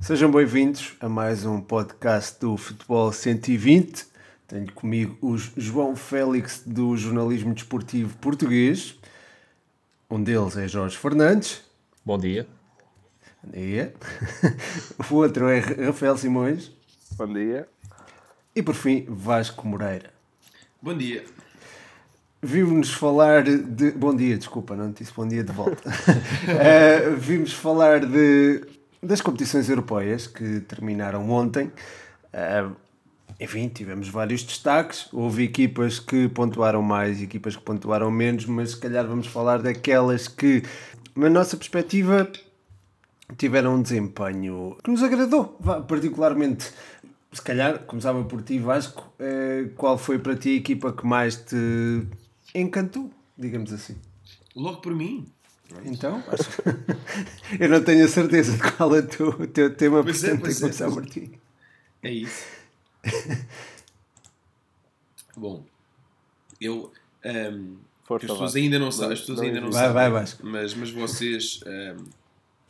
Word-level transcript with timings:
Sejam 0.00 0.30
bem-vindos 0.30 0.94
a 1.00 1.08
mais 1.08 1.44
um 1.44 1.60
podcast 1.60 2.40
do 2.40 2.56
Futebol 2.56 3.12
120. 3.12 4.06
Tenho 4.46 4.72
comigo 4.72 5.18
o 5.20 5.36
João 5.36 5.96
Félix 5.96 6.62
do 6.64 6.96
Jornalismo 6.96 7.52
Desportivo 7.52 8.16
Português. 8.18 8.94
Um 10.08 10.22
deles 10.22 10.56
é 10.56 10.68
Jorge 10.68 10.96
Fernandes. 10.96 11.62
Bom 12.04 12.16
dia. 12.16 12.46
Bom 13.42 13.50
dia. 13.50 13.92
O 15.10 15.16
outro 15.16 15.48
é 15.48 15.58
Rafael 15.58 16.16
Simões. 16.16 16.70
Bom 17.16 17.32
dia. 17.32 17.68
E 18.54 18.62
por 18.62 18.74
fim, 18.74 19.04
Vasco 19.08 19.66
Moreira. 19.66 20.10
Bom 20.80 20.96
dia. 20.96 21.24
Vimos 22.40 22.94
falar 22.94 23.42
de. 23.42 23.90
Bom 23.90 24.14
dia, 24.14 24.38
desculpa, 24.38 24.76
não 24.76 24.92
disse 24.92 25.12
bom 25.12 25.26
dia 25.26 25.42
de 25.42 25.52
volta. 25.52 25.90
uh, 25.90 27.14
vimos 27.18 27.52
falar 27.52 28.06
de, 28.06 28.62
das 29.02 29.20
competições 29.20 29.68
europeias 29.68 30.26
que 30.26 30.60
terminaram 30.60 31.30
ontem. 31.30 31.72
Uh, 32.32 32.74
enfim, 33.40 33.68
tivemos 33.68 34.08
vários 34.08 34.42
destaques. 34.42 35.08
Houve 35.12 35.44
equipas 35.44 36.00
que 36.00 36.28
pontuaram 36.28 36.82
mais 36.82 37.22
equipas 37.22 37.56
que 37.56 37.62
pontuaram 37.62 38.10
menos, 38.10 38.46
mas 38.46 38.70
se 38.70 38.76
calhar 38.76 39.06
vamos 39.06 39.28
falar 39.28 39.62
daquelas 39.62 40.26
que, 40.26 40.62
na 41.14 41.30
nossa 41.30 41.56
perspectiva, 41.56 42.30
tiveram 43.36 43.76
um 43.76 43.82
desempenho 43.82 44.76
que 44.82 44.90
nos 44.90 45.02
agradou, 45.02 45.58
particularmente. 45.86 46.72
Se 47.32 47.42
calhar, 47.42 47.80
começava 47.80 48.24
por 48.24 48.42
ti, 48.42 48.58
Vasco. 48.58 49.12
Uh, 49.20 49.68
qual 49.76 49.98
foi 49.98 50.18
para 50.18 50.34
ti 50.34 50.50
a 50.50 50.54
equipa 50.54 50.92
que 50.92 51.06
mais 51.06 51.36
te 51.36 52.06
encantou, 52.54 53.10
digamos 53.36 53.72
assim. 53.72 53.96
Logo 54.56 54.80
por 54.80 54.94
mim. 54.94 55.26
Então, 55.84 56.22
acho... 56.28 56.62
eu 57.60 57.68
não 57.68 57.82
tenho 57.82 58.04
a 58.04 58.08
certeza 58.08 58.56
de 58.56 58.72
qual 58.72 58.94
é 58.96 59.00
o 59.00 59.06
teu, 59.06 59.28
o 59.28 59.46
teu 59.46 59.74
tema, 59.74 60.02
pois 60.02 60.20
portanto, 60.20 60.40
é, 60.40 60.44
tem 60.44 60.54
que 60.54 60.60
começar 60.60 60.88
é, 60.88 60.90
por 60.90 61.06
ti. 61.06 61.38
É 62.02 62.10
isso. 62.10 62.46
Bom, 65.36 65.64
eu. 66.60 66.92
Um, 67.24 67.76
as 68.10 68.22
pessoas 68.22 68.56
ainda 68.56 68.78
não 68.78 68.90
sabem, 68.90 69.12
as 69.12 69.20
pessoas 69.20 69.40
ainda 69.40 69.60
não 69.60 69.70
vai, 69.70 69.86
sabem, 69.86 70.10
vai, 70.10 70.24
mas, 70.42 70.72
mas 70.74 70.90
vocês 70.90 71.60
um, 71.66 72.04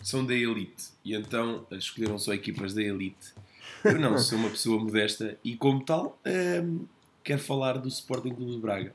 são 0.01 0.27
da 0.27 0.35
elite 0.35 0.89
e 1.05 1.15
então 1.15 1.65
escolheram 1.73 2.19
só 2.19 2.35
equipas 2.35 2.75
da 2.75 2.83
elite. 2.83 3.33
Eu 3.85 4.01
não, 4.01 4.19
sou 4.19 4.37
uma 4.37 4.51
pessoa 4.51 4.83
modesta 4.83 5.39
e, 5.45 5.57
como 5.57 5.85
tal, 5.85 6.19
um, 6.27 6.87
quero 7.23 7.41
falar 7.41 7.79
do 7.79 7.89
Sporting 7.89 8.35
Clube 8.35 8.53
de 8.53 8.59
Braga. 8.59 8.93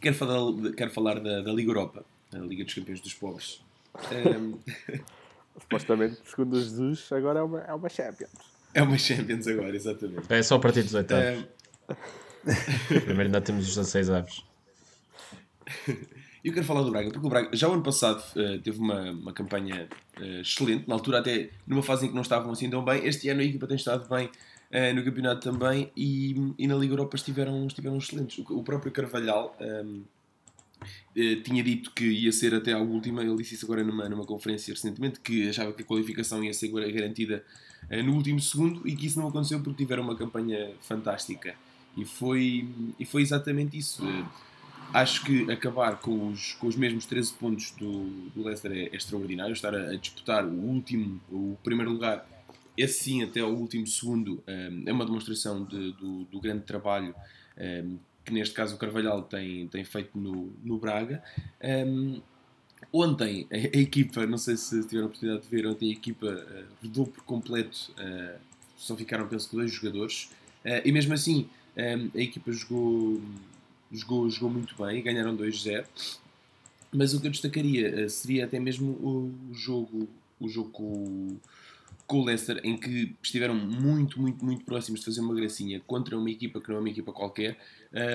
Quero 0.00 0.14
falar, 0.14 0.72
quero 0.76 0.90
falar 0.90 1.20
da, 1.20 1.40
da 1.40 1.52
Liga 1.52 1.70
Europa, 1.70 2.04
a 2.34 2.38
Liga 2.38 2.64
dos 2.64 2.74
Campeões 2.74 3.00
dos 3.00 3.14
Pobres. 3.14 3.62
Um... 4.12 4.58
Supostamente, 5.60 6.20
segundo 6.24 6.60
Jesus, 6.60 7.12
agora 7.12 7.38
é 7.38 7.42
uma, 7.42 7.60
é 7.60 7.74
uma 7.74 7.88
Champions. 7.88 8.32
É 8.74 8.82
uma 8.82 8.98
Champions 8.98 9.46
agora, 9.46 9.74
exatamente. 9.74 10.26
É 10.28 10.42
só 10.42 10.56
a 10.56 10.58
partir 10.58 10.82
dos 10.82 10.94
oitavos. 10.94 11.44
Um... 11.88 11.94
Primeiro 12.88 13.22
ainda 13.22 13.40
temos 13.40 13.68
os 13.68 13.76
16 13.76 14.10
aves. 14.10 14.44
Eu 16.44 16.52
quero 16.52 16.66
falar 16.66 16.82
do 16.82 16.90
Braga, 16.90 17.10
porque 17.10 17.26
o 17.26 17.30
Braga 17.30 17.56
já 17.56 17.66
o 17.70 17.72
ano 17.72 17.82
passado 17.82 18.22
uh, 18.36 18.58
teve 18.60 18.78
uma, 18.78 19.12
uma 19.12 19.32
campanha 19.32 19.88
uh, 20.20 20.40
excelente, 20.42 20.86
na 20.86 20.94
altura 20.94 21.20
até 21.20 21.48
numa 21.66 21.82
fase 21.82 22.04
em 22.04 22.08
que 22.10 22.14
não 22.14 22.20
estavam 22.20 22.52
assim 22.52 22.68
tão 22.68 22.84
bem. 22.84 23.02
Este 23.06 23.30
ano 23.30 23.40
a 23.40 23.44
equipa 23.44 23.66
tem 23.66 23.76
estado 23.76 24.06
bem 24.10 24.26
uh, 24.26 24.94
no 24.94 25.02
campeonato 25.02 25.40
também 25.40 25.90
e, 25.96 26.34
e, 26.58 26.66
na 26.66 26.74
Liga 26.74 26.92
Europa 26.92 27.16
estiveram, 27.16 27.66
estiveram 27.66 27.96
excelentes. 27.96 28.44
O, 28.46 28.58
o 28.58 28.62
próprio 28.62 28.92
Carvalhal 28.92 29.56
um, 29.58 30.02
uh, 30.84 31.42
tinha 31.42 31.62
dito 31.62 31.90
que 31.92 32.04
ia 32.04 32.32
ser 32.32 32.54
até 32.54 32.72
à 32.72 32.78
última, 32.78 33.22
ele 33.22 33.36
disse 33.36 33.54
isso 33.54 33.64
agora 33.66 33.82
numa, 33.82 34.08
numa 34.08 34.24
conferência 34.24 34.72
recentemente, 34.72 35.20
que 35.20 35.48
achava 35.48 35.72
que 35.72 35.82
a 35.82 35.84
qualificação 35.84 36.42
ia 36.42 36.52
ser 36.52 36.68
garantida 36.68 37.44
uh, 37.90 38.02
no 38.02 38.14
último 38.14 38.40
segundo 38.40 38.86
e 38.86 38.94
que 38.94 39.06
isso 39.06 39.18
não 39.18 39.28
aconteceu 39.28 39.60
porque 39.60 39.82
tiveram 39.84 40.02
uma 40.02 40.16
campanha 40.16 40.72
fantástica. 40.80 41.54
E 41.96 42.04
foi, 42.04 42.68
e 42.98 43.04
foi 43.04 43.22
exatamente 43.22 43.78
isso. 43.78 44.02
Acho 44.92 45.24
que 45.24 45.50
acabar 45.50 45.98
com 45.98 46.28
os, 46.28 46.54
com 46.54 46.66
os 46.66 46.76
mesmos 46.76 47.06
13 47.06 47.32
pontos 47.34 47.70
do, 47.72 48.04
do 48.34 48.44
Leicester 48.44 48.72
é, 48.72 48.84
é 48.86 48.96
extraordinário. 48.96 49.52
Estar 49.52 49.74
a, 49.74 49.90
a 49.90 49.96
disputar 49.96 50.44
o 50.44 50.52
último, 50.52 51.20
o 51.30 51.56
primeiro 51.62 51.92
lugar 51.92 52.26
esse 52.76 53.04
sim, 53.04 53.22
até 53.22 53.40
ao 53.40 53.52
último 53.52 53.86
segundo, 53.86 54.42
um, 54.48 54.82
é 54.86 54.92
uma 54.92 55.06
demonstração 55.06 55.64
de, 55.64 55.92
do, 55.92 56.24
do, 56.24 56.40
grande 56.40 56.64
trabalho 56.64 57.14
um, 57.56 57.98
que 58.24 58.32
neste 58.32 58.54
caso 58.54 58.74
o 58.74 58.78
Carvalhal 58.78 59.22
tem, 59.22 59.68
tem 59.68 59.84
feito 59.84 60.18
no, 60.18 60.52
no 60.62 60.78
Braga. 60.78 61.22
Um, 61.62 62.20
ontem 62.92 63.46
a, 63.50 63.54
a, 63.54 63.80
equipa, 63.80 64.26
não 64.26 64.38
sei 64.38 64.56
se 64.56 64.82
tiveram 64.82 65.04
a 65.04 65.06
oportunidade 65.08 65.44
de 65.44 65.48
ver, 65.48 65.66
ontem 65.66 65.90
a 65.90 65.92
equipa 65.92 66.26
uh, 66.26 66.64
rodou 66.82 67.06
por 67.06 67.22
completo, 67.24 67.92
uh, 67.98 68.38
só 68.76 68.96
ficaram 68.96 69.28
penso 69.28 69.48
que 69.48 69.56
dois 69.56 69.70
jogadores, 69.70 70.30
uh, 70.64 70.80
e 70.84 70.92
mesmo 70.92 71.14
assim 71.14 71.48
a 71.76 72.20
equipa 72.20 72.52
jogou, 72.52 73.20
jogou, 73.90 74.30
jogou 74.30 74.48
muito 74.48 74.80
bem, 74.80 75.02
ganharam 75.02 75.36
2-0. 75.36 75.84
Mas 76.92 77.12
o 77.12 77.20
que 77.20 77.26
eu 77.26 77.32
destacaria 77.32 78.08
seria 78.08 78.44
até 78.44 78.60
mesmo 78.60 78.92
o, 78.92 79.34
o 79.50 79.54
jogo, 79.54 80.08
o 80.38 80.48
jogo 80.48 80.70
com 80.70 81.36
com 82.06 82.20
o 82.20 82.24
Leicester, 82.24 82.60
em 82.62 82.76
que 82.76 83.14
estiveram 83.22 83.54
muito, 83.54 84.20
muito, 84.20 84.44
muito 84.44 84.64
próximos 84.64 85.00
de 85.00 85.06
fazer 85.06 85.20
uma 85.20 85.34
gracinha 85.34 85.80
contra 85.86 86.18
uma 86.18 86.30
equipa 86.30 86.60
que 86.60 86.68
não 86.68 86.76
é 86.76 86.80
uma 86.80 86.90
equipa 86.90 87.12
qualquer, 87.12 87.56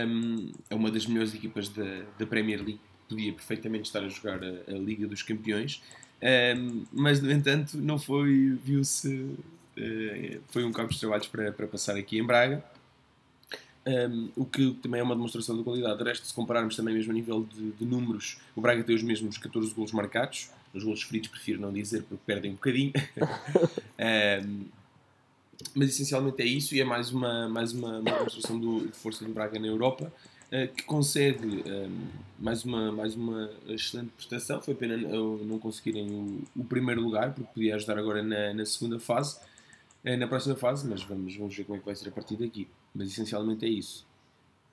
um, 0.07 0.51
é 0.69 0.75
uma 0.75 0.91
das 0.91 1.05
melhores 1.05 1.33
equipas 1.33 1.69
da, 1.69 2.03
da 2.17 2.25
Premier 2.25 2.59
League, 2.59 2.79
podia 3.07 3.33
perfeitamente 3.33 3.87
estar 3.87 4.03
a 4.03 4.09
jogar 4.09 4.39
a, 4.43 4.71
a 4.71 4.77
Liga 4.77 5.07
dos 5.07 5.23
Campeões, 5.23 5.81
um, 6.21 6.85
mas 6.91 7.21
no 7.21 7.31
entanto 7.31 7.77
não 7.77 7.97
foi, 7.97 8.59
viu-se, 8.63 9.07
uh, 9.15 10.41
foi 10.49 10.63
um 10.63 10.71
campo 10.71 10.93
de 10.93 10.99
trabalhos 10.99 11.27
para, 11.27 11.51
para 11.51 11.67
passar 11.67 11.95
aqui 11.95 12.19
em 12.19 12.23
Braga. 12.23 12.63
Um, 13.87 14.29
o 14.35 14.45
que 14.45 14.71
também 14.83 14.99
é 14.99 15.03
uma 15.03 15.15
demonstração 15.15 15.57
de 15.57 15.63
qualidade. 15.63 15.97
De 15.97 16.03
resto, 16.03 16.27
se 16.27 16.33
compararmos 16.33 16.75
também 16.75 16.93
mesmo 16.93 17.11
a 17.11 17.15
nível 17.15 17.43
de, 17.43 17.71
de 17.71 17.85
números, 17.85 18.37
o 18.55 18.61
Braga 18.61 18.83
tem 18.83 18.95
os 18.95 19.01
mesmos 19.01 19.37
14 19.37 19.73
golos 19.73 19.93
marcados, 19.93 20.51
os 20.73 20.83
gols 20.83 21.03
feridos 21.03 21.29
prefiro 21.29 21.61
não 21.61 21.71
dizer 21.71 22.03
porque 22.03 22.21
perdem 22.25 22.51
um 22.51 22.55
bocadinho. 22.55 22.93
um, 24.45 24.65
mas 25.75 25.89
essencialmente 25.89 26.41
é 26.41 26.45
isso 26.45 26.73
e 26.73 26.79
é 26.79 26.85
mais 26.85 27.11
uma, 27.11 27.49
mais 27.49 27.73
uma, 27.73 27.99
uma 27.99 28.11
demonstração 28.11 28.59
do, 28.59 28.87
de 28.87 28.95
força 28.95 29.25
do 29.25 29.33
Braga 29.33 29.59
na 29.59 29.67
Europa 29.67 30.11
uh, 30.49 30.73
que 30.73 30.83
consegue 30.83 31.63
um, 31.65 32.07
mais, 32.39 32.63
uma, 32.63 32.91
mais 32.91 33.15
uma 33.15 33.49
excelente 33.67 34.09
prestação. 34.15 34.61
Foi 34.61 34.73
pena 34.73 34.97
não 34.97 35.59
conseguirem 35.59 36.09
o, 36.09 36.43
o 36.55 36.63
primeiro 36.63 37.01
lugar 37.01 37.33
porque 37.33 37.49
podia 37.53 37.75
ajudar 37.75 37.97
agora 37.97 38.23
na, 38.23 38.53
na 38.53 38.65
segunda 38.65 38.99
fase, 38.99 39.37
uh, 40.05 40.17
na 40.17 40.27
próxima 40.27 40.55
fase, 40.55 40.87
mas 40.87 41.03
vamos, 41.03 41.35
vamos 41.35 41.55
ver 41.55 41.63
como 41.65 41.77
é 41.77 41.79
que 41.79 41.85
vai 41.85 41.95
ser 41.95 42.09
a 42.09 42.11
partir 42.11 42.35
daqui. 42.37 42.67
Mas 42.93 43.09
essencialmente 43.09 43.65
é 43.65 43.69
isso. 43.69 44.05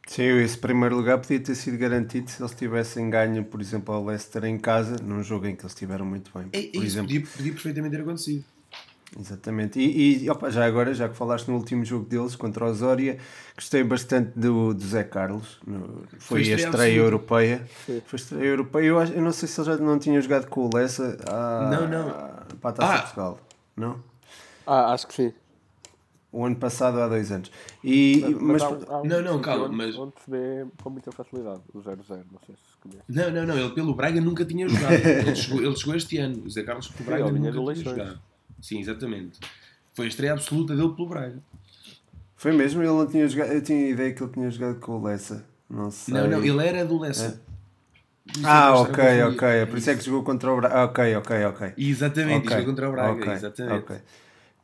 Sim, 0.06 0.38
esse 0.38 0.56
primeiro 0.56 0.94
lugar 0.96 1.18
podia 1.18 1.40
ter 1.40 1.54
sido 1.56 1.76
garantido 1.76 2.30
se 2.30 2.40
eles 2.40 2.54
tivessem 2.54 3.10
ganho, 3.10 3.44
por 3.44 3.60
exemplo, 3.60 3.92
ao 3.92 4.04
Leicester 4.04 4.44
em 4.44 4.56
casa, 4.56 4.96
num 5.02 5.22
jogo 5.22 5.46
em 5.46 5.56
que 5.56 5.62
eles 5.62 5.72
estiveram 5.72 6.06
muito 6.06 6.30
bem. 6.32 6.48
É, 6.52 6.68
por 6.68 6.76
isso 6.76 6.84
exemplo. 6.84 7.08
Podia, 7.08 7.26
podia 7.26 7.52
perfeitamente 7.52 7.96
ter 7.96 8.02
acontecido. 8.02 8.44
Exatamente. 9.18 9.80
E, 9.80 10.24
e 10.24 10.30
opa, 10.30 10.48
já 10.48 10.64
agora, 10.64 10.94
já 10.94 11.08
que 11.08 11.16
falaste 11.16 11.48
no 11.48 11.56
último 11.56 11.84
jogo 11.84 12.04
deles 12.06 12.36
contra 12.36 12.64
o 12.64 12.68
Osória, 12.68 13.18
gostei 13.54 13.82
bastante 13.82 14.30
do, 14.36 14.72
do 14.72 14.86
Zé 14.86 15.02
Carlos. 15.02 15.58
No, 15.66 16.04
foi, 16.18 16.44
foi 16.44 16.52
a 16.52 16.56
estreia 16.56 16.98
europeia. 16.98 17.66
Sim. 17.84 18.02
Foi 18.06 18.16
a 18.16 18.22
estreia 18.22 18.48
europeia. 18.48 18.86
Eu, 18.86 19.02
eu 19.02 19.22
não 19.22 19.32
sei 19.32 19.48
se 19.48 19.60
ele 19.60 19.66
já 19.66 19.76
não 19.76 19.98
tinha 19.98 20.20
jogado 20.20 20.46
com 20.46 20.66
o 20.66 20.70
Lessa 20.72 21.18
à, 21.28 21.68
não, 21.70 21.88
não. 21.88 22.10
para 22.60 22.70
a 22.70 22.72
Taça 22.72 22.94
ah. 22.94 22.98
Portugal. 23.00 23.40
Não? 23.76 24.00
Ah, 24.66 24.92
acho 24.92 25.06
que 25.08 25.14
sim 25.14 25.32
o 26.36 26.44
ano 26.44 26.56
passado 26.56 27.00
há 27.00 27.08
dois 27.08 27.32
anos. 27.32 27.50
E, 27.82 28.20
mas, 28.38 28.62
mas 28.62 28.62
há, 28.62 28.66
há 28.66 29.00
um 29.00 29.04
não, 29.06 29.22
não, 29.22 29.40
calma, 29.40 29.68
mas. 29.68 29.96
Onde 29.96 30.12
se 30.22 30.30
vê 30.30 30.66
com 30.82 30.90
muita 30.90 31.10
facilidade 31.10 31.62
o 31.72 31.78
0-0, 31.78 31.86
não 31.88 32.40
sei 32.44 32.54
se 32.54 32.76
conhece. 32.82 33.02
Não, 33.08 33.30
não, 33.30 33.46
não, 33.46 33.58
ele 33.58 33.70
pelo 33.70 33.94
Braga 33.94 34.20
nunca 34.20 34.44
tinha 34.44 34.68
jogado. 34.68 34.92
ele, 34.92 35.34
chegou, 35.34 35.62
ele 35.62 35.76
chegou 35.76 35.94
este 35.96 36.18
ano. 36.18 36.42
O 36.44 36.50
Zé 36.50 36.62
Carlos 36.62 36.88
pelo 36.88 37.06
Braga 37.06 37.26
Sim, 37.26 37.32
nunca 37.32 37.52
tinha 37.52 37.84
jogado. 37.84 38.20
Sim, 38.60 38.80
exatamente. 38.80 39.40
Foi 39.94 40.04
a 40.04 40.08
estreia 40.08 40.34
absoluta 40.34 40.76
dele 40.76 40.90
pelo 40.90 41.08
Braga. 41.08 41.38
Foi 42.36 42.52
mesmo? 42.52 42.82
Ele 42.82 42.92
não 42.92 43.06
tinha 43.06 43.26
jogado. 43.26 43.52
Eu 43.52 43.62
tinha 43.62 43.86
a 43.86 43.90
ideia 43.90 44.12
que 44.12 44.22
ele 44.22 44.32
tinha 44.32 44.50
jogado 44.50 44.78
com 44.78 44.98
o 44.98 45.02
Lessa. 45.02 45.46
Não 45.70 45.90
sei. 45.90 46.12
Não, 46.12 46.28
não, 46.28 46.44
ele 46.44 46.66
era 46.66 46.84
do 46.84 46.98
Lessa. 46.98 47.40
É. 47.42 47.46
Ah, 48.44 48.74
ok, 48.74 49.22
ok. 49.22 49.48
É 49.48 49.66
por 49.66 49.78
isso 49.78 49.88
é 49.88 49.94
que 49.94 50.04
jogou 50.04 50.22
contra 50.22 50.52
o 50.52 50.56
Braga. 50.56 50.84
Ok, 50.84 51.16
ok, 51.16 51.44
ok. 51.46 51.72
Exatamente, 51.78 52.46
okay. 52.46 52.58
jogou 52.58 52.66
contra 52.66 52.88
o 52.90 52.92
Braga. 52.92 53.12
Okay. 53.12 53.32
Exatamente. 53.32 53.78
Okay. 53.78 53.98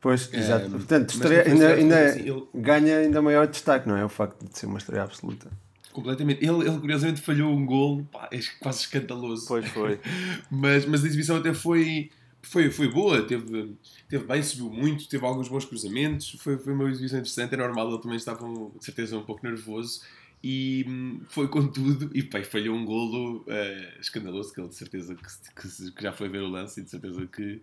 Pois, 0.03 0.29
exato. 0.33 0.69
Portanto, 0.69 1.11
estreia, 1.11 1.43
ainda, 1.47 1.75
ainda 1.75 2.07
assim, 2.07 2.29
ele... 2.29 2.43
ganha 2.53 2.97
ainda 2.97 3.21
maior 3.21 3.47
destaque, 3.47 3.87
não 3.87 3.95
é? 3.95 4.03
O 4.03 4.09
facto 4.09 4.45
de 4.45 4.59
ser 4.59 4.65
uma 4.65 4.77
estreia 4.77 5.01
absoluta. 5.01 5.49
Completamente. 5.93 6.43
Ele, 6.43 6.67
ele 6.67 6.77
curiosamente 6.77 7.21
falhou 7.21 7.49
um 7.49 7.65
gol, 7.65 8.03
pá, 8.11 8.27
é 8.29 8.37
quase 8.59 8.81
escandaloso. 8.81 9.47
Pois 9.47 9.65
foi. 9.69 10.01
mas, 10.51 10.85
mas 10.85 11.05
a 11.05 11.07
exibição 11.07 11.37
até 11.37 11.53
foi, 11.53 12.11
foi, 12.41 12.69
foi 12.69 12.89
boa, 12.91 13.21
teve, 13.21 13.77
teve 14.09 14.25
bem, 14.25 14.43
subiu 14.43 14.69
muito, 14.69 15.07
teve 15.07 15.25
alguns 15.25 15.47
bons 15.47 15.63
cruzamentos, 15.63 16.35
foi, 16.37 16.57
foi 16.57 16.73
uma 16.73 16.89
exibição 16.89 17.19
interessante. 17.19 17.53
É 17.53 17.57
normal, 17.57 17.87
ele 17.89 18.01
também 18.01 18.17
estava, 18.17 18.45
de 18.45 18.83
certeza, 18.83 19.17
um 19.17 19.23
pouco 19.23 19.47
nervoso 19.47 20.01
e 20.43 20.83
hum, 20.85 21.21
foi 21.29 21.47
com 21.47 21.65
tudo 21.65 22.11
e 22.13 22.21
pá, 22.21 22.43
falhou 22.43 22.75
um 22.75 22.83
golo 22.83 23.45
uh, 23.47 24.01
escandaloso 24.01 24.53
que 24.53 24.59
ele 24.59 24.67
de 24.67 24.75
certeza 24.75 25.15
que, 25.15 25.23
que, 25.23 25.91
que, 25.91 26.03
já 26.03 26.11
foi 26.11 26.27
ver 26.27 26.41
o 26.41 26.49
lance 26.49 26.81
e 26.81 26.83
de 26.83 26.89
certeza 26.89 27.25
que 27.25 27.61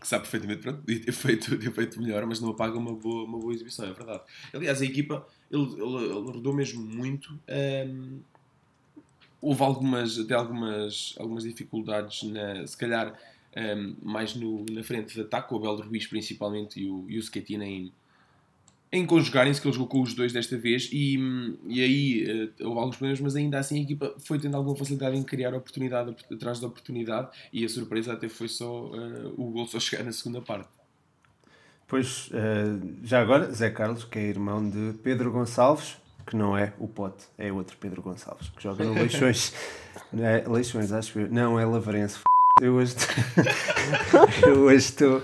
que 0.00 0.06
sabe 0.06 0.22
perfeitamente, 0.22 0.62
pronto, 0.62 0.78
podia 0.80 1.00
ter 1.00 1.12
feito, 1.12 1.56
ter 1.58 1.72
feito 1.72 2.00
melhor, 2.00 2.24
mas 2.26 2.40
não 2.40 2.50
apaga 2.50 2.78
uma 2.78 2.94
boa, 2.94 3.24
uma 3.24 3.38
boa 3.38 3.52
exibição, 3.52 3.86
é 3.86 3.92
verdade. 3.92 4.22
Aliás, 4.52 4.80
a 4.80 4.84
equipa, 4.84 5.26
ele, 5.50 5.62
ele, 5.62 6.04
ele 6.04 6.30
rodou 6.30 6.54
mesmo 6.54 6.82
muito. 6.82 7.38
Um, 7.48 8.20
houve 9.40 9.62
algumas, 9.62 10.18
até 10.18 10.34
algumas, 10.34 11.14
algumas 11.18 11.44
dificuldades, 11.44 12.22
na, 12.24 12.66
se 12.66 12.76
calhar 12.76 13.18
um, 13.56 13.96
mais 14.02 14.34
no, 14.34 14.64
na 14.70 14.82
frente 14.82 15.14
de 15.14 15.20
ataque, 15.20 15.52
o 15.52 15.56
Abel 15.56 15.76
Ruiz 15.86 16.06
principalmente 16.06 16.80
e 16.80 16.88
o, 16.88 17.04
e 17.08 17.18
o 17.18 17.22
Schettino 17.22 17.64
em, 17.64 17.92
em 18.90 19.04
conjugarem-se, 19.04 19.60
que 19.60 19.66
ele 19.66 19.74
jogou 19.74 19.88
com 19.88 20.02
os 20.02 20.14
dois 20.14 20.32
desta 20.32 20.56
vez, 20.56 20.88
e, 20.92 21.18
e 21.66 21.82
aí 21.82 22.48
uh, 22.60 22.68
houve 22.68 22.80
alguns 22.80 22.96
problemas, 22.96 23.20
mas 23.20 23.36
ainda 23.36 23.58
assim 23.58 23.78
a 23.78 23.82
equipa 23.82 24.14
foi 24.18 24.38
tendo 24.38 24.56
alguma 24.56 24.76
facilidade 24.76 25.16
em 25.16 25.22
criar 25.22 25.54
oportunidade 25.54 26.14
atrás 26.32 26.58
da 26.58 26.66
oportunidade, 26.66 27.28
e 27.52 27.64
a 27.64 27.68
surpresa 27.68 28.14
até 28.14 28.28
foi 28.28 28.48
só 28.48 28.86
uh, 28.86 29.34
o 29.36 29.50
gol 29.50 29.66
só 29.66 29.78
chegar 29.78 30.04
na 30.04 30.12
segunda 30.12 30.40
parte. 30.40 30.68
Pois, 31.86 32.28
uh, 32.28 32.98
já 33.02 33.20
agora, 33.20 33.50
Zé 33.52 33.70
Carlos, 33.70 34.04
que 34.04 34.18
é 34.18 34.22
irmão 34.22 34.68
de 34.68 34.94
Pedro 35.02 35.30
Gonçalves, 35.30 35.96
que 36.26 36.36
não 36.36 36.56
é 36.56 36.72
o 36.78 36.86
Pote, 36.86 37.24
é 37.38 37.50
outro 37.52 37.76
Pedro 37.78 38.02
Gonçalves, 38.02 38.48
que 38.50 38.62
joga 38.62 38.84
no 38.84 38.92
Leixões. 38.94 39.52
é, 40.14 40.46
Leixões, 40.46 40.92
acho 40.92 41.18
eu. 41.18 41.30
Não, 41.30 41.58
é 41.58 41.64
Lavrense. 41.64 42.18
Eu 42.60 42.74
hoje 42.74 42.94
estou. 42.96 44.24
eu 44.50 44.60
hoje 44.62 44.76
estou. 44.76 45.22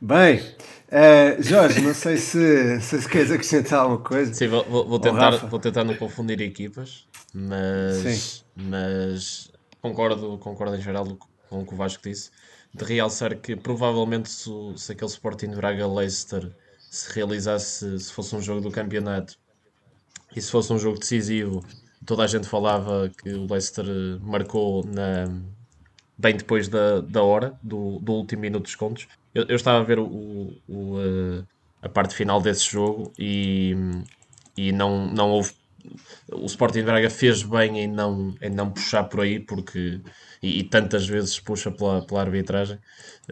Bem, 0.00 0.40
uh, 0.90 1.42
Jorge, 1.42 1.80
não 1.80 1.94
sei 1.94 2.16
se, 2.16 2.80
se 2.80 3.08
queres 3.08 3.30
acrescentar 3.30 3.80
alguma 3.80 4.00
coisa. 4.00 4.32
Sim, 4.32 4.48
vou, 4.48 4.64
vou, 4.64 4.98
tentar, 4.98 5.30
vou 5.30 5.58
tentar 5.58 5.84
não 5.84 5.94
confundir 5.96 6.40
equipas, 6.40 7.06
mas, 7.32 8.44
mas 8.56 9.50
concordo, 9.80 10.38
concordo 10.38 10.76
em 10.76 10.80
geral 10.80 11.06
com 11.48 11.60
o 11.60 11.66
que 11.66 11.74
o 11.74 11.76
Vasco 11.76 12.02
disse. 12.02 12.30
De 12.72 12.84
realçar 12.84 13.36
que 13.36 13.56
provavelmente 13.56 14.30
se, 14.30 14.50
se 14.76 14.92
aquele 14.92 15.10
Sporting 15.10 15.50
de 15.50 15.56
Braga 15.56 15.86
Leicester 15.86 16.50
se 16.90 17.12
realizasse, 17.12 17.98
se 17.98 18.12
fosse 18.12 18.34
um 18.34 18.40
jogo 18.40 18.60
do 18.60 18.70
campeonato 18.70 19.36
e 20.34 20.40
se 20.40 20.50
fosse 20.50 20.72
um 20.72 20.78
jogo 20.78 20.98
decisivo, 20.98 21.64
toda 22.04 22.24
a 22.24 22.26
gente 22.26 22.46
falava 22.46 23.10
que 23.22 23.30
o 23.30 23.46
Leicester 23.50 23.84
marcou 24.20 24.84
na, 24.84 25.26
bem 26.20 26.36
depois 26.36 26.68
da, 26.68 27.00
da 27.00 27.22
hora, 27.22 27.54
do, 27.62 27.98
do 28.00 28.12
último 28.12 28.42
minuto 28.42 28.64
dos 28.64 28.74
contos. 28.74 29.08
Eu, 29.34 29.46
eu 29.48 29.56
estava 29.56 29.78
a 29.78 29.82
ver 29.82 29.98
o, 29.98 30.54
o, 30.68 30.96
a 31.82 31.88
parte 31.88 32.14
final 32.14 32.40
desse 32.40 32.70
jogo 32.70 33.12
e, 33.18 33.74
e 34.56 34.70
não, 34.72 35.06
não 35.06 35.30
houve. 35.30 35.52
O 36.30 36.44
Sporting 36.44 36.82
Braga 36.82 37.08
fez 37.08 37.42
bem 37.42 37.80
em 37.80 37.88
não, 37.88 38.34
em 38.42 38.50
não 38.50 38.70
puxar 38.70 39.04
por 39.04 39.20
aí, 39.20 39.40
porque 39.40 40.00
e, 40.42 40.60
e 40.60 40.64
tantas 40.64 41.06
vezes 41.06 41.40
puxa 41.40 41.70
pela, 41.70 42.04
pela 42.04 42.20
arbitragem, 42.20 42.78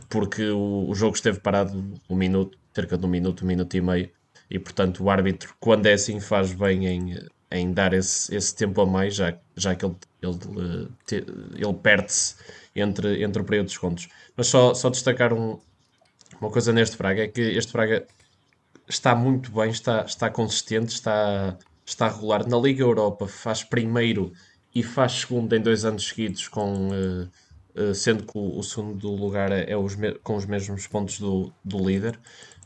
porque 0.08 0.49
o, 0.49 0.88
o 0.88 0.94
jogo 0.94 1.14
esteve 1.14 1.40
parado 1.40 1.93
um 2.08 2.17
minuto, 2.17 2.58
cerca 2.75 2.96
de 2.96 3.05
um 3.05 3.08
minuto, 3.08 3.44
um 3.44 3.46
minuto 3.46 3.76
e 3.76 3.81
meio, 3.82 4.11
e 4.50 4.58
portanto 4.58 5.05
o 5.05 5.11
árbitro, 5.11 5.55
quando 5.61 5.87
é 5.87 5.93
assim, 5.93 6.20
faz 6.20 6.52
bem 6.55 6.87
em, 6.87 7.29
em 7.50 7.73
dar 7.73 7.93
esse, 7.93 8.35
esse 8.35 8.55
tempo 8.55 8.81
a 8.81 8.87
mais, 8.87 9.15
já, 9.15 9.37
já 9.56 9.75
que 9.75 9.85
ele, 9.85 9.97
ele, 10.23 10.89
ele 11.56 11.75
perde-se 11.83 12.35
entre, 12.75 13.23
entre 13.23 13.43
o 13.43 13.45
período 13.45 13.67
de 13.67 13.73
descontos. 13.73 14.09
Mas 14.37 14.49
só, 14.49 14.75
só 14.75 14.91
destacar 14.91 15.33
um, 15.33 15.59
uma 16.41 16.50
coisa 16.50 16.73
neste 16.73 16.97
Braga, 16.97 17.25
é 17.25 17.29
que 17.29 17.41
este 17.41 17.73
Braga 17.73 18.06
está 18.89 19.15
muito 19.15 19.50
bem, 19.53 19.71
está, 19.71 20.05
está 20.05 20.31
consistente, 20.31 20.95
está, 20.95 21.56
está 21.85 22.09
rolar. 22.09 22.47
Na 22.49 22.59
Liga 22.59 22.83
Europa 22.83 23.27
faz 23.27 23.62
primeiro 23.62 24.33
e 24.75 24.83
faz 24.83 25.12
segundo 25.12 25.55
em 25.55 25.61
dois 25.61 25.85
anos 25.85 26.09
seguidos, 26.09 26.49
com, 26.49 26.89
uh, 26.89 27.31
uh, 27.75 27.95
sendo 27.95 28.25
que 28.25 28.37
o, 28.37 28.59
o, 28.59 28.62
segundo 28.62 29.11
lugar 29.11 29.50
é, 29.50 29.71
é 29.71 29.77
os 29.77 29.97
com 30.23 30.37
os 30.37 30.47
mesmos 30.47 30.87
pontos 30.87 31.19
do, 31.19 31.53
do 31.65 31.79
líder. 31.79 32.19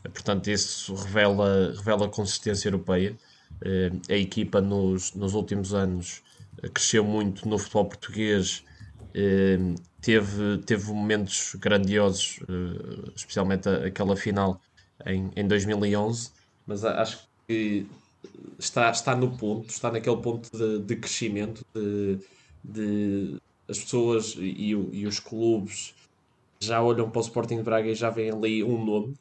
Portanto, 0.03 0.49
isso 0.49 0.93
revela, 0.95 1.73
revela 1.75 2.09
consistência 2.09 2.67
europeia. 2.67 3.15
Uh, 3.63 4.01
a 4.09 4.15
equipa 4.15 4.59
nos, 4.59 5.13
nos 5.13 5.33
últimos 5.33 5.73
anos 5.73 6.21
cresceu 6.73 7.03
muito 7.03 7.47
no 7.47 7.57
futebol 7.57 7.85
português 7.85 8.63
teve, 10.01 10.57
teve 10.65 10.91
momentos 10.91 11.55
grandiosos, 11.55 12.39
especialmente 13.15 13.69
aquela 13.69 14.15
final 14.15 14.59
em, 15.05 15.31
em 15.35 15.47
2011, 15.47 16.31
mas 16.65 16.83
acho 16.83 17.27
que 17.47 17.85
está, 18.57 18.89
está 18.91 19.15
no 19.15 19.35
ponto, 19.37 19.69
está 19.69 19.91
naquele 19.91 20.17
ponto 20.17 20.49
de, 20.55 20.79
de 20.79 20.95
crescimento, 20.95 21.65
de, 21.73 22.19
de 22.63 23.37
as 23.67 23.79
pessoas 23.79 24.35
e, 24.37 24.71
e, 24.71 25.07
os 25.07 25.19
clubes 25.19 25.93
já 26.59 26.81
olham 26.81 27.09
para 27.09 27.19
o 27.19 27.21
Sporting 27.21 27.57
de 27.57 27.63
Braga 27.63 27.89
e 27.89 27.95
já 27.95 28.09
veem 28.09 28.31
ali 28.31 28.63
um 28.63 28.83
nome, 28.83 29.15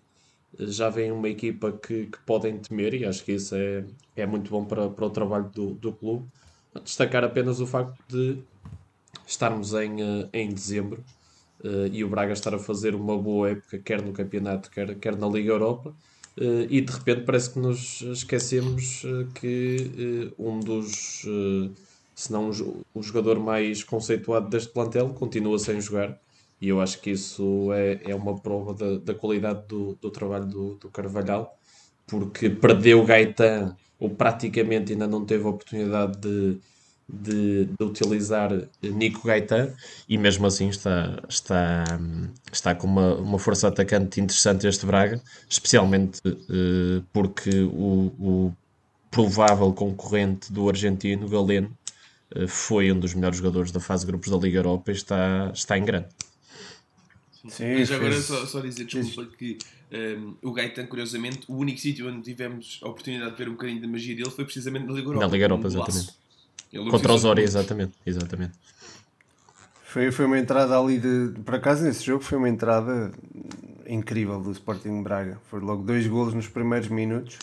já 0.59 0.89
veem 0.91 1.13
uma 1.13 1.29
equipa 1.29 1.73
que, 1.73 2.07
que 2.07 2.19
podem 2.27 2.59
temer 2.59 2.95
e 2.95 3.05
acho 3.05 3.25
que 3.25 3.33
isso 3.33 3.55
é, 3.55 3.85
é 4.17 4.27
muito 4.27 4.51
bom 4.51 4.65
para, 4.65 4.89
para 4.89 5.07
o 5.07 5.11
trabalho 5.11 5.51
do, 5.51 5.75
do 5.75 5.93
clube. 5.93 6.27
Destacar 6.85 7.25
apenas 7.25 7.61
o 7.61 7.67
facto 7.67 7.99
de 8.09 8.39
estarmos 9.27 9.73
em, 9.75 10.03
eh, 10.03 10.29
em 10.33 10.53
dezembro 10.53 11.05
uh, 11.65 11.87
e 11.91 12.03
o 12.05 12.09
Braga 12.09 12.33
estar 12.33 12.55
a 12.55 12.59
fazer 12.59 12.95
uma 12.95 13.17
boa 13.17 13.51
época, 13.51 13.79
quer 13.79 14.03
no 14.03 14.13
campeonato, 14.13 14.71
quer, 14.71 14.95
quer 14.97 15.17
na 15.17 15.29
Liga 15.29 15.53
Europa. 15.53 15.95
Uh, 16.37 16.65
e 16.71 16.81
de 16.81 16.91
repente 16.93 17.23
parece 17.25 17.51
que 17.51 17.59
nos 17.59 18.01
esquecemos 18.01 19.03
que 19.35 20.33
um 20.39 20.61
dos, 20.61 21.27
se 22.15 22.33
não 22.33 22.51
o 22.95 23.03
jogador 23.03 23.39
mais 23.39 23.85
conceituado 23.85 24.49
deste 24.49 24.73
plantel, 24.73 25.11
continua 25.11 25.59
sem 25.59 25.79
jogar. 25.81 26.19
E 26.63 26.69
eu 26.69 26.81
acho 26.81 27.01
que 27.01 27.11
isso 27.11 27.73
é, 27.73 28.01
é 28.05 28.15
uma 28.15 28.39
prova 28.39 28.73
da, 28.73 28.99
da 28.99 29.13
qualidade 29.13 29.67
do, 29.67 29.99
do 30.01 30.13
trabalho 30.13 30.47
do, 30.47 30.75
do 30.77 30.89
Carvalhal, 30.91 31.59
porque 32.07 32.49
perdeu 32.49 33.05
Gaetan, 33.05 33.77
ou 33.99 34.09
praticamente 34.09 34.93
ainda 34.93 35.09
não 35.09 35.25
teve 35.25 35.45
a 35.45 35.49
oportunidade 35.49 36.21
de, 36.21 36.59
de, 37.09 37.65
de, 37.65 37.85
utilizar 37.85 38.51
Nico 38.81 39.27
Gaetan 39.27 39.75
e 40.09 40.17
mesmo 40.17 40.47
assim 40.47 40.69
está, 40.69 41.21
está, 41.29 41.83
está 42.53 42.77
com 42.77 42.87
uma, 42.87 43.17
uma 43.17 43.39
força 43.41 43.67
atacante 43.67 44.21
interessante 44.21 44.65
este 44.65 44.87
Braga, 44.87 45.21
especialmente 45.51 46.21
uh, 46.25 47.03
porque 47.13 47.51
o, 47.63 48.13
o, 48.21 48.53
provável 49.11 49.73
concorrente 49.73 50.53
do 50.53 50.69
argentino, 50.69 51.29
Galeno, 51.29 51.77
uh, 52.37 52.47
foi 52.47 52.93
um 52.93 53.01
dos 53.01 53.15
melhores 53.15 53.39
jogadores 53.39 53.73
da 53.73 53.81
fase 53.81 54.07
de 54.07 54.13
grupos 54.13 54.31
da 54.31 54.37
Liga 54.37 54.61
Europa 54.61 54.93
e 54.93 54.95
está, 54.95 55.51
está 55.53 55.77
em 55.77 55.85
grande. 55.85 56.07
Sim, 57.49 57.79
Mas 57.79 57.91
agora 57.91 58.21
só, 58.21 58.47
só 58.47 58.61
dizer, 58.61 58.85
desculpa, 58.85 59.31
que 59.37 59.59
um, 59.91 59.97
ehm, 59.97 60.35
o 60.43 60.53
Gaetan, 60.53 60.87
curiosamente, 60.87 61.41
o 61.49 61.57
único 61.57 61.81
sítio 61.81 62.09
onde 62.09 62.23
tivemos 62.23 62.81
a 62.83 62.89
oportunidade 62.89 63.33
de 63.33 63.37
ver 63.37 63.49
um 63.49 63.53
bocadinho 63.53 63.81
da 63.81 63.89
magia 63.89 64.15
dele 64.15 64.31
foi 64.31 64.45
precisamente 64.45 64.87
na 64.87 64.93
Liga 64.93 65.09
Europa. 65.09 65.27
Na 65.27 65.33
Liga 65.33 65.45
Europa, 65.45 65.67
exatamente. 65.67 66.13
Contra 66.91 67.13
os 67.13 67.25
Ori, 67.25 67.43
exatamente, 67.43 67.93
exatamente. 68.07 68.53
Foi, 69.85 70.11
foi 70.11 70.25
uma 70.25 70.39
entrada 70.39 70.79
ali 70.79 70.99
de. 70.99 71.39
Por 71.45 71.57
acaso, 71.57 71.85
nesse 71.85 72.03
jogo, 72.03 72.25
foi 72.25 72.39
uma 72.39 72.49
entrada 72.49 73.13
incrível 73.87 74.41
do 74.41 74.51
Sporting 74.53 75.03
Braga. 75.03 75.39
Foi 75.51 75.61
logo 75.61 75.83
dois 75.83 76.07
golos 76.07 76.33
nos 76.33 76.49
primeiros 76.49 76.89
minutos 76.89 77.39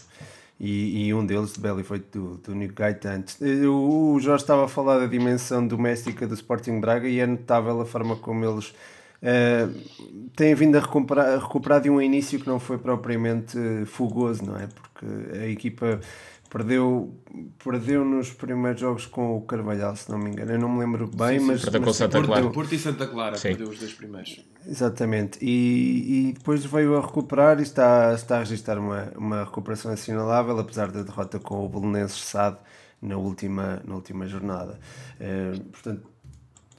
e, 0.60 1.06
e 1.06 1.14
um 1.14 1.24
deles 1.24 1.54
de 1.54 1.60
belo 1.60 1.80
efeito 1.80 2.20
do, 2.20 2.38
do 2.38 2.56
Nico 2.56 2.74
Gaetan. 2.74 3.24
O, 3.70 4.14
o 4.14 4.20
Jorge 4.20 4.44
estava 4.44 4.66
a 4.66 4.68
falar 4.68 4.98
da 4.98 5.06
dimensão 5.06 5.66
doméstica 5.68 6.26
do 6.26 6.34
Sporting 6.34 6.80
Braga 6.80 7.08
e 7.08 7.20
é 7.20 7.28
notável 7.28 7.80
a 7.82 7.86
forma 7.86 8.16
como 8.16 8.44
eles. 8.44 8.74
Uh, 9.22 10.30
têm 10.36 10.56
vindo 10.56 10.78
a 10.78 10.80
recuperar, 10.80 11.28
a 11.28 11.38
recuperar 11.40 11.82
de 11.82 11.90
um 11.90 12.02
início 12.02 12.40
que 12.40 12.48
não 12.48 12.60
foi 12.60 12.78
propriamente 12.78 13.58
fugoso, 13.86 14.46
não 14.46 14.56
é? 14.58 14.68
Porque 14.68 15.06
a 15.38 15.48
equipa 15.48 16.00
Perdeu, 16.50 17.14
perdeu 17.64 18.04
nos 18.04 18.32
primeiros 18.32 18.82
jogos 18.82 19.06
com 19.06 19.38
o 19.38 19.42
Carvalhal, 19.42 19.96
se 19.96 20.10
não 20.10 20.18
me 20.18 20.32
engano. 20.32 20.52
Eu 20.52 20.58
não 20.58 20.68
me 20.68 20.80
lembro 20.80 21.08
bem, 21.08 21.38
sim, 21.38 21.40
sim, 21.40 21.46
mas. 21.46 21.62
Perdeu 21.62 21.82
com 21.84 21.94
Santa 21.94 22.24
Clara. 22.24 22.50
Porto 22.50 22.74
e 22.74 22.80
Santa 22.80 23.06
Clara, 23.06 23.38
sim. 23.38 23.50
perdeu 23.50 23.70
os 23.70 23.78
dois 23.78 23.94
primeiros. 23.94 24.44
Exatamente. 24.66 25.38
E, 25.44 26.30
e 26.30 26.34
depois 26.34 26.66
veio 26.66 26.98
a 26.98 27.02
recuperar 27.02 27.60
e 27.60 27.62
está, 27.62 28.16
está 28.16 28.38
a 28.38 28.40
registrar 28.40 28.80
uma, 28.80 29.14
uma 29.16 29.44
recuperação 29.44 29.92
assinalável, 29.92 30.58
apesar 30.58 30.90
da 30.90 31.04
derrota 31.04 31.38
com 31.38 31.64
o 31.64 31.70
Belenenses 31.70 32.26
SAD 32.26 32.58
na 33.00 33.16
última, 33.16 33.84
na 33.86 33.94
última 33.94 34.26
jornada. 34.26 34.80
Uh, 35.22 35.64
portanto, 35.66 36.02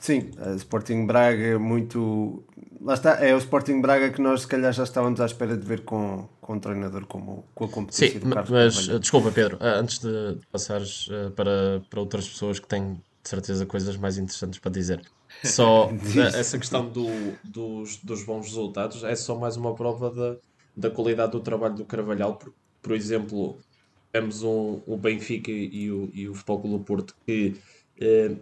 sim, 0.00 0.30
a 0.38 0.54
Sporting 0.54 1.06
Braga 1.06 1.58
muito 1.58 2.44
lá 2.80 2.94
está, 2.94 3.24
é 3.24 3.34
o 3.34 3.38
Sporting 3.38 3.80
Braga 3.80 4.10
que 4.10 4.20
nós 4.20 4.42
se 4.42 4.48
calhar 4.48 4.72
já 4.72 4.84
estávamos 4.84 5.20
à 5.20 5.26
espera 5.26 5.56
de 5.56 5.66
ver 5.66 5.84
com, 5.84 6.28
com 6.40 6.54
um 6.54 6.58
treinador 6.58 7.06
como 7.06 7.44
com 7.54 7.64
a 7.64 7.68
competência 7.68 8.18
Sim, 8.18 8.26
do 8.26 8.34
Carlos 8.34 8.50
mas 8.50 8.76
Carvalho. 8.76 9.00
desculpa 9.00 9.30
Pedro, 9.30 9.58
ah, 9.60 9.78
antes 9.78 9.98
de 9.98 10.38
passares 10.50 11.08
ah, 11.10 11.30
para, 11.30 11.82
para 11.88 12.00
outras 12.00 12.28
pessoas 12.28 12.58
que 12.58 12.66
têm 12.66 12.94
de 13.22 13.28
certeza 13.28 13.66
coisas 13.66 13.96
mais 13.96 14.16
interessantes 14.18 14.58
para 14.58 14.70
dizer. 14.70 15.02
Só 15.44 15.90
essa 16.34 16.58
questão 16.58 16.88
do, 16.88 17.06
dos, 17.44 17.98
dos 17.98 18.24
bons 18.24 18.46
resultados 18.46 19.04
é 19.04 19.14
só 19.14 19.38
mais 19.38 19.56
uma 19.56 19.74
prova 19.74 20.10
da, 20.10 20.36
da 20.76 20.90
qualidade 20.90 21.32
do 21.32 21.40
trabalho 21.40 21.74
do 21.74 21.84
Carvalhal. 21.84 22.36
Por, 22.36 22.52
por 22.82 22.92
exemplo, 22.92 23.58
temos 24.10 24.42
um, 24.42 24.80
o 24.86 24.96
Benfica 24.96 25.50
e 25.50 25.90
o, 25.90 26.10
e 26.12 26.28
o 26.28 26.34
Futebol 26.34 26.60
Clube 26.60 26.84
Porto 26.84 27.14
que 27.26 27.56
eh, 28.00 28.34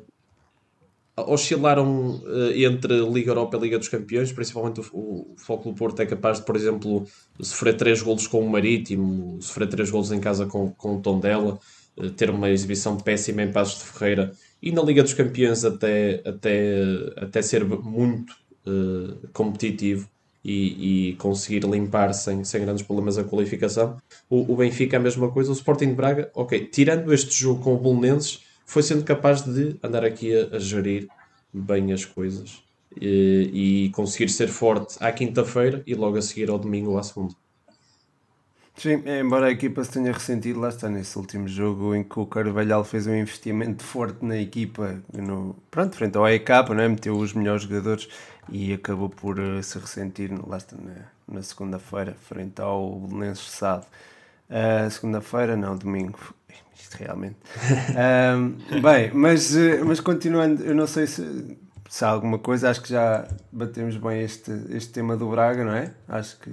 oscilaram 1.26 2.16
uh, 2.16 2.52
entre 2.54 3.00
Liga 3.08 3.30
Europa 3.30 3.56
e 3.56 3.60
Liga 3.60 3.78
dos 3.78 3.88
Campeões, 3.88 4.32
principalmente 4.32 4.80
o, 4.80 4.84
o 4.92 5.34
Foco 5.36 5.70
do 5.70 5.74
Porto 5.74 6.00
é 6.00 6.06
capaz 6.06 6.38
de, 6.38 6.46
por 6.46 6.56
exemplo, 6.56 7.06
sofrer 7.40 7.76
3 7.76 8.02
golos 8.02 8.26
com 8.26 8.40
o 8.40 8.48
Marítimo, 8.50 9.40
sofrer 9.40 9.68
3 9.68 9.90
golos 9.90 10.12
em 10.12 10.20
casa 10.20 10.46
com, 10.46 10.70
com 10.70 10.96
o 10.96 11.00
Tondela, 11.00 11.58
uh, 11.96 12.10
ter 12.10 12.30
uma 12.30 12.50
exibição 12.50 12.96
péssima 12.96 13.42
em 13.42 13.52
Passos 13.52 13.82
de 13.82 13.90
Ferreira 13.90 14.32
e 14.62 14.72
na 14.72 14.82
Liga 14.82 15.02
dos 15.02 15.14
Campeões 15.14 15.64
até, 15.64 16.22
até, 16.24 16.82
até 17.16 17.42
ser 17.42 17.64
muito 17.64 18.32
uh, 18.66 19.28
competitivo 19.32 20.08
e, 20.44 21.10
e, 21.10 21.14
conseguir 21.16 21.64
limpar 21.64 22.12
sem, 22.14 22.44
sem 22.44 22.62
grandes 22.62 22.82
problemas 22.82 23.18
a 23.18 23.24
qualificação. 23.24 23.98
O, 24.30 24.52
o 24.52 24.56
Benfica 24.56 24.96
é 24.96 24.98
a 24.98 25.02
mesma 25.02 25.30
coisa, 25.30 25.50
o 25.50 25.54
Sporting 25.54 25.88
de 25.88 25.94
Braga, 25.94 26.30
ok, 26.34 26.66
tirando 26.66 27.12
este 27.12 27.34
jogo 27.34 27.62
com 27.62 27.74
o 27.74 27.78
Bolonenses, 27.78 28.40
foi 28.68 28.82
sendo 28.82 29.02
capaz 29.02 29.40
de 29.42 29.76
andar 29.82 30.04
aqui 30.04 30.30
a, 30.36 30.56
a 30.56 30.58
gerir 30.58 31.08
bem 31.52 31.90
as 31.90 32.04
coisas 32.04 32.62
e, 33.00 33.86
e 33.86 33.90
conseguir 33.92 34.28
ser 34.28 34.48
forte 34.48 34.96
à 35.00 35.10
quinta-feira 35.10 35.82
e 35.86 35.94
logo 35.94 36.18
a 36.18 36.22
seguir 36.22 36.50
ao 36.50 36.58
domingo 36.58 36.90
ou 36.90 36.98
à 36.98 37.02
segunda. 37.02 37.34
Sim, 38.76 39.02
embora 39.06 39.46
a 39.46 39.50
equipa 39.50 39.82
se 39.82 39.90
tenha 39.92 40.12
ressentido, 40.12 40.60
lá 40.60 40.68
está 40.68 40.88
nesse 40.88 41.18
último 41.18 41.48
jogo 41.48 41.94
em 41.94 42.04
que 42.04 42.20
o 42.20 42.26
Carvalhal 42.26 42.84
fez 42.84 43.06
um 43.06 43.14
investimento 43.14 43.82
forte 43.82 44.22
na 44.24 44.36
equipa, 44.36 45.02
no, 45.12 45.56
pronto, 45.70 45.96
frente 45.96 46.16
ao 46.16 46.26
AEK, 46.26 46.48
né, 46.76 46.86
meteu 46.86 47.16
os 47.16 47.32
melhores 47.32 47.62
jogadores 47.62 48.06
e 48.50 48.72
acabou 48.74 49.08
por 49.08 49.40
uh, 49.40 49.62
se 49.62 49.78
ressentir, 49.78 50.30
lá 50.46 50.58
está, 50.58 50.76
na, 50.76 51.06
na 51.26 51.42
segunda-feira, 51.42 52.14
frente 52.20 52.60
ao 52.60 53.00
Belenenses 53.00 53.50
Sado. 53.50 53.86
Uh, 54.48 54.88
segunda-feira, 54.90 55.56
não, 55.56 55.74
domingo. 55.74 56.18
Isto 56.78 56.94
realmente. 56.96 57.36
uh, 57.92 58.80
bem, 58.80 59.10
mas, 59.12 59.54
uh, 59.54 59.84
mas 59.84 60.00
continuando, 60.00 60.64
eu 60.64 60.74
não 60.74 60.86
sei 60.86 61.06
se, 61.06 61.58
se 61.88 62.04
há 62.04 62.08
alguma 62.08 62.38
coisa, 62.38 62.70
acho 62.70 62.82
que 62.82 62.90
já 62.90 63.26
batemos 63.50 63.96
bem 63.96 64.22
este, 64.22 64.52
este 64.70 64.92
tema 64.92 65.16
do 65.16 65.28
Braga, 65.28 65.64
não 65.64 65.74
é? 65.74 65.92
Acho 66.06 66.38
que. 66.38 66.50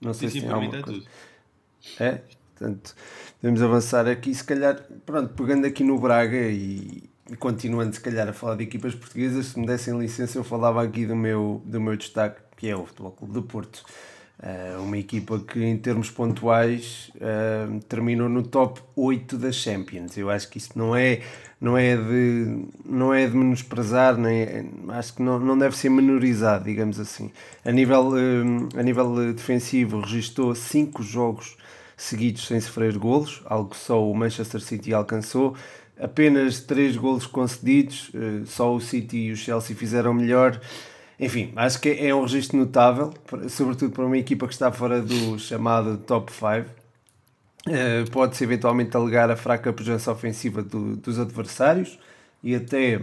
Não 0.00 0.12
sei 0.12 0.28
sim, 0.28 0.34
se 0.34 0.40
sim, 0.40 0.46
tem 0.46 0.54
alguma 0.54 0.82
coisa. 0.82 1.00
Tudo. 1.00 1.06
É? 2.00 2.20
Portanto, 2.56 2.94
podemos 3.40 3.62
avançar 3.62 4.06
aqui, 4.08 4.34
se 4.34 4.44
calhar, 4.44 4.82
pronto, 5.04 5.34
pegando 5.34 5.66
aqui 5.66 5.84
no 5.84 5.98
Braga 5.98 6.36
e, 6.36 7.04
e 7.30 7.36
continuando 7.36 7.94
se 7.94 8.00
calhar 8.00 8.28
a 8.28 8.32
falar 8.32 8.56
de 8.56 8.64
equipas 8.64 8.94
portuguesas, 8.94 9.46
se 9.46 9.58
me 9.58 9.66
dessem 9.66 9.98
licença 9.98 10.38
eu 10.38 10.44
falava 10.44 10.82
aqui 10.82 11.06
do 11.06 11.14
meu, 11.14 11.62
do 11.64 11.80
meu 11.80 11.96
destaque, 11.96 12.40
que 12.56 12.68
é 12.68 12.76
o 12.76 12.86
Futebol 12.86 13.12
Clube 13.12 13.34
do 13.34 13.42
Porto. 13.42 13.84
Uh, 14.38 14.82
uma 14.82 14.98
equipa 14.98 15.38
que 15.38 15.64
em 15.64 15.78
termos 15.78 16.10
pontuais 16.10 17.10
uh, 17.16 17.80
terminou 17.88 18.28
no 18.28 18.42
top 18.42 18.82
8 18.94 19.38
das 19.38 19.54
Champions. 19.54 20.14
Eu 20.18 20.28
acho 20.28 20.50
que 20.50 20.58
isso 20.58 20.72
não 20.76 20.94
é, 20.94 21.22
não 21.58 21.76
é, 21.76 21.96
de, 21.96 22.66
não 22.84 23.14
é 23.14 23.26
de 23.26 23.34
menosprezar, 23.34 24.14
nem, 24.18 24.46
acho 24.90 25.14
que 25.14 25.22
não, 25.22 25.40
não 25.40 25.56
deve 25.56 25.74
ser 25.74 25.88
menorizado, 25.88 26.64
digamos 26.64 27.00
assim. 27.00 27.32
A 27.64 27.72
nível, 27.72 28.10
uh, 28.10 28.78
a 28.78 28.82
nível 28.82 29.32
defensivo, 29.32 30.00
registou 30.00 30.54
5 30.54 31.02
jogos 31.02 31.56
seguidos 31.96 32.46
sem 32.46 32.60
sofrer 32.60 32.98
golos, 32.98 33.42
algo 33.46 33.70
que 33.70 33.78
só 33.78 34.06
o 34.06 34.14
Manchester 34.14 34.60
City 34.60 34.92
alcançou. 34.92 35.56
Apenas 35.98 36.60
3 36.60 36.94
golos 36.98 37.26
concedidos, 37.26 38.12
só 38.44 38.74
o 38.74 38.82
City 38.82 39.16
e 39.16 39.32
o 39.32 39.36
Chelsea 39.36 39.74
fizeram 39.74 40.12
melhor. 40.12 40.60
Enfim, 41.18 41.52
acho 41.56 41.80
que 41.80 41.90
é 41.90 42.14
um 42.14 42.22
registro 42.22 42.58
notável, 42.58 43.12
sobretudo 43.48 43.92
para 43.92 44.04
uma 44.04 44.18
equipa 44.18 44.46
que 44.46 44.52
está 44.52 44.70
fora 44.70 45.00
do 45.00 45.38
chamado 45.38 45.96
top 45.98 46.30
5. 46.30 46.46
Uh, 46.46 46.64
eh, 47.68 48.04
Pode-se 48.12 48.44
eventualmente 48.44 48.96
alegar 48.96 49.30
a 49.30 49.36
fraca 49.36 49.72
presença 49.72 50.12
ofensiva 50.12 50.62
do, 50.62 50.96
dos 50.96 51.18
adversários 51.18 51.98
e 52.42 52.54
até 52.54 53.00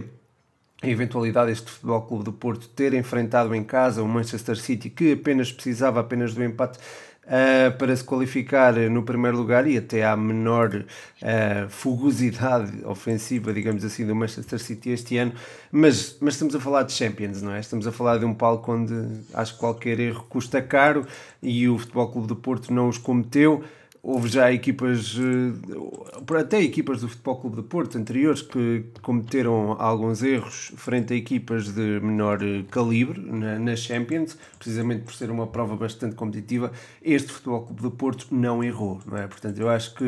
a 0.80 0.88
eventualidade 0.88 1.50
deste 1.50 1.70
Futebol 1.70 2.02
Clube 2.02 2.24
do 2.24 2.32
Porto 2.32 2.68
ter 2.68 2.94
enfrentado 2.94 3.54
em 3.54 3.64
casa 3.64 4.02
o 4.02 4.08
Manchester 4.08 4.56
City 4.56 4.90
que 4.90 5.12
apenas 5.12 5.50
precisava 5.50 6.00
apenas 6.00 6.34
do 6.34 6.44
empate 6.44 6.78
uh, 7.26 7.76
para 7.76 7.94
se 7.94 8.04
qualificar 8.04 8.74
no 8.90 9.02
primeiro 9.02 9.36
lugar 9.36 9.66
e 9.66 9.76
até 9.76 10.04
à 10.04 10.16
menor 10.16 10.74
uh, 10.74 11.68
fugosidade 11.68 12.84
ofensiva, 12.84 13.52
digamos 13.52 13.84
assim, 13.84 14.06
do 14.06 14.14
Manchester 14.14 14.58
City 14.58 14.90
este 14.90 15.16
ano. 15.16 15.32
Mas, 15.70 16.16
mas 16.20 16.34
estamos 16.34 16.54
a 16.54 16.60
falar 16.60 16.82
de 16.84 16.92
Champions, 16.92 17.42
não 17.42 17.52
é? 17.52 17.60
Estamos 17.60 17.86
a 17.86 17.92
falar 17.92 18.18
de 18.18 18.24
um 18.24 18.34
palco 18.34 18.72
onde 18.72 18.94
acho 19.32 19.54
que 19.54 19.60
qualquer 19.60 19.98
erro 20.00 20.24
custa 20.28 20.60
caro 20.62 21.06
e 21.42 21.68
o 21.68 21.78
Futebol 21.78 22.08
Clube 22.08 22.28
do 22.28 22.36
Porto 22.36 22.72
não 22.72 22.88
os 22.88 22.98
cometeu 22.98 23.64
houve 24.04 24.28
já 24.28 24.52
equipas, 24.52 25.16
eh, 25.18 26.38
até 26.38 26.60
equipas 26.60 27.00
do 27.00 27.08
Futebol 27.08 27.36
Clube 27.40 27.56
de 27.56 27.62
Porto 27.62 27.96
anteriores 27.96 28.42
que 28.42 28.84
cometeram 29.00 29.80
alguns 29.80 30.22
erros 30.22 30.72
frente 30.76 31.14
a 31.14 31.16
equipas 31.16 31.74
de 31.74 32.00
menor 32.00 32.42
eh, 32.42 32.64
calibre 32.70 33.18
na, 33.18 33.58
na 33.58 33.74
Champions, 33.74 34.36
precisamente 34.58 35.04
por 35.04 35.14
ser 35.14 35.30
uma 35.30 35.46
prova 35.46 35.74
bastante 35.74 36.14
competitiva. 36.14 36.70
Este 37.02 37.32
Futebol 37.32 37.62
Clube 37.62 37.82
de 37.82 37.90
Porto 37.90 38.26
não 38.30 38.62
errou, 38.62 39.00
não 39.06 39.16
é? 39.16 39.26
Portanto, 39.26 39.58
eu 39.58 39.70
acho 39.70 39.94
que 39.94 40.04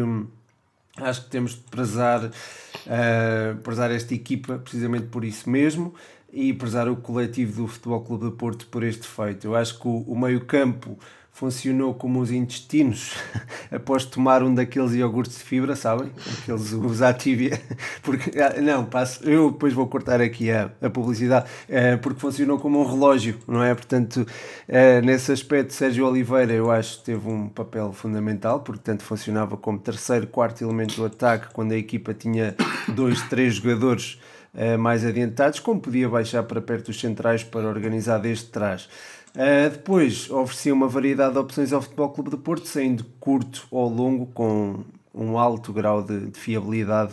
acho 0.98 1.24
que 1.24 1.30
temos 1.30 1.52
de 1.52 1.60
prezar, 1.70 2.24
uh, 2.24 3.56
prezar 3.62 3.90
esta 3.90 4.14
equipa 4.14 4.58
precisamente 4.58 5.06
por 5.08 5.24
isso 5.24 5.48
mesmo 5.48 5.94
e 6.32 6.52
prezar 6.52 6.88
o 6.88 6.96
coletivo 6.96 7.62
do 7.62 7.68
Futebol 7.68 8.00
Clube 8.02 8.24
de 8.26 8.32
Porto 8.32 8.66
por 8.66 8.82
este 8.82 9.06
feito. 9.06 9.46
Eu 9.46 9.54
acho 9.54 9.78
que 9.78 9.88
o, 9.88 10.02
o 10.06 10.18
meio-campo 10.18 10.98
funcionou 11.37 11.93
como 11.93 12.19
os 12.19 12.31
intestinos 12.31 13.12
após 13.71 14.07
tomar 14.07 14.43
um 14.43 14.55
daqueles 14.55 14.95
iogurtes 14.95 15.37
de 15.37 15.45
fibra, 15.45 15.76
sabem? 15.76 16.11
Aqueles 16.40 16.73
os 16.73 17.02
Activia. 17.02 17.61
Porque, 18.02 18.40
ah, 18.40 18.59
não, 18.59 18.87
passo, 18.87 19.23
eu 19.28 19.50
depois 19.50 19.75
vou 19.75 19.87
cortar 19.87 20.19
aqui 20.19 20.50
a, 20.50 20.71
a 20.81 20.88
publicidade, 20.88 21.47
é, 21.69 21.97
porque 21.99 22.19
funcionou 22.19 22.59
como 22.59 22.81
um 22.81 22.87
relógio, 22.87 23.37
não 23.47 23.62
é? 23.62 23.75
Portanto, 23.75 24.26
é, 24.66 25.02
nesse 25.02 25.31
aspecto, 25.31 25.75
Sérgio 25.75 26.07
Oliveira 26.07 26.55
eu 26.55 26.71
acho 26.71 27.00
que 27.00 27.05
teve 27.05 27.28
um 27.28 27.49
papel 27.49 27.93
fundamental, 27.93 28.61
porque 28.61 28.81
tanto 28.83 29.02
funcionava 29.02 29.59
como 29.59 29.78
terceiro, 29.78 30.26
quarto 30.26 30.64
elemento 30.64 30.97
do 30.97 31.05
ataque, 31.05 31.52
quando 31.52 31.73
a 31.73 31.76
equipa 31.76 32.14
tinha 32.14 32.55
dois, 32.88 33.21
três 33.28 33.57
jogadores 33.57 34.19
é, 34.55 34.76
mais 34.76 35.05
adiantados, 35.05 35.61
como 35.61 35.81
podia 35.81 36.09
baixar 36.09 36.43
para 36.45 36.62
perto 36.62 36.87
dos 36.87 36.99
centrais 36.99 37.45
para 37.45 37.69
organizar 37.69 38.19
desde 38.19 38.47
trás. 38.47 38.88
Uh, 39.37 39.69
depois 39.71 40.31
oferecia 40.31 40.73
uma 40.73 40.88
variedade 40.88 41.35
de 41.35 41.38
opções 41.38 41.71
ao 41.71 41.83
Futebol 41.83 42.09
Clube 42.09 42.31
de 42.31 42.38
Porto, 42.38 42.66
sendo 42.66 43.05
curto 43.21 43.69
ou 43.71 43.87
longo, 43.87 44.25
com 44.26 44.83
um 45.14 45.38
alto 45.38 45.75
grau 45.75 46.02
de, 46.02 46.31
de 46.31 46.40
fiabilidade. 46.40 47.12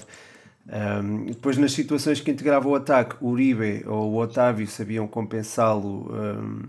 Um, 0.66 1.26
depois, 1.26 1.58
nas 1.58 1.74
situações 1.74 2.22
que 2.22 2.32
integrava 2.32 2.70
o 2.70 2.76
ataque, 2.76 3.18
o 3.20 3.28
Uribe 3.28 3.84
ou 3.86 4.14
o 4.14 4.18
Otávio 4.18 4.66
sabiam 4.66 5.06
compensá-lo 5.06 6.10
um, 6.10 6.62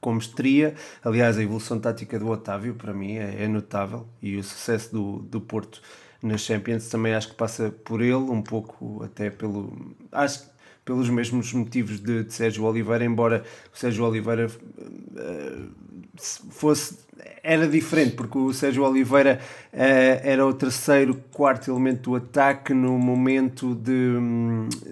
com 0.00 0.14
mestria. 0.14 0.76
Aliás, 1.04 1.36
a 1.36 1.42
evolução 1.42 1.80
tática 1.80 2.16
do 2.16 2.28
Otávio, 2.28 2.74
para 2.74 2.94
mim, 2.94 3.16
é, 3.16 3.42
é, 3.42 3.48
notável 3.48 4.06
e 4.22 4.36
o 4.36 4.44
sucesso 4.44 4.92
do, 4.92 5.18
do 5.22 5.40
Porto 5.40 5.82
nas 6.22 6.42
Champions 6.42 6.88
também 6.88 7.14
acho 7.14 7.30
que 7.30 7.34
passa 7.34 7.70
por 7.84 8.00
ele, 8.00 8.14
um 8.14 8.42
pouco 8.42 9.02
até 9.02 9.30
pelo. 9.30 9.96
Acho 10.12 10.48
pelos 10.90 11.08
mesmos 11.08 11.52
motivos 11.52 12.00
de, 12.00 12.24
de 12.24 12.34
Sérgio 12.34 12.64
Oliveira, 12.64 13.04
embora 13.04 13.44
o 13.72 13.78
Sérgio 13.78 14.04
Oliveira 14.04 14.48
uh, 14.48 15.70
fosse 16.16 16.98
era 17.42 17.66
diferente, 17.66 18.14
porque 18.14 18.36
o 18.36 18.52
Sérgio 18.52 18.84
Oliveira 18.84 19.40
uh, 19.72 19.76
era 20.22 20.46
o 20.46 20.52
terceiro, 20.52 21.14
quarto 21.32 21.70
elemento 21.70 22.10
do 22.10 22.16
ataque 22.16 22.74
no 22.74 22.98
momento 22.98 23.74
de, 23.74 24.14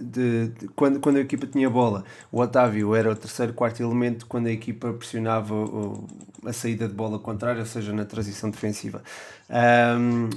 de, 0.01 0.49
de, 0.49 0.69
quando, 0.69 1.01
quando 1.01 1.17
a 1.17 1.21
equipa 1.21 1.47
tinha 1.47 1.69
bola. 1.69 2.05
O 2.33 2.41
Otávio 2.41 2.95
era 2.95 3.11
o 3.11 3.17
terceiro, 3.17 3.53
quarto 3.53 3.83
elemento 3.83 4.27
quando 4.27 4.47
a 4.47 4.53
equipa 4.53 4.93
pressionava 4.93 5.55
o, 5.55 6.07
a 6.45 6.53
saída 6.53 6.89
de 6.89 6.95
bola 6.95 7.19
contrária, 7.19 7.61
ou 7.61 7.67
seja, 7.67 7.93
na 7.93 8.05
transição 8.05 8.51
defensiva. 8.51 9.03
Um, 9.51 10.29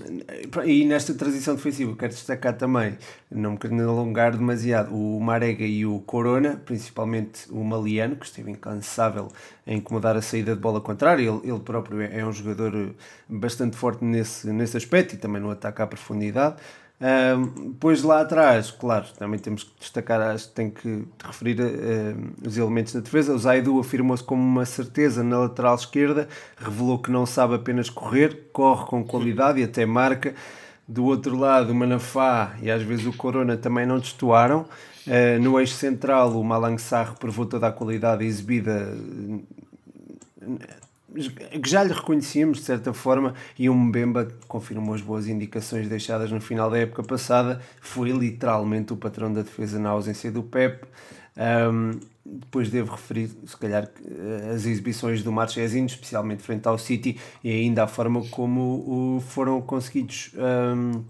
e 0.66 0.86
nesta 0.86 1.14
transição 1.14 1.56
defensiva, 1.56 1.96
quero 1.98 2.14
destacar 2.14 2.56
também, 2.56 2.98
não 3.30 3.52
me 3.52 3.58
quero 3.58 3.78
alongar 3.90 4.32
demasiado, 4.32 4.96
o 4.96 5.20
Marega 5.20 5.66
e 5.66 5.86
o 5.86 6.00
Corona, 6.00 6.62
principalmente 6.66 7.52
o 7.52 7.64
Maliano, 7.64 8.16
que 8.16 8.26
esteve 8.26 8.52
incansável 8.52 9.28
em 9.66 9.78
incomodar 9.78 10.16
a 10.16 10.22
saída 10.22 10.56
de 10.56 10.62
bola 10.62 10.82
contrária. 10.82 11.24
Ele, 11.24 11.42
ele 11.44 11.60
próprio 11.60 12.02
é, 12.02 12.20
é 12.20 12.26
um 12.26 12.32
jogador 12.32 12.96
bastante 13.28 13.78
forte 13.78 14.04
nesse, 14.04 14.52
nesse 14.52 14.78
aspecto 14.78 15.16
e 15.16 15.18
também 15.18 15.42
no 15.42 15.52
ataque 15.52 15.82
à 15.82 15.88
profundidade. 15.88 16.56
Depois 17.58 18.04
lá 18.04 18.22
atrás, 18.22 18.70
claro, 18.70 19.08
também 19.18 19.40
temos 19.40 19.64
que 19.64 19.72
destacar, 19.80 20.22
acho 20.22 20.50
que 20.50 20.54
tem 20.54 20.70
que 20.70 21.04
referir 21.24 21.60
uh, 21.60 22.48
os 22.48 22.58
elementos 22.58 22.94
da 22.94 23.00
defesa. 23.00 23.34
O 23.34 23.40
Zaidu 23.40 23.80
afirmou-se 23.80 24.24
como 24.24 24.44
uma 24.44 24.66
certeza 24.66 25.24
na 25.24 25.40
lateral 25.40 25.74
esquerda, 25.74 26.28
revelou 26.56 27.00
que 27.00 27.10
não 27.10 27.26
sabe 27.26 27.56
apenas 27.56 27.90
correr, 27.90 28.50
corre 28.54 28.86
com 28.86 29.04
qualidade 29.04 29.60
e 29.60 29.64
até 29.64 29.84
marca. 29.84 30.36
Do 30.88 31.06
outro 31.06 31.36
lado, 31.36 31.72
o 31.72 31.76
Manafá 31.76 32.56
e 32.62 32.70
às 32.70 32.84
vezes 32.84 33.08
o 33.08 33.14
Corona 33.14 33.58
também 33.58 33.86
não 33.86 33.98
destoaram. 33.98 34.68
Uh, 35.08 35.42
no 35.42 35.60
eixo 35.60 35.74
central, 35.74 36.32
o 36.40 36.44
Malang 36.44 36.78
Sarr 36.78 37.16
provou 37.18 37.46
toda 37.46 37.68
a 37.68 37.72
qualidade 37.72 38.26
exibida 38.26 38.96
que 41.62 41.70
já 41.70 41.84
lhe 41.84 41.92
reconhecíamos 41.92 42.60
de 42.60 42.64
certa 42.64 42.94
forma 42.94 43.34
e 43.60 43.70
o 43.70 43.74
Mbemba 43.74 44.30
confirmou 44.48 44.96
as 44.96 45.02
boas 45.02 45.28
indicações 45.28 45.90
deixadas 45.90 46.32
no 46.32 46.40
final 46.40 46.70
da 46.70 46.78
época 46.78 47.04
passada 47.04 47.60
foi 47.82 48.12
literalmente 48.12 48.94
o 48.94 48.96
patrão 48.96 49.32
da 49.32 49.42
defesa 49.42 49.78
na 49.78 49.90
ausência 49.90 50.32
do 50.32 50.42
Pep 50.42 50.86
Um, 51.38 52.00
depois 52.24 52.70
devo 52.70 52.92
referir, 52.92 53.30
se 53.46 53.58
calhar, 53.58 53.90
as 54.54 54.66
exibições 54.66 55.24
do 55.24 55.32
Marchezinho, 55.32 55.86
especialmente 55.86 56.44
frente 56.44 56.68
ao 56.68 56.78
City, 56.78 57.20
e 57.44 57.50
ainda 57.50 57.84
a 57.84 57.88
forma 57.88 58.24
como 58.30 59.22
foram 59.28 59.62
conseguidos. 59.62 60.32
Um, 60.36 61.04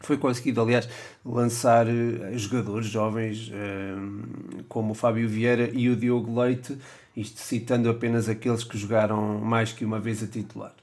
foi 0.00 0.18
conseguido, 0.18 0.60
aliás, 0.60 0.88
lançar 1.24 1.86
uh, 1.86 2.38
jogadores 2.38 2.86
jovens 2.86 3.50
um, 3.52 4.22
como 4.68 4.92
o 4.92 4.94
Fábio 4.94 5.28
Vieira 5.28 5.70
e 5.72 5.88
o 5.88 5.96
Diogo 5.96 6.40
Leite, 6.40 6.76
isto 7.16 7.40
citando 7.40 7.88
apenas 7.88 8.28
aqueles 8.28 8.64
que 8.64 8.76
jogaram 8.76 9.38
mais 9.38 9.72
que 9.72 9.84
uma 9.84 10.00
vez 10.00 10.22
a 10.22 10.26
titular. 10.26 10.74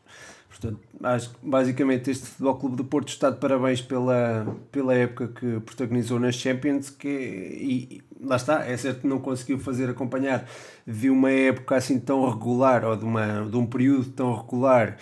Portanto, 0.50 0.80
acho 1.04 1.30
que 1.30 1.38
basicamente 1.42 2.12
este 2.12 2.26
Futebol 2.26 2.56
Clube 2.56 2.76
do 2.76 2.84
Porto 2.84 3.08
está 3.08 3.30
de 3.30 3.38
parabéns 3.38 3.82
pela, 3.82 4.58
pela 4.72 4.94
época 4.94 5.30
que 5.30 5.60
protagonizou 5.62 6.20
nas 6.20 6.36
Champions, 6.36 6.90
que, 6.90 7.08
e 7.08 8.02
lá 8.20 8.36
está, 8.36 8.66
é 8.66 8.76
certo 8.76 9.02
que 9.02 9.08
não 9.08 9.20
conseguiu 9.20 9.58
fazer 9.58 9.90
acompanhar 9.90 10.46
de 10.86 11.10
uma 11.10 11.32
época 11.32 11.78
assim 11.78 11.98
tão 11.98 12.30
regular, 12.30 12.84
ou 12.84 12.98
de, 12.98 13.06
uma, 13.06 13.48
de 13.50 13.56
um 13.56 13.66
período 13.66 14.10
tão 14.10 14.36
regular 14.36 14.98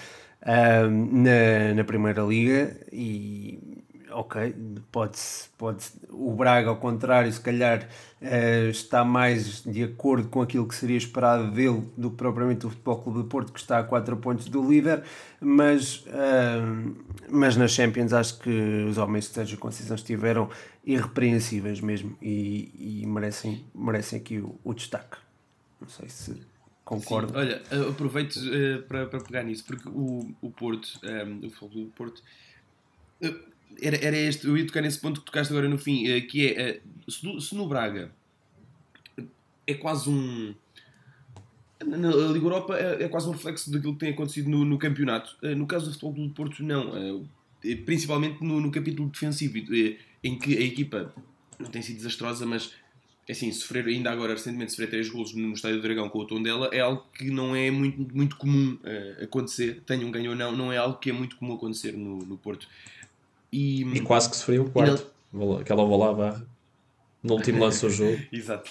um, 0.46 1.24
na, 1.24 1.74
na 1.74 1.84
Primeira 1.84 2.22
Liga, 2.22 2.78
e 2.94 3.67
ok, 4.18 4.56
pode, 4.92 5.20
pode 5.60 5.86
o 6.10 6.34
Braga, 6.34 6.70
ao 6.70 6.78
contrário, 6.78 7.32
se 7.32 7.40
calhar 7.40 7.88
uh, 8.20 8.70
está 8.70 9.06
mais 9.06 9.62
de 9.62 9.84
acordo 9.84 10.28
com 10.28 10.42
aquilo 10.42 10.68
que 10.68 10.74
seria 10.74 10.98
esperado 10.98 11.52
dele 11.52 11.84
do 11.96 12.10
que 12.10 12.18
propriamente 12.18 12.66
o 12.66 12.70
Futebol 12.72 13.00
Clube 13.04 13.22
de 13.22 13.30
Porto, 13.30 13.54
que 13.54 13.60
está 13.60 13.78
a 13.78 13.84
4 13.84 14.18
pontos 14.18 14.50
do 14.50 14.68
líder, 14.68 15.04
mas, 15.40 15.98
uh, 16.08 16.96
mas 17.30 17.56
nas 17.56 17.72
Champions 17.72 18.12
acho 18.12 18.40
que 18.40 18.86
os 18.90 18.98
homens 18.98 19.26
de 19.26 19.36
Sérgio 19.36 19.58
Conceição 19.60 19.96
estiveram 19.96 20.50
irrepreensíveis 20.84 21.80
mesmo 21.80 22.18
e, 22.20 23.04
e 23.04 23.06
merecem, 23.06 23.64
merecem 23.76 24.20
aqui 24.20 24.40
o, 24.40 24.60
o 24.64 24.74
destaque. 24.74 25.18
Não 25.80 25.90
sei 25.90 26.10
se 26.10 26.42
concordo. 26.84 27.34
Sim, 27.34 27.38
olha, 27.38 27.62
aproveito 27.88 28.38
uh, 28.38 28.82
para, 28.88 29.06
para 29.06 29.20
pegar 29.20 29.44
nisso, 29.44 29.64
porque 29.64 29.88
o, 29.88 30.34
o 30.42 30.50
Porto, 30.50 31.00
um, 31.04 31.46
o 31.46 31.52
Futebol 31.52 31.86
do 31.86 31.92
Porto 31.92 32.24
era, 33.82 33.98
era 33.98 34.18
este, 34.18 34.48
eu 34.48 34.58
ia 34.58 34.66
tocar 34.66 34.82
nesse 34.82 35.00
ponto 35.00 35.20
que 35.20 35.26
tocaste 35.26 35.52
agora 35.52 35.70
no 35.70 35.78
fim, 35.78 36.08
eh, 36.08 36.22
que 36.22 36.48
é 36.48 36.70
eh, 36.70 36.82
se 37.08 37.56
no, 37.56 37.68
Braga 37.68 38.12
é 39.66 39.74
quase 39.74 40.10
um. 40.10 40.54
Na 41.86 42.10
Liga 42.10 42.46
Europa 42.46 42.76
é, 42.78 43.04
é, 43.04 43.08
quase 43.08 43.28
um 43.30 43.32
reflexo 43.32 43.72
daquilo 43.72 43.94
que 43.94 44.00
tem 44.00 44.10
acontecido 44.10 44.50
no, 44.50 44.66
no 44.66 44.80
campeonato. 44.80 45.36
Eh, 45.44 45.54
no 45.54 45.68
caso 45.68 45.86
do 45.86 45.94
Futebol 45.94 46.28
do 46.28 46.34
Porto, 46.34 46.64
não. 46.64 47.28
Principalmente 47.86 48.44
no, 48.44 48.60
no 48.60 48.72
capítulo 48.72 49.10
defensivo, 49.10 49.58
em 50.24 50.40
que 50.40 50.58
a 50.58 50.62
equipa 50.62 51.14
não 51.60 51.70
tem 51.70 51.82
sido 51.82 51.98
desastrosa, 51.98 52.46
mas 52.46 52.72
assim, 53.30 53.52
sofrer 53.52 53.86
ainda 53.86 54.10
agora 54.10 54.34
recentemente 54.34 54.72
sofrer 54.72 54.90
3 54.90 55.10
golos 55.10 55.34
no 55.34 55.52
Estádio 55.52 55.78
do 55.78 55.84
Dragão 55.84 56.08
com 56.08 56.20
o 56.20 56.26
tom 56.26 56.42
dela 56.42 56.70
é 56.72 56.80
algo 56.80 57.04
que 57.14 57.30
não 57.30 57.54
é 57.54 57.70
muito, 57.70 58.16
muito 58.16 58.38
comum 58.38 58.80
acontecer, 59.22 59.82
tenham 59.86 60.08
um 60.08 60.12
ganho 60.12 60.32
ou 60.32 60.36
não, 60.36 60.56
não 60.56 60.72
é 60.72 60.78
algo 60.78 60.98
que 60.98 61.10
é 61.10 61.14
muito 61.14 61.36
comum 61.36 61.56
acontecer 61.56 61.92
no, 61.92 62.20
no 62.20 62.38
Porto. 62.38 62.70
E, 63.58 63.82
e 63.82 64.02
quase 64.02 64.30
que 64.30 64.36
sofreu 64.36 64.66
o 64.66 64.70
quarto. 64.70 65.08
Não... 65.34 65.58
Aquela 65.58 65.84
barra. 66.14 66.46
No 67.24 67.34
último 67.34 67.64
lance 67.64 67.82
do 67.82 67.90
jogo. 67.90 68.22
Exato. 68.32 68.70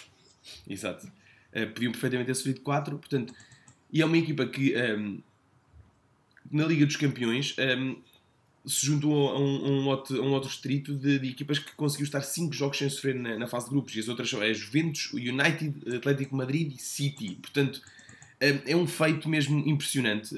Exato. 0.68 1.06
Uh, 1.52 1.66
podiam 1.74 1.90
perfeitamente 1.90 2.28
ter 2.28 2.34
sofrido 2.34 2.60
4. 2.60 2.96
Portanto, 2.96 3.34
e 3.92 4.00
é 4.00 4.06
uma 4.06 4.16
equipa 4.16 4.46
que 4.46 4.76
um, 4.76 4.78
ehm, 4.78 5.18
na 6.52 6.66
Liga 6.66 6.86
dos 6.86 6.94
Campeões 6.94 7.56
um, 7.58 7.62
ehm, 7.62 7.96
se 8.64 8.86
juntou 8.86 9.28
a 9.28 9.40
um, 9.40 9.56
a 9.56 9.68
um, 9.68 9.86
outro, 9.88 10.22
a 10.22 10.24
um 10.24 10.32
outro 10.32 10.48
distrito 10.48 10.94
de, 10.94 11.18
de, 11.18 11.30
equipas 11.30 11.58
que 11.58 11.72
conseguiu 11.72 12.04
estar 12.04 12.20
5 12.20 12.54
jogos 12.54 12.78
sem 12.78 12.88
sofrer 12.88 13.16
na, 13.16 13.36
na, 13.36 13.48
fase 13.48 13.66
de 13.66 13.72
grupos. 13.72 13.96
E 13.96 14.00
as 14.00 14.08
outras 14.08 14.30
são 14.30 14.40
a 14.40 14.52
Juventus, 14.52 15.12
United, 15.12 15.96
Atlético 15.96 16.36
Madrid 16.36 16.72
e 16.72 16.80
City. 16.80 17.36
Portanto, 17.42 17.82
ehm, 18.40 18.60
é 18.64 18.76
um 18.76 18.86
feito 18.86 19.28
mesmo 19.28 19.58
impressionante. 19.68 20.32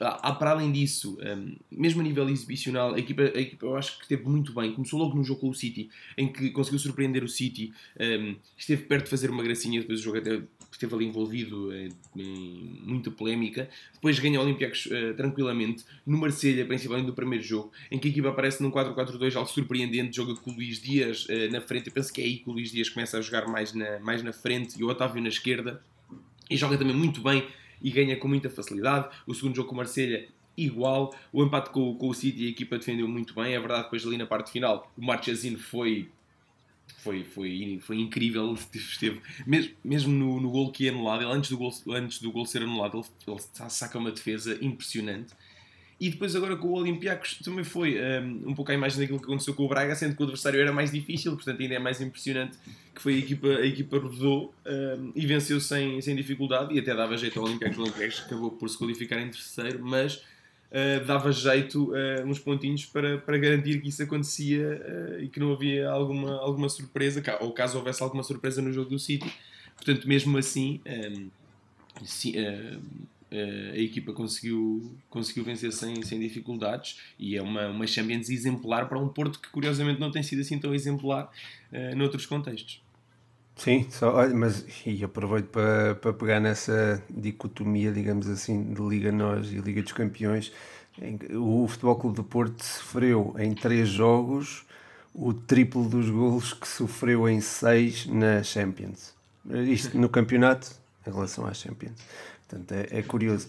Há, 0.00 0.32
para 0.32 0.50
além 0.50 0.72
disso, 0.72 1.18
um, 1.20 1.56
mesmo 1.70 2.00
a 2.00 2.04
nível 2.04 2.28
exibicional, 2.28 2.94
a 2.94 2.98
equipa, 2.98 3.22
a 3.22 3.40
equipa 3.40 3.66
eu 3.66 3.76
acho 3.76 3.96
que 3.98 4.04
esteve 4.04 4.28
muito 4.28 4.52
bem. 4.52 4.72
Começou 4.72 4.98
logo 4.98 5.16
no 5.16 5.24
jogo 5.24 5.40
com 5.40 5.48
o 5.48 5.54
City, 5.54 5.90
em 6.16 6.32
que 6.32 6.50
conseguiu 6.50 6.78
surpreender 6.78 7.22
o 7.24 7.28
City, 7.28 7.72
um, 7.98 8.36
esteve 8.56 8.84
perto 8.84 9.04
de 9.04 9.10
fazer 9.10 9.30
uma 9.30 9.42
gracinha, 9.42 9.80
depois 9.80 10.00
o 10.00 10.02
jogo 10.02 10.18
até 10.18 10.42
esteve 10.70 10.94
ali 10.94 11.06
envolvido 11.06 11.74
em, 11.74 11.90
em 12.16 12.80
muita 12.84 13.10
polémica. 13.10 13.68
Depois 13.92 14.18
ganha 14.18 14.40
o 14.40 14.42
Olympiacos 14.42 14.86
uh, 14.86 15.14
tranquilamente, 15.16 15.84
no 16.06 16.18
Marselha, 16.18 16.64
principalmente 16.66 17.06
no 17.06 17.12
primeiro 17.12 17.44
jogo, 17.44 17.70
em 17.90 17.98
que 17.98 18.08
a 18.08 18.10
equipa 18.10 18.28
aparece 18.30 18.62
num 18.62 18.70
4-4-2, 18.70 19.36
algo 19.36 19.48
surpreendente, 19.48 20.16
joga 20.16 20.34
com 20.34 20.50
o 20.50 20.54
Luís 20.54 20.80
Dias 20.80 21.26
uh, 21.26 21.50
na 21.50 21.60
frente. 21.60 21.88
Eu 21.88 21.92
penso 21.92 22.12
que 22.12 22.20
é 22.20 22.24
aí 22.24 22.38
que 22.38 22.48
o 22.48 22.52
Luís 22.52 22.70
Dias 22.70 22.88
começa 22.88 23.18
a 23.18 23.20
jogar 23.20 23.46
mais 23.46 23.72
na, 23.72 23.98
mais 24.00 24.22
na 24.22 24.32
frente 24.32 24.78
e 24.78 24.84
o 24.84 24.88
Otávio 24.88 25.22
na 25.22 25.28
esquerda. 25.28 25.82
E 26.50 26.56
joga 26.56 26.76
também 26.76 26.94
muito 26.94 27.22
bem 27.22 27.46
e 27.82 27.90
ganha 27.90 28.16
com 28.16 28.28
muita 28.28 28.48
facilidade. 28.48 29.08
O 29.26 29.34
segundo 29.34 29.56
jogo 29.56 29.68
com 29.68 29.74
o 29.74 29.78
Marselha 29.78 30.28
igual. 30.56 31.14
O 31.32 31.42
empate 31.42 31.70
com, 31.70 31.94
com 31.94 32.08
o 32.08 32.14
City, 32.14 32.46
a 32.46 32.50
equipa 32.50 32.78
defendeu 32.78 33.08
muito 33.08 33.34
bem. 33.34 33.54
É 33.54 33.58
verdade, 33.58 33.84
depois 33.84 34.06
ali 34.06 34.16
na 34.16 34.26
parte 34.26 34.50
final, 34.50 34.90
o 34.96 35.04
Marchesino 35.04 35.58
foi 35.58 36.08
foi, 36.98 37.24
foi, 37.24 37.80
foi 37.82 37.98
incrível. 37.98 38.54
Esteve, 38.72 39.20
mesmo, 39.46 39.74
mesmo 39.84 40.12
no, 40.12 40.40
no 40.40 40.50
gol 40.50 40.70
que 40.70 40.86
é 40.86 40.90
anulado, 40.90 41.22
ele, 41.22 41.32
antes, 41.32 41.50
do 41.50 41.58
gol, 41.58 41.72
antes 41.88 42.20
do 42.20 42.30
gol 42.30 42.46
ser 42.46 42.62
anulado, 42.62 42.98
ele, 42.98 43.36
ele 43.36 43.70
saca 43.70 43.98
uma 43.98 44.12
defesa 44.12 44.56
impressionante. 44.60 45.34
E 46.02 46.10
depois 46.10 46.34
agora 46.34 46.56
com 46.56 46.66
o 46.66 46.72
Olympiacos 46.72 47.38
também 47.44 47.62
foi 47.62 47.96
um, 47.96 48.48
um 48.48 48.54
pouco 48.56 48.72
a 48.72 48.74
imagem 48.74 48.98
daquilo 48.98 49.20
que 49.20 49.24
aconteceu 49.24 49.54
com 49.54 49.64
o 49.64 49.68
Braga, 49.68 49.94
sendo 49.94 50.16
que 50.16 50.20
o 50.20 50.24
adversário 50.24 50.60
era 50.60 50.72
mais 50.72 50.90
difícil, 50.90 51.30
portanto 51.36 51.62
ainda 51.62 51.76
é 51.76 51.78
mais 51.78 52.00
impressionante 52.00 52.58
que 52.92 53.00
foi 53.00 53.14
a 53.14 53.18
equipa, 53.18 53.46
a 53.46 53.64
equipa 53.64 53.98
rodou 54.00 54.52
um, 54.66 55.12
e 55.14 55.24
venceu 55.24 55.60
sem, 55.60 56.00
sem 56.00 56.16
dificuldade 56.16 56.74
e 56.74 56.80
até 56.80 56.92
dava 56.92 57.16
jeito 57.16 57.38
ao 57.38 57.46
Olympiacos, 57.46 57.78
o 57.78 57.82
Olympiacos 57.82 58.20
acabou 58.26 58.50
por 58.50 58.68
se 58.68 58.76
qualificar 58.76 59.20
em 59.20 59.30
terceiro, 59.30 59.78
mas 59.80 60.16
uh, 60.16 61.04
dava 61.06 61.30
jeito 61.30 61.92
uh, 61.92 62.26
uns 62.26 62.40
pontinhos 62.40 62.84
para, 62.84 63.18
para 63.18 63.38
garantir 63.38 63.80
que 63.80 63.88
isso 63.88 64.02
acontecia 64.02 64.82
uh, 64.84 65.22
e 65.22 65.28
que 65.28 65.38
não 65.38 65.52
havia 65.52 65.88
alguma, 65.88 66.36
alguma 66.40 66.68
surpresa, 66.68 67.22
ou 67.38 67.52
caso 67.52 67.78
houvesse 67.78 68.02
alguma 68.02 68.24
surpresa 68.24 68.60
no 68.60 68.72
jogo 68.72 68.90
do 68.90 68.98
City. 68.98 69.32
Portanto, 69.76 70.08
mesmo 70.08 70.36
assim, 70.36 70.80
um, 70.84 71.30
si, 72.04 72.34
Uh, 72.36 72.80
a 73.74 73.78
equipa 73.78 74.12
conseguiu, 74.12 74.94
conseguiu 75.08 75.44
vencer 75.44 75.72
sem, 75.72 76.02
sem 76.02 76.20
dificuldades 76.20 76.98
e 77.18 77.36
é 77.36 77.42
uma, 77.42 77.68
uma 77.68 77.86
Champions 77.86 78.28
exemplar 78.28 78.88
para 78.88 78.98
um 78.98 79.08
Porto 79.08 79.40
que 79.40 79.48
curiosamente 79.48 80.00
não 80.00 80.10
tem 80.10 80.22
sido 80.22 80.40
assim 80.40 80.58
tão 80.58 80.74
exemplar 80.74 81.30
uh, 81.72 81.96
noutros 81.96 82.26
contextos. 82.26 82.82
Sim, 83.56 83.86
só, 83.90 84.28
mas 84.34 84.64
e 84.86 85.04
aproveito 85.04 85.46
para, 85.46 85.94
para 85.94 86.12
pegar 86.12 86.40
nessa 86.40 87.02
dicotomia, 87.10 87.92
digamos 87.92 88.28
assim, 88.28 88.72
de 88.72 88.80
Liga 88.80 89.12
Nós 89.12 89.52
e 89.52 89.56
Liga 89.56 89.82
dos 89.82 89.92
Campeões. 89.92 90.52
O 91.30 91.66
Futebol 91.68 91.96
Clube 91.96 92.16
do 92.16 92.24
Porto 92.24 92.62
sofreu 92.62 93.34
em 93.38 93.54
três 93.54 93.88
jogos 93.88 94.64
o 95.14 95.32
triplo 95.32 95.88
dos 95.88 96.08
golos 96.08 96.52
que 96.54 96.66
sofreu 96.66 97.28
em 97.28 97.40
seis 97.40 98.06
na 98.06 98.42
Champions. 98.42 99.14
Isto 99.46 99.98
no 99.98 100.08
campeonato 100.08 100.70
em 101.06 101.10
relação 101.10 101.46
à 101.46 101.52
Champions. 101.52 101.94
Portanto, 102.52 102.72
é, 102.72 102.98
é 102.98 103.02
curioso. 103.02 103.48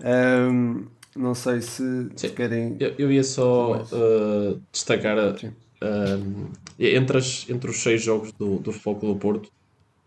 Um, 0.00 0.86
não 1.14 1.34
sei 1.34 1.60
se, 1.60 2.08
se 2.16 2.30
querem. 2.30 2.76
Eu, 2.80 2.94
eu, 2.98 3.12
ia 3.12 3.24
só 3.24 3.82
uh, 3.82 4.60
destacar 4.72 5.18
uh, 5.18 6.50
entre, 6.78 7.18
as, 7.18 7.48
entre 7.48 7.70
os 7.70 7.78
seis 7.78 8.02
jogos 8.02 8.32
do, 8.32 8.58
do 8.58 8.72
Futebol 8.72 9.14
do 9.14 9.20
Porto. 9.20 9.50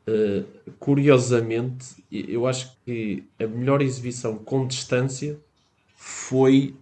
Uh, 0.08 0.44
curiosamente, 0.80 1.86
eu 2.12 2.48
acho 2.48 2.76
que 2.84 3.24
a 3.40 3.46
melhor 3.46 3.82
exibição 3.82 4.38
com 4.38 4.66
distância 4.66 5.38
foi 5.96 6.76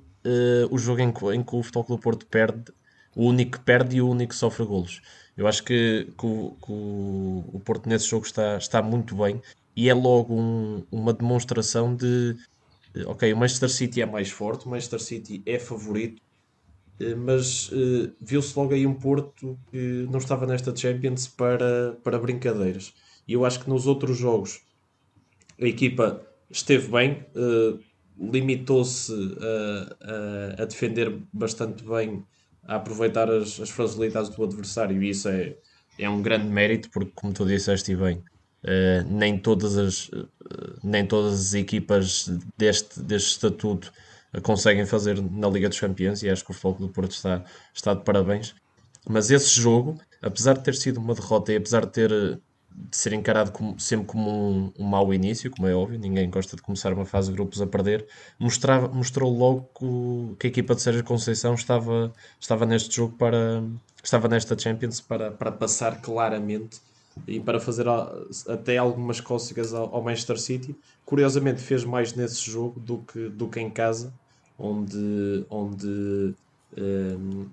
o 0.69 0.77
jogo 0.77 1.01
em 1.01 1.11
que, 1.11 1.25
em 1.33 1.41
que 1.41 1.55
o 1.55 1.63
Futebol 1.63 1.97
do 1.97 1.97
Porto 1.97 2.25
perde, 2.27 2.71
o 3.15 3.25
único 3.25 3.53
que 3.53 3.59
perde 3.61 3.97
e 3.97 4.01
o 4.01 4.07
único 4.07 4.29
que 4.29 4.35
sofre 4.35 4.63
golos. 4.63 5.01
Eu 5.35 5.47
acho 5.47 5.63
que, 5.63 6.07
que, 6.17 6.25
o, 6.25 6.55
que 6.63 6.71
o, 6.71 7.45
o 7.53 7.61
Porto 7.65 7.89
nesse 7.89 8.07
jogo 8.07 8.25
está, 8.25 8.57
está 8.57 8.81
muito 8.81 9.15
bem 9.15 9.41
e 9.79 9.87
é 9.87 9.93
logo 9.93 10.33
um, 10.33 10.83
uma 10.91 11.13
demonstração 11.13 11.95
de 11.95 12.35
ok, 13.05 13.31
o 13.31 13.37
Manchester 13.37 13.69
City 13.69 14.01
é 14.01 14.05
mais 14.05 14.29
forte, 14.29 14.65
o 14.65 14.69
Manchester 14.69 14.99
City 14.99 15.41
é 15.45 15.57
favorito, 15.57 16.21
eh, 16.99 17.15
mas 17.15 17.69
uh, 17.69 18.11
viu-se 18.19 18.59
logo 18.59 18.73
aí 18.73 18.85
um 18.85 18.93
Porto 18.93 19.57
que 19.71 20.05
não 20.11 20.19
estava 20.19 20.45
nesta 20.45 20.75
Champions 20.75 21.27
para, 21.27 21.97
para 22.03 22.19
brincadeiras. 22.19 22.93
E 23.25 23.31
eu 23.31 23.45
acho 23.45 23.61
que 23.61 23.69
nos 23.69 23.87
outros 23.87 24.17
jogos 24.17 24.59
a 25.57 25.65
equipa 25.65 26.27
esteve 26.51 26.89
bem, 26.89 27.25
uh, 27.33 27.79
limitou-se 28.19 29.13
a, 29.13 30.57
a, 30.59 30.63
a, 30.63 30.65
defender 30.65 31.21
bastante 31.31 31.85
bem, 31.85 32.21
a 32.63 32.75
aproveitar 32.75 33.31
as, 33.31 33.57
as 33.61 33.69
fragilidades 33.69 34.29
do 34.29 34.43
adversário, 34.43 35.01
e 35.01 35.09
isso 35.09 35.29
é, 35.29 35.55
é 35.97 36.09
um 36.09 36.21
grande 36.21 36.49
mérito, 36.49 36.89
porque, 36.89 37.13
como 37.15 37.31
tu 37.31 37.45
disseste 37.45 37.95
bem, 37.95 38.21
Uh, 38.63 39.07
nem, 39.09 39.37
todas 39.37 39.77
as, 39.77 40.09
uh, 40.09 40.27
nem 40.83 41.05
todas 41.05 41.39
as 41.39 41.53
equipas 41.53 42.29
deste, 42.57 42.99
deste 43.01 43.31
estatuto 43.31 43.91
conseguem 44.43 44.85
fazer 44.85 45.21
na 45.21 45.47
Liga 45.49 45.69
dos 45.69 45.79
Campeões 45.79 46.21
e 46.21 46.29
acho 46.29 46.43
que 46.43 46.51
o 46.51 46.53
Futebol 46.53 46.87
do 46.87 46.93
Porto 46.93 47.11
está, 47.11 47.43
está 47.73 47.93
de 47.93 48.03
parabéns. 48.03 48.53
Mas 49.07 49.31
esse 49.31 49.59
jogo, 49.59 49.97
apesar 50.21 50.53
de 50.53 50.63
ter 50.63 50.75
sido 50.75 50.99
uma 50.99 51.15
derrota 51.15 51.53
e 51.53 51.55
apesar 51.55 51.85
de 51.85 51.91
ter 51.91 52.39
de 52.89 52.95
ser 52.95 53.13
encarado 53.13 53.51
como, 53.51 53.79
sempre 53.79 54.05
como 54.07 54.29
um, 54.31 54.73
um 54.79 54.85
mau 54.85 55.13
início, 55.13 55.51
como 55.51 55.67
é 55.67 55.75
óbvio, 55.75 55.99
ninguém 55.99 56.29
gosta 56.29 56.55
de 56.55 56.61
começar 56.61 56.93
uma 56.93 57.05
fase 57.05 57.29
de 57.29 57.35
grupos 57.35 57.61
a 57.61 57.67
perder, 57.67 58.07
mostrava, 58.39 58.87
mostrou 58.87 59.35
logo 59.35 59.69
que, 59.77 60.35
que 60.37 60.47
a 60.47 60.49
equipa 60.49 60.75
de 60.75 60.81
Sérgio 60.81 61.03
Conceição 61.03 61.53
estava, 61.53 62.13
estava 62.39 62.65
neste 62.65 62.95
jogo 62.95 63.15
para 63.17 63.63
estava 64.01 64.29
nesta 64.29 64.57
Champions 64.57 65.01
para, 65.01 65.29
para 65.31 65.51
passar 65.51 66.01
claramente 66.01 66.79
e 67.27 67.39
para 67.39 67.59
fazer 67.59 67.85
até 68.47 68.77
algumas 68.77 69.19
cócegas 69.19 69.73
ao, 69.73 70.01
Manchester 70.01 70.39
City. 70.39 70.75
Curiosamente 71.05 71.61
fez 71.61 71.83
mais 71.83 72.13
nesse 72.13 72.49
jogo 72.49 72.79
do 72.79 72.99
que, 72.99 73.29
do 73.29 73.47
que 73.47 73.59
em 73.59 73.69
casa, 73.69 74.13
onde, 74.57 75.45
onde 75.49 76.33
um, 76.77 77.47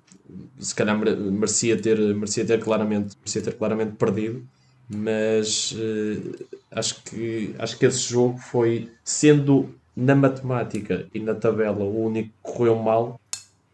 se 0.58 0.74
calhar 0.74 0.98
merecia 0.98 1.80
ter, 1.80 1.98
merecia 2.14 2.44
ter 2.44 2.60
claramente, 2.60 3.16
merecia 3.16 3.42
ter 3.42 3.54
claramente 3.54 3.96
perdido 3.96 4.46
mas 4.88 5.72
uh, 5.72 6.46
acho, 6.70 7.02
que, 7.02 7.54
acho 7.58 7.78
que 7.78 7.86
esse 7.86 8.00
jogo 8.08 8.38
foi, 8.38 8.88
sendo 9.02 9.74
na 9.96 10.14
matemática 10.14 11.06
e 11.12 11.18
na 11.18 11.34
tabela 11.34 11.84
o 11.84 12.04
único 12.04 12.28
que 12.28 12.52
correu 12.52 12.76
mal, 12.76 13.20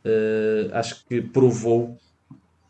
uh, 0.04 0.74
acho 0.74 1.04
que 1.06 1.20
provou 1.20 1.98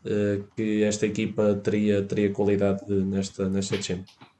uh, 0.05 0.43
que 0.55 0.83
esta 0.83 1.05
equipa 1.05 1.55
teria, 1.55 2.01
teria 2.03 2.31
qualidade 2.31 2.83
nesta, 2.89 3.49
nesta 3.49 3.81
Champions. 3.81 4.33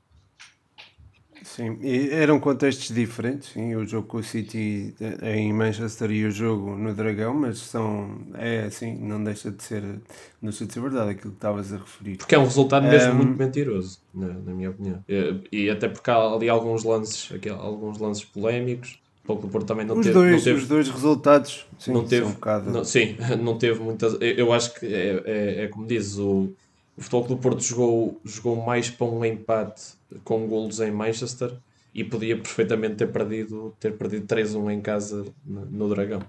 Sim, 1.56 1.78
eram 2.10 2.40
contextos 2.40 2.88
diferentes, 2.96 3.50
sim, 3.50 3.76
o 3.76 3.86
jogo 3.86 4.08
com 4.08 4.18
o 4.18 4.24
City 4.24 4.96
eh, 5.00 5.36
em 5.36 5.54
Manchester 5.54 6.10
e 6.10 6.26
o 6.26 6.32
jogo 6.32 6.76
no 6.76 6.96
Dragão, 6.96 7.32
mas 7.36 7.60
são, 7.60 8.26
é 8.34 8.64
assim, 8.64 8.96
não 8.96 9.24
deixa 9.24 9.52
de 9.52 9.62
ser, 9.62 9.84
não 9.84 10.50
deixa 10.50 10.66
de 10.66 10.74
ser 10.74 10.80
verdade 10.80 11.12
aquilo 11.12 11.30
que 11.30 11.38
estavas 11.38 11.72
a 11.72 11.78
referir. 11.78 12.18
Porque 12.18 12.34
é 12.34 12.40
um 12.40 12.46
resultado 12.46 12.88
mesmo 12.88 13.12
um, 13.12 13.16
muito 13.18 13.38
mentiroso, 13.38 14.00
na, 14.12 14.30
na 14.30 14.52
minha 14.52 14.72
opinião. 14.72 15.04
E, 15.08 15.42
e, 15.52 15.70
até 15.70 15.88
porque 15.88 16.10
há 16.10 16.18
ali 16.18 16.50
alguns 16.50 16.84
lances, 16.84 17.32
aqui, 17.32 17.50
alguns 17.50 18.00
lances 18.00 18.26
polémicos, 18.26 19.00
pouco 19.24 19.44
do 19.44 19.48
Porto 19.48 19.66
também 19.66 19.86
não 19.86 19.98
os 19.98 20.06
teve, 20.06 20.14
dois, 20.14 20.32
não 20.32 20.44
teve, 20.44 20.60
Os 20.60 20.68
dois 20.68 20.90
resultados, 20.90 21.66
sim, 21.80 21.94
não 21.94 22.06
teve, 22.06 22.26
um 22.26 22.32
bocado... 22.32 22.70
não, 22.70 22.84
sim, 22.84 23.16
não 23.42 23.58
teve 23.58 23.80
muitas, 23.80 24.18
eu 24.20 24.52
acho 24.52 24.74
que 24.74 24.86
é, 24.86 25.24
é, 25.26 25.64
é 25.64 25.68
como 25.68 25.88
dizes, 25.88 26.18
o, 26.18 26.52
o 26.98 27.02
Futebol 27.02 27.28
do 27.28 27.38
Porto 27.38 27.62
jogou, 27.62 28.22
jogou 28.24 28.56
mais 28.58 28.90
para 28.90 29.08
um 29.08 29.24
empate 29.24 29.94
com 30.24 30.48
golos 30.48 30.80
em 30.80 30.92
Manchester 30.92 31.54
e 31.94 32.04
podia 32.04 32.36
perfeitamente 32.36 32.96
ter 32.96 33.08
perdido, 33.08 33.76
ter 33.80 33.94
perdido 33.94 34.26
3-1 34.26 34.74
em 34.74 34.82
casa 34.82 35.26
no, 35.46 35.90
Dragão. 35.90 36.24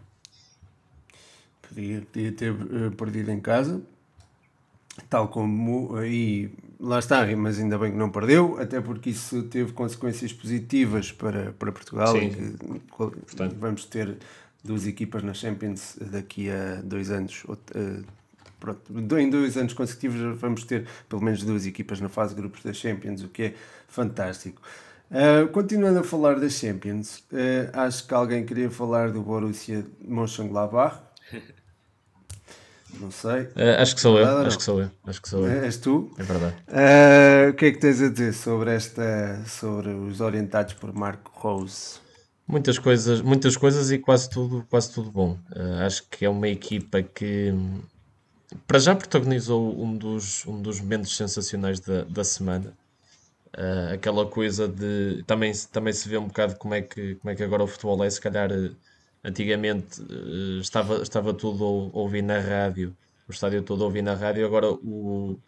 Podia, 1.62 2.02
podia 2.12 2.32
ter 2.32 2.52
uh, 2.52 2.90
perdido 2.96 3.30
em 3.30 3.40
casa, 3.40 3.82
tal 5.08 5.28
como 5.28 5.96
aí 5.96 6.50
lá 6.80 6.98
está, 6.98 7.24
mas 7.36 7.58
ainda 7.58 7.78
bem 7.78 7.92
que 7.92 7.96
não 7.96 8.10
perdeu, 8.10 8.58
até 8.60 8.80
porque 8.80 9.10
isso 9.10 9.42
teve 9.44 9.72
consequências 9.72 10.32
positivas 10.32 11.12
para, 11.12 11.52
para 11.52 11.72
Portugal 11.72 12.12
Sim. 12.12 12.56
e 12.74 12.80
Portanto. 12.88 13.56
vamos 13.58 13.84
ter 13.84 14.16
duas 14.62 14.86
equipas 14.86 15.22
na 15.22 15.34
Champions 15.34 15.96
daqui 16.00 16.50
a 16.50 16.80
dois 16.82 17.10
anos. 17.10 17.44
Uh, 17.44 18.04
pronto, 18.58 19.18
em 19.18 19.28
dois 19.28 19.56
anos 19.56 19.72
consecutivos 19.72 20.38
vamos 20.40 20.64
ter 20.64 20.86
pelo 21.08 21.22
menos 21.22 21.42
duas 21.42 21.66
equipas 21.66 22.00
na 22.00 22.08
fase 22.08 22.34
de 22.34 22.40
grupos 22.40 22.62
da 22.62 22.72
Champions, 22.72 23.22
o 23.22 23.28
que 23.28 23.42
é 23.42 23.54
fantástico. 23.88 24.60
Uh, 25.10 25.46
continuando 25.48 26.00
a 26.00 26.04
falar 26.04 26.40
das 26.40 26.54
Champions, 26.54 27.18
uh, 27.32 27.70
acho 27.74 28.06
que 28.06 28.14
alguém 28.14 28.44
queria 28.44 28.70
falar 28.70 29.10
do 29.10 29.22
Borussia 29.22 29.84
Mönchengladbach. 30.00 30.98
Não 33.00 33.10
sei. 33.10 33.42
Uh, 33.42 33.80
acho 33.80 33.94
que 33.94 34.00
sou 34.00 34.18
eu. 34.18 34.26
Acho 34.38 34.58
que 34.58 34.64
sou 34.64 34.80
eu. 34.80 34.90
Acho 35.06 35.22
que 35.22 35.28
sou 35.28 35.46
eu. 35.46 35.64
És 35.64 35.76
tu? 35.76 36.10
É 36.18 36.22
verdade. 36.22 36.54
o 37.50 37.54
que 37.54 37.66
é 37.66 37.72
que 37.72 37.78
tens 37.78 38.00
a 38.00 38.08
dizer 38.08 38.32
sobre 38.32 38.74
esta, 38.74 39.42
sobre 39.46 39.90
os 39.90 40.20
orientados 40.20 40.74
por 40.74 40.92
Marco 40.92 41.30
Rose? 41.34 42.02
Muitas 42.46 42.78
coisas, 42.78 43.22
muitas 43.22 43.56
coisas 43.56 43.90
e 43.90 43.98
quase 43.98 44.28
tudo, 44.28 44.66
quase 44.68 44.92
tudo 44.92 45.10
bom. 45.10 45.38
acho 45.84 46.04
que 46.10 46.24
é 46.24 46.28
uma 46.28 46.48
equipa 46.48 47.02
que 47.02 47.54
para 48.66 48.78
já 48.78 48.94
protagonizou 48.94 49.82
um 49.82 49.96
dos, 49.96 50.46
um 50.46 50.60
dos 50.60 50.80
momentos 50.80 51.16
sensacionais 51.16 51.80
da, 51.80 52.04
da 52.04 52.24
semana. 52.24 52.72
Uh, 53.56 53.94
aquela 53.94 54.26
coisa 54.26 54.66
de. 54.66 55.22
Também, 55.26 55.52
também 55.72 55.92
se 55.92 56.08
vê 56.08 56.18
um 56.18 56.26
bocado 56.26 56.56
como 56.56 56.74
é, 56.74 56.82
que, 56.82 57.14
como 57.16 57.30
é 57.30 57.36
que 57.36 57.42
agora 57.42 57.62
o 57.62 57.66
futebol 57.66 58.02
é. 58.04 58.10
Se 58.10 58.20
calhar 58.20 58.50
antigamente 59.24 60.00
uh, 60.02 60.60
estava, 60.60 61.02
estava 61.02 61.32
tudo 61.32 61.64
a 61.64 61.98
ouvir 61.98 62.22
na 62.22 62.38
rádio, 62.38 62.96
o 63.28 63.32
estádio 63.32 63.62
todo 63.62 63.82
a 63.82 63.86
ouvir 63.86 64.02
na 64.02 64.14
rádio, 64.14 64.46
agora 64.46 64.70
o. 64.70 65.38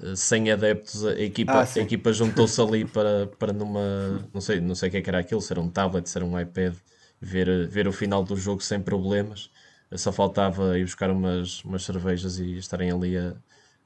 Uh, 0.00 0.16
sem 0.16 0.50
adeptos, 0.50 1.04
a 1.04 1.12
equipa, 1.20 1.52
ah, 1.52 1.68
a 1.76 1.78
equipa 1.78 2.12
juntou-se 2.12 2.60
ali 2.60 2.84
para, 2.84 3.28
para 3.38 3.52
numa. 3.52 4.28
Não 4.34 4.40
sei, 4.40 4.60
não 4.60 4.74
sei 4.74 4.88
o 4.88 4.92
que, 4.92 4.98
é 4.98 5.02
que 5.02 5.08
era 5.08 5.20
aquilo, 5.20 5.40
se 5.40 5.52
era 5.52 5.60
um 5.60 5.70
tablet, 5.70 6.08
se 6.08 6.18
era 6.18 6.24
um 6.24 6.38
iPad, 6.38 6.74
ver, 7.20 7.68
ver 7.68 7.86
o 7.86 7.92
final 7.92 8.24
do 8.24 8.36
jogo 8.36 8.60
sem 8.60 8.80
problemas 8.80 9.50
só 9.96 10.12
faltava 10.12 10.78
ir 10.78 10.84
buscar 10.84 11.10
umas, 11.10 11.62
umas 11.64 11.84
cervejas 11.84 12.38
e 12.38 12.56
estarem 12.56 12.90
ali 12.90 13.16
a, 13.16 13.34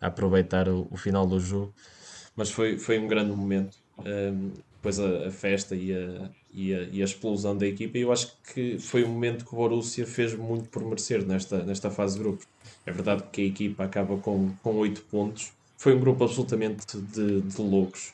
a 0.01 0.07
aproveitar 0.07 0.69
o, 0.69 0.89
o, 0.91 0.97
final 0.97 1.27
do 1.27 1.39
jogo. 1.39 1.75
Mas 2.35 2.51
foi, 2.51 2.79
foi 2.79 2.99
um 2.99 3.07
grande 3.07 3.33
momento. 3.33 3.77
Depois 4.77 5.01
a, 5.01 5.27
a 5.27 5.31
festa 5.31 5.75
e 5.75 5.93
a, 5.93 6.31
e, 6.53 6.75
a, 6.75 6.83
e 6.85 7.03
a 7.03 7.05
explosão 7.05 7.57
da 7.57 7.67
equipa. 7.67 7.99
E 7.99 8.03
eu 8.03 8.13
acho 8.13 8.37
que 8.53 8.79
foi 8.79 9.05
um 9.05 9.09
momento 9.09 9.45
que 9.45 9.55
o 9.55 9.57
Borussia 9.57 10.07
fez 10.07 10.35
muito 10.35 10.69
por 10.69 10.85
merecer 10.85 11.25
nesta, 11.25 11.63
nesta 11.65 11.91
fase 11.91 12.17
de 12.17 12.23
grupos. 12.23 12.47
É 12.87 12.93
verdade 12.93 13.25
que 13.31 13.43
a 13.43 13.45
equipa 13.45 13.85
acaba 13.85 14.17
com, 14.19 14.53
com 14.63 14.77
8 14.77 15.03
pontos. 15.03 15.53
Foi 15.77 15.95
um 15.95 16.01
grupo 16.01 16.25
absolutamente 16.25 16.97
de, 16.97 17.41
de 17.43 17.61
loucos. 17.61 18.13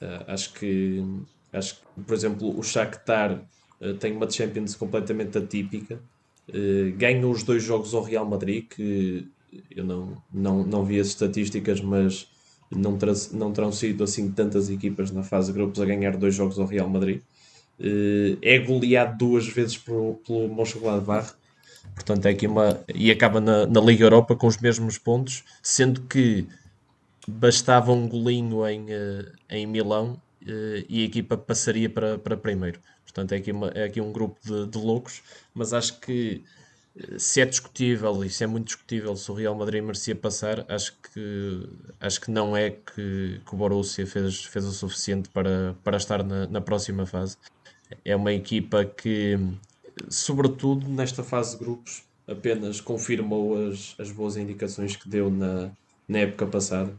Uh, 0.00 0.24
acho 0.28 0.52
que, 0.54 1.04
acho 1.52 1.76
que, 1.76 2.02
por 2.02 2.14
exemplo, 2.14 2.58
o 2.58 2.62
Shakhtar 2.62 3.44
uh, 3.80 3.94
tem 3.94 4.12
uma 4.12 4.28
Champions 4.28 4.74
completamente 4.74 5.38
atípica. 5.38 6.00
Uh, 6.48 6.96
ganha 6.96 7.26
os 7.28 7.42
dois 7.42 7.62
jogos 7.62 7.94
ao 7.94 8.02
Real 8.02 8.26
Madrid, 8.26 8.66
que 8.68 9.28
eu 9.70 9.84
não, 9.84 10.20
não, 10.32 10.64
não 10.64 10.84
vi 10.84 10.98
as 10.98 11.08
estatísticas, 11.08 11.80
mas 11.80 12.28
não, 12.70 12.96
não 13.32 13.52
terão 13.52 13.72
sido 13.72 14.04
assim 14.04 14.30
tantas 14.30 14.70
equipas 14.70 15.10
na 15.10 15.22
fase 15.22 15.48
de 15.48 15.58
grupos 15.58 15.80
a 15.80 15.84
ganhar 15.84 16.16
dois 16.16 16.34
jogos 16.34 16.58
ao 16.58 16.66
Real 16.66 16.88
Madrid. 16.88 17.20
Uh, 17.78 18.36
é 18.42 18.58
goleado 18.58 19.16
duas 19.18 19.46
vezes 19.48 19.78
pelo, 19.78 20.14
pelo 20.26 20.54
Mönchengladbach, 20.54 21.32
portanto 21.94 22.26
é 22.26 22.30
aqui 22.30 22.46
uma... 22.46 22.78
e 22.94 23.10
acaba 23.10 23.40
na, 23.40 23.66
na 23.66 23.80
Liga 23.80 24.04
Europa 24.04 24.36
com 24.36 24.46
os 24.46 24.58
mesmos 24.58 24.98
pontos, 24.98 25.44
sendo 25.62 26.02
que 26.02 26.46
bastava 27.26 27.90
um 27.92 28.06
golinho 28.06 28.66
em, 28.68 28.84
uh, 28.84 29.32
em 29.48 29.66
Milão 29.66 30.20
e 30.88 31.02
a 31.02 31.04
equipa 31.04 31.36
passaria 31.36 31.88
para, 31.88 32.18
para 32.18 32.34
primeiro. 32.34 32.80
Portanto, 33.10 33.32
é 33.32 33.36
aqui, 33.38 33.50
uma, 33.50 33.68
é 33.68 33.84
aqui 33.84 34.00
um 34.00 34.12
grupo 34.12 34.38
de, 34.42 34.66
de, 34.68 34.78
loucos, 34.78 35.22
mas 35.52 35.72
acho 35.72 35.98
que 36.00 36.44
eh, 36.44 36.59
se 37.18 37.40
é 37.40 37.46
discutível, 37.46 38.28
se 38.28 38.44
é 38.44 38.46
muito 38.46 38.66
discutível 38.66 39.14
se 39.16 39.30
o 39.30 39.34
Real 39.34 39.54
Madrid 39.54 39.82
merecia 39.82 40.14
passar, 40.14 40.64
acho 40.68 40.96
que, 41.00 41.68
acho 42.00 42.20
que 42.20 42.30
não 42.30 42.56
é 42.56 42.70
que, 42.70 43.40
que 43.44 43.54
o 43.54 43.56
Borussia 43.56 44.06
fez, 44.06 44.44
fez 44.44 44.64
o 44.64 44.72
suficiente 44.72 45.28
para, 45.28 45.76
para 45.84 45.96
estar 45.96 46.22
na, 46.22 46.46
na 46.46 46.60
próxima 46.60 47.06
fase. 47.06 47.36
É 48.04 48.14
uma 48.14 48.32
equipa 48.32 48.84
que, 48.84 49.38
sobretudo 50.08 50.88
nesta 50.88 51.22
fase 51.22 51.56
de 51.56 51.64
grupos, 51.64 52.02
apenas 52.26 52.80
confirmou 52.80 53.68
as, 53.68 53.94
as 53.98 54.10
boas 54.10 54.36
indicações 54.36 54.96
que 54.96 55.08
deu 55.08 55.30
na, 55.30 55.70
na 56.08 56.18
época 56.18 56.46
passada. 56.46 56.92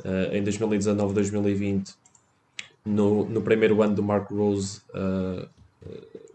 Uh, 0.00 0.34
em 0.34 0.42
2019-2020 0.42 1.94
no, 2.84 3.24
no 3.26 3.42
primeiro 3.42 3.82
ano 3.82 3.94
do 3.94 4.02
Mark 4.02 4.30
Rose, 4.30 4.80
uh, 4.94 5.48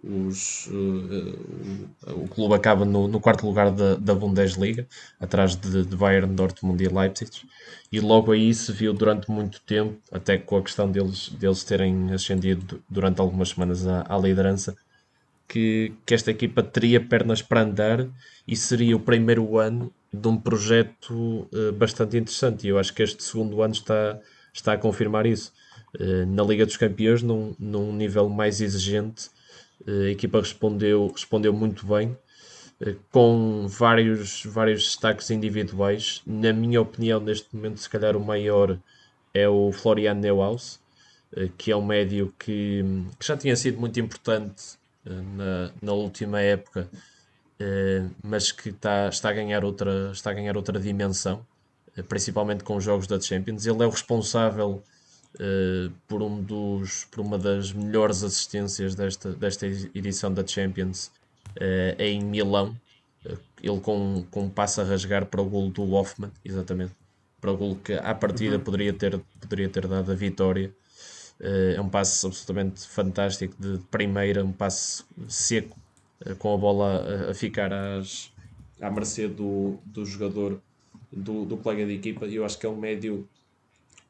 os, 0.08 0.67
uh, 0.67 1.89
o, 2.15 2.28
clube 2.28 2.54
acaba 2.54 2.86
no, 2.86 3.08
no, 3.08 3.20
quarto 3.20 3.46
lugar 3.46 3.72
da, 3.72 3.96
da 3.96 4.15
Bundesliga, 4.15 4.88
atrás 5.20 5.56
de, 5.56 5.86
de, 5.86 5.96
Bayern, 5.96 6.34
Dortmund 6.34 6.82
e 6.82 6.88
Leipzig, 6.88 7.30
e 7.91 8.00
logo 8.00 8.32
aí 8.32 8.54
se 8.54 8.72
viu 8.72 8.93
durante 8.93 9.30
muito 9.30 9.60
tempo, 9.62 9.98
até 10.12 10.38
com 10.38 10.58
a 10.58 10.62
questão 10.62 10.89
deles, 10.89 11.30
deles 11.30 11.63
terem 11.63 12.13
ascendido 12.13 12.82
durante 12.89 13.20
algumas 13.20 13.50
semanas 13.50 13.86
à, 13.86 14.06
à 14.08 14.17
liderança, 14.17 14.76
que, 15.48 15.93
que 16.06 16.13
esta 16.13 16.32
equipa 16.32 16.63
teria 16.63 17.00
pernas 17.00 17.41
para 17.41 17.62
andar 17.62 18.08
e 18.48 18.56
seria 18.56 18.96
o 18.96 19.00
primeiro 19.00 19.58
ano 19.58 19.93
de 20.12 20.28
um 20.28 20.38
projeto 20.38 21.48
uh, 21.54 21.72
bastante 21.74 22.17
interessante. 22.17 22.65
E 22.65 22.70
eu 22.70 22.80
acho 22.80 22.93
que 22.93 23.04
este 23.04 23.24
segundo 23.24 23.62
ano 23.62 23.74
está, 23.74 24.20
está 24.54 24.74
a 24.74 24.78
confirmar 24.78 25.26
isso. 25.26 25.54
Eh, 26.00 26.26
na 26.26 26.43
Liga 26.43 26.65
dos 26.65 26.78
Campeões, 26.78 27.22
num, 27.24 27.56
num 27.58 27.93
nível 27.93 28.30
mais 28.30 28.62
exigente, 28.62 29.30
a 29.86 30.10
equipa 30.10 30.40
respondeu, 30.40 31.08
respondeu 31.08 31.54
muito 31.54 31.86
bem, 31.86 32.18
eh, 32.82 32.96
com 33.12 33.68
vários, 33.68 34.44
vários 34.46 34.84
destaques 34.86 35.30
individuais. 35.30 36.22
Na 36.26 36.54
minha 36.54 36.82
opinião, 36.82 37.20
neste 37.20 37.56
momento, 37.56 37.80
se 37.80 37.90
calhar 37.90 38.16
o 38.16 38.24
maior 38.24 38.80
é 39.34 39.48
o 39.48 39.72
Florian 39.72 40.16
Neuhaus, 40.16 40.80
que 41.58 41.72
é 41.72 41.76
um 41.76 41.86
médio 41.86 42.34
que, 42.40 42.84
que 43.20 43.28
já 43.28 43.38
tinha 43.38 43.56
sido 43.56 43.80
muito 43.80 44.00
importante 44.00 44.78
na, 45.06 45.72
na 45.82 45.94
última 45.94 46.42
época, 46.42 46.90
mas 48.24 48.52
que 48.52 48.70
está, 48.70 49.10
está, 49.10 49.30
a 49.30 49.34
ganhar 49.34 49.63
outra, 49.63 50.12
está 50.12 50.32
a 50.32 50.34
ganhar 50.34 50.56
outra 50.58 50.80
dimensão, 50.80 51.46
principalmente 52.08 52.63
com 52.63 52.78
os 52.78 52.84
jogos 52.84 53.08
da 53.08 53.20
Champions. 53.20 53.66
Ele 53.66 53.84
é 53.84 53.86
o 53.86 53.90
responsável 53.90 54.82
uh, 55.36 55.92
por, 56.08 56.22
um 56.22 56.42
dos, 56.42 57.06
por 57.06 57.22
uma 57.22 57.38
das 57.38 57.72
melhores 57.72 58.24
assistências 58.24 58.96
desta, 58.96 59.32
desta 59.32 59.66
edição 59.66 60.34
da 60.34 60.46
Champions 60.46 61.12
uh, 61.56 62.02
em 62.02 62.24
Milão. 62.24 62.76
Uh, 63.26 63.38
ele 63.62 63.80
com, 63.80 64.26
com 64.32 64.46
um 64.46 64.50
passo 64.50 64.82
a 64.82 64.84
rasgar 64.84 65.26
para 65.26 65.42
o 65.42 65.46
gol 65.46 65.70
do 65.70 65.92
Hoffman, 65.94 66.32
exatamente. 66.44 66.94
Para 67.40 67.52
o 67.52 67.58
gol 67.58 67.76
que 67.76 67.94
à 67.94 68.16
partida 68.16 68.58
uhum. 68.58 68.63
poderia, 68.63 68.94
ter, 68.94 69.20
poderia 69.40 69.70
ter 69.70 69.88
dado 69.88 70.12
a 70.12 70.16
vitória. 70.16 70.74
é 71.40 71.80
um 71.80 71.88
passo 71.88 72.28
absolutamente 72.28 72.88
fantástico 72.88 73.56
de 73.60 73.78
primeira, 73.92 74.44
um 74.44 74.52
passo 74.52 75.06
seco, 75.28 75.78
com 76.40 76.56
a 76.56 76.58
bola 76.58 77.28
a, 77.28 77.32
a 77.32 77.34
ficar 77.36 77.72
às, 77.72 78.32
à 78.82 78.90
mercê 78.90 79.28
do, 79.28 79.78
do 79.86 80.06
jogador, 80.06 80.62
do, 81.12 81.46
do 81.46 81.58
colega 81.58 81.86
de 81.86 81.94
equipa. 81.94 82.26
Eu 82.26 82.46
acho 82.46 82.58
que 82.58 82.66
é 82.66 82.70
um 82.70 82.78
médio 82.78 83.28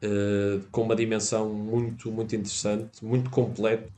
uh, 0.03 0.61
com 0.71 0.81
uma 0.83 0.95
dimensão 0.95 1.49
muito, 1.49 2.11
muito 2.11 2.35
interessante, 2.35 3.03
muito 3.03 3.29
completo. 3.29 3.91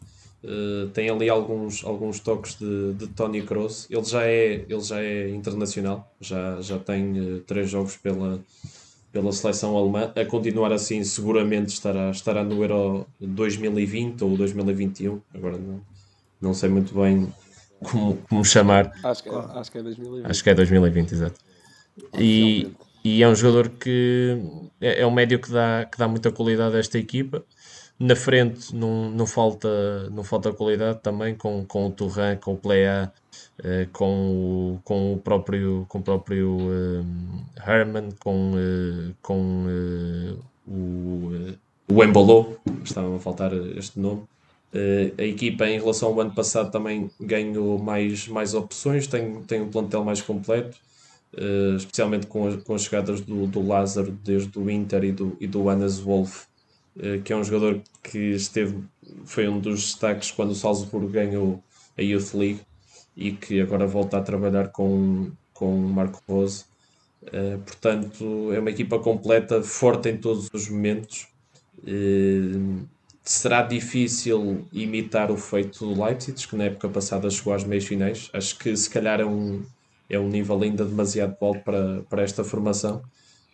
Uh, 0.43 0.87
tem 0.89 1.09
ali 1.09 1.29
alguns, 1.29 1.83
alguns 1.83 2.19
toques 2.19 2.55
de, 2.55 2.93
de 2.93 3.07
Tony 3.07 3.41
Kroos. 3.41 3.87
Ele 3.89 4.03
já 4.03 4.23
é, 4.25 4.65
ele 4.69 4.81
já 4.81 5.01
é 5.01 5.29
internacional, 5.29 6.09
já, 6.21 6.61
já 6.61 6.79
tem 6.79 7.19
uh, 7.19 7.39
três 7.41 7.69
jogos 7.69 7.97
pela, 7.97 8.39
pela 9.11 9.31
seleção 9.33 9.75
alemã. 9.75 10.11
A 10.15 10.25
continuar 10.25 10.71
assim, 10.71 11.03
seguramente 11.03 11.69
estará, 11.73 12.09
estará 12.09 12.43
no 12.43 12.63
Euro 12.63 13.05
2020 13.19 14.23
ou 14.23 14.37
2021. 14.37 15.19
Agora 15.33 15.57
não, 15.57 15.81
não 16.39 16.53
sei 16.53 16.69
muito 16.69 16.93
bem 16.93 17.33
como, 17.83 18.15
como 18.29 18.45
chamar. 18.45 18.93
Acho 19.03 19.23
que, 19.23 19.29
é, 19.29 19.33
acho 19.33 19.71
que 19.71 19.77
é 19.77 19.83
2020. 19.83 20.25
Acho 20.25 20.43
que 20.43 20.49
é 20.49 20.55
2020, 20.55 21.11
exato. 21.11 21.39
E, 22.17 22.71
e 23.03 23.23
é 23.23 23.27
um 23.27 23.35
jogador 23.35 23.69
que 23.69 24.37
é, 24.81 25.01
é 25.01 25.07
um 25.07 25.11
médio 25.11 25.39
que 25.39 25.51
dá, 25.51 25.85
que 25.85 25.97
dá 25.97 26.07
muita 26.07 26.31
qualidade 26.31 26.75
a 26.75 26.79
esta 26.79 26.97
equipa. 26.97 27.43
Na 27.99 28.15
frente 28.15 28.73
não, 28.73 29.09
não, 29.09 29.25
falta, 29.25 30.09
não 30.09 30.23
falta 30.23 30.53
qualidade 30.53 30.99
também 31.01 31.35
com, 31.35 31.65
com 31.65 31.87
o 31.87 31.91
Turran, 31.91 32.37
com 32.37 32.53
o 32.53 32.57
Plea, 32.57 33.11
eh, 33.61 33.87
com, 33.91 34.75
o, 34.75 34.79
com 34.85 35.13
o 35.13 35.17
próprio, 35.17 35.85
com 35.89 35.99
o 35.99 36.01
próprio 36.01 36.57
eh, 36.71 37.69
Herman, 37.69 38.09
com, 38.19 38.51
uh, 38.53 39.13
com 39.21 39.65
uh, 39.65 40.39
o, 40.65 41.31
uh, 41.33 41.57
o 41.89 42.83
estava 42.83 43.15
a 43.15 43.19
faltar 43.19 43.51
este 43.75 43.99
nome. 43.99 44.23
a 45.17 45.23
equipa 45.23 45.67
em 45.67 45.79
relação 45.79 46.09
ao 46.09 46.21
ano 46.21 46.33
passado 46.33 46.71
também 46.71 47.09
ganhou 47.19 47.77
mais, 47.79 48.27
mais 48.29 48.53
opções, 48.53 49.07
tem, 49.07 49.41
tem 49.43 49.61
um 49.61 49.69
plantel 49.69 50.05
mais 50.05 50.21
completo 50.21 50.77
uh, 51.33 51.75
especialmente 51.75 52.27
com, 52.27 52.47
as, 52.47 52.55
com 52.63 52.73
as 52.75 52.83
chegadas 52.83 53.21
do, 53.21 53.47
do 53.47 53.65
Lázaro 53.65 54.11
desde 54.11 54.57
o 54.57 54.69
Inter 54.69 55.03
e 55.03 55.11
do, 55.11 55.37
e 55.39 55.47
do 55.47 55.69
Hannes 55.69 55.99
Wolf, 55.99 56.45
uh, 56.95 57.21
que 57.23 57.33
é 57.33 57.35
um 57.35 57.43
jogador 57.43 57.81
que 58.03 58.17
esteve, 58.31 58.83
foi 59.25 59.47
um 59.47 59.59
dos 59.59 59.81
destaques 59.81 60.31
quando 60.31 60.51
o 60.51 60.55
Salzburgo 60.55 61.07
ganhou 61.07 61.63
a 61.97 62.01
Youth 62.01 62.33
League 62.33 62.61
e 63.15 63.31
que 63.31 63.59
agora 63.59 63.85
volta 63.85 64.17
a 64.17 64.21
trabalhar 64.21 64.69
com, 64.69 65.31
com 65.53 65.75
Marco 65.77 66.21
Rose. 66.27 66.65
Uh, 67.23 67.59
portanto, 67.59 68.51
é 68.53 68.59
uma 68.59 68.69
equipa 68.69 68.97
completa, 68.97 69.61
forte 69.61 70.09
em 70.09 70.17
todos 70.17 70.49
os 70.53 70.69
momentos. 70.69 71.27
Uh, 71.79 72.87
será 73.23 73.61
difícil 73.61 74.65
imitar 74.71 75.29
o 75.29 75.37
feito 75.37 75.85
do 75.85 76.01
Leipzig, 76.01 76.47
que 76.47 76.55
na 76.55 76.65
época 76.65 76.89
passada 76.89 77.29
chegou 77.29 77.53
às 77.53 77.63
meias 77.63 77.85
finais. 77.85 78.29
Acho 78.33 78.57
que 78.57 78.75
se 78.75 78.89
calhar 78.89 79.19
é 79.19 79.25
um, 79.25 79.63
é 80.09 80.19
um 80.19 80.27
nível 80.27 80.61
ainda 80.61 80.83
demasiado 80.83 81.35
alto 81.39 81.61
para, 81.63 82.01
para 82.09 82.23
esta 82.23 82.43
formação, 82.43 83.01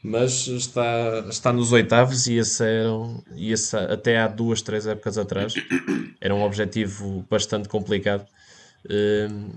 mas 0.02 0.48
está, 0.48 1.26
está 1.30 1.52
nos 1.52 1.72
oitavos 1.72 2.28
e 2.28 2.36
esse, 2.38 2.63
era, 2.63 2.89
e 3.36 3.52
esse 3.52 3.76
até 3.76 4.20
há 4.20 4.28
duas, 4.28 4.62
três 4.62 4.86
épocas 4.86 5.18
atrás 5.18 5.54
era 6.22 6.34
um 6.34 6.44
objetivo 6.44 7.26
bastante 7.30 7.68
complicado. 7.68 8.26
Uh, 8.86 9.50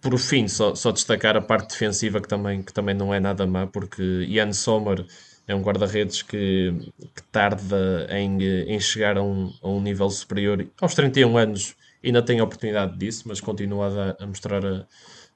por 0.00 0.16
fim, 0.16 0.46
só, 0.46 0.76
só 0.76 0.92
destacar 0.92 1.36
a 1.36 1.40
parte 1.40 1.70
defensiva 1.70 2.20
que 2.20 2.28
também, 2.28 2.62
que 2.62 2.72
também 2.72 2.94
não 2.94 3.12
é 3.12 3.18
nada 3.18 3.44
má, 3.44 3.66
porque 3.66 4.02
Ian 4.28 4.52
Sommer 4.52 5.04
é 5.48 5.54
um 5.54 5.60
guarda-redes 5.60 6.22
que, 6.22 6.72
que, 7.14 7.22
tarda 7.32 8.06
em, 8.10 8.40
em 8.42 8.78
chegar 8.78 9.16
a 9.16 9.22
um, 9.22 9.52
a 9.60 9.68
um 9.68 9.80
nível 9.80 10.08
superior. 10.08 10.64
Aos 10.80 10.94
31 10.94 11.36
anos 11.36 11.76
ainda 12.06 12.22
tem 12.22 12.40
a 12.40 12.44
oportunidade 12.44 12.96
disso, 12.96 13.24
mas 13.26 13.40
continua 13.40 14.16
a, 14.18 14.24
a 14.24 14.26
mostrar 14.26 14.64
a, 14.64 14.86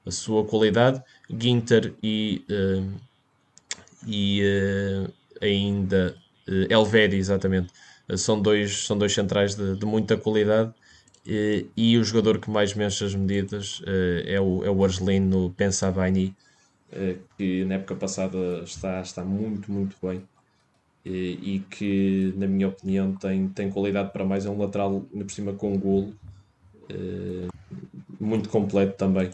a 0.05 0.11
sua 0.11 0.45
qualidade. 0.45 1.01
Ginter 1.29 1.93
e, 2.01 2.45
uh, 2.49 2.91
e 4.07 4.41
uh, 4.43 5.13
ainda 5.41 6.15
uh, 6.47 6.73
Elvedi, 6.73 7.17
exatamente, 7.17 7.71
são, 8.15 8.41
dois, 8.41 8.85
são 8.85 8.97
dois 8.97 9.13
centrais 9.13 9.55
de, 9.55 9.75
de 9.77 9.85
muita 9.85 10.17
qualidade. 10.17 10.73
e 11.77 11.97
o 11.97 12.03
jogador 12.03 12.39
que 12.39 12.49
mais 12.49 12.73
mexe 12.73 13.05
as 13.05 13.13
medidas 13.13 13.81
é, 14.25 14.39
o, 14.41 14.65
é 14.65 14.69
o 14.69 14.83
argelino 14.83 15.53
Pensabani, 15.55 16.35
que 17.37 17.63
na 17.65 17.75
época 17.75 17.95
passada 17.95 18.37
está, 18.63 18.99
está 19.01 19.23
muito, 19.23 19.71
muito 19.71 19.95
bem. 20.01 20.23
E, 21.05 21.63
que, 21.69 22.33
na 22.35 22.45
minha 22.47 22.67
opinião, 22.67 23.15
tem, 23.15 23.47
tem 23.47 23.71
qualidade 23.71 24.11
para 24.11 24.25
mais. 24.25 24.45
É 24.45 24.49
um 24.49 24.57
lateral, 24.57 25.01
por 25.01 25.31
cima, 25.31 25.53
com 25.53 25.77
golo, 25.79 26.13
muito 28.19 28.49
completo 28.49 28.97
também 28.97 29.31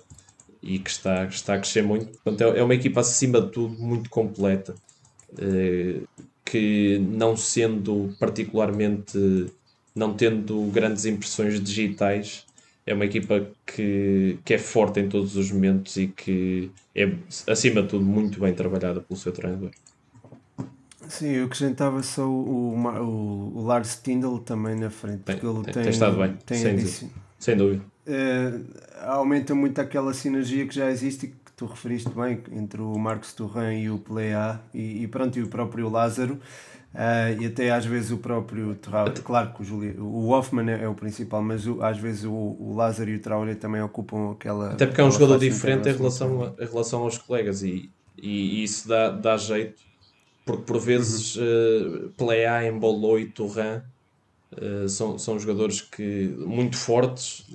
e 0.61 0.79
que 0.79 0.89
está, 0.89 1.25
está 1.25 1.55
a 1.55 1.59
crescer 1.59 1.81
muito. 1.81 2.07
Portanto, 2.19 2.55
é, 2.55 2.59
é 2.59 2.63
uma 2.63 2.73
equipa 2.73 2.99
acima 2.99 3.41
de 3.41 3.51
tudo 3.51 3.81
muito 3.81 4.09
completa, 4.09 4.75
eh, 5.37 6.01
que 6.43 6.99
não 6.99 7.37
sendo 7.37 8.13
particularmente, 8.19 9.17
não 9.95 10.13
tendo 10.13 10.61
grandes 10.71 11.05
impressões 11.05 11.61
digitais, 11.61 12.45
é 12.85 12.93
uma 12.93 13.05
equipa 13.05 13.47
que, 13.65 14.39
que 14.45 14.53
é 14.53 14.57
forte 14.57 14.99
em 14.99 15.09
todos 15.09 15.35
os 15.35 15.51
momentos 15.51 15.97
e 15.97 16.07
que 16.07 16.71
é, 16.95 17.13
acima 17.47 17.81
de 17.81 17.89
tudo, 17.89 18.05
muito 18.05 18.39
bem 18.39 18.53
trabalhada 18.53 19.01
pelo 19.01 19.19
seu 19.19 19.31
treinador. 19.31 19.71
Sim, 21.07 21.27
eu 21.27 21.45
acrescentava 21.45 22.03
só 22.03 22.27
o, 22.27 22.75
o, 22.75 23.57
o 23.57 23.61
Lars 23.63 23.99
Tindall 24.03 24.39
também 24.39 24.75
na 24.75 24.89
frente, 24.89 25.19
porque 25.23 25.39
tem, 25.39 25.49
ele 25.49 25.63
tem, 25.63 25.73
tem 25.83 25.89
estado 25.89 26.17
bem, 26.17 26.37
tem 26.45 26.57
sem. 26.57 27.09
Sem 27.39 27.55
dúvida. 27.55 27.83
Uh, 28.07 28.63
aumenta 29.01 29.53
muito 29.53 29.79
aquela 29.79 30.13
sinergia 30.13 30.65
que 30.65 30.73
já 30.73 30.89
existe 30.89 31.25
e 31.25 31.29
que 31.29 31.51
tu 31.55 31.65
referiste 31.65 32.09
bem 32.09 32.41
entre 32.51 32.81
o 32.81 32.97
Marcos 32.97 33.33
Turran 33.33 33.73
e 33.73 33.89
o 33.89 33.97
Plea 33.97 34.61
e, 34.73 35.03
e 35.03 35.07
pronto, 35.07 35.37
e 35.37 35.43
o 35.43 35.47
próprio 35.47 35.89
Lázaro. 35.89 36.39
Uh, 36.93 37.39
e 37.39 37.45
até 37.45 37.69
às 37.69 37.85
vezes 37.85 38.11
o 38.11 38.17
próprio 38.17 38.73
Traoré, 38.75 39.11
claro 39.23 39.53
que 39.53 39.61
o, 39.61 39.65
Juli, 39.65 39.95
o 39.99 40.29
Hoffman 40.29 40.71
é, 40.71 40.83
é, 40.83 40.87
o 40.87 40.95
principal, 40.95 41.43
mas 41.43 41.67
o, 41.67 41.83
às 41.83 41.99
vezes 41.99 42.23
o, 42.23 42.31
o 42.31 42.73
Lázaro 42.75 43.09
e 43.09 43.17
o 43.17 43.19
Traoré 43.19 43.53
também 43.55 43.81
ocupam 43.81 44.31
aquela. 44.31 44.71
Até 44.71 44.87
porque 44.87 45.01
é 45.01 45.03
um 45.03 45.11
jogador 45.11 45.37
diferente 45.37 45.89
em 45.89 45.95
relação, 45.95 46.43
a, 46.43 46.63
em 46.63 46.65
relação 46.65 47.01
aos 47.01 47.17
colegas 47.17 47.61
e, 47.61 47.91
e, 48.17 48.61
e, 48.61 48.63
isso 48.63 48.87
dá, 48.87 49.11
dá 49.11 49.37
jeito, 49.37 49.79
porque 50.45 50.63
por 50.63 50.79
vezes 50.79 51.35
uhum. 51.35 51.43
uh, 51.43 52.09
Plea, 52.17 52.67
Embolou 52.67 53.19
e 53.19 53.25
Turran 53.25 53.81
Uh, 54.51 54.87
são, 54.87 55.19
são 55.19 55.37
jogadores 55.37 55.81
que 55.81 56.33
muito 56.37 56.77
fortes, 56.77 57.45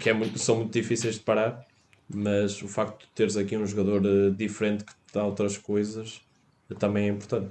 que 0.00 0.10
é 0.10 0.12
muito, 0.12 0.38
são 0.38 0.56
muito 0.56 0.72
difíceis 0.72 1.14
de 1.14 1.20
parar, 1.20 1.66
mas 2.08 2.60
o 2.62 2.68
facto 2.68 3.00
de 3.00 3.08
teres 3.14 3.36
aqui 3.36 3.56
um 3.56 3.66
jogador 3.66 4.04
uh, 4.04 4.30
diferente 4.30 4.84
que 4.84 4.92
dá 5.12 5.24
outras 5.24 5.56
coisas 5.56 6.20
uh, 6.70 6.74
também 6.74 7.08
é 7.08 7.08
importante. 7.08 7.50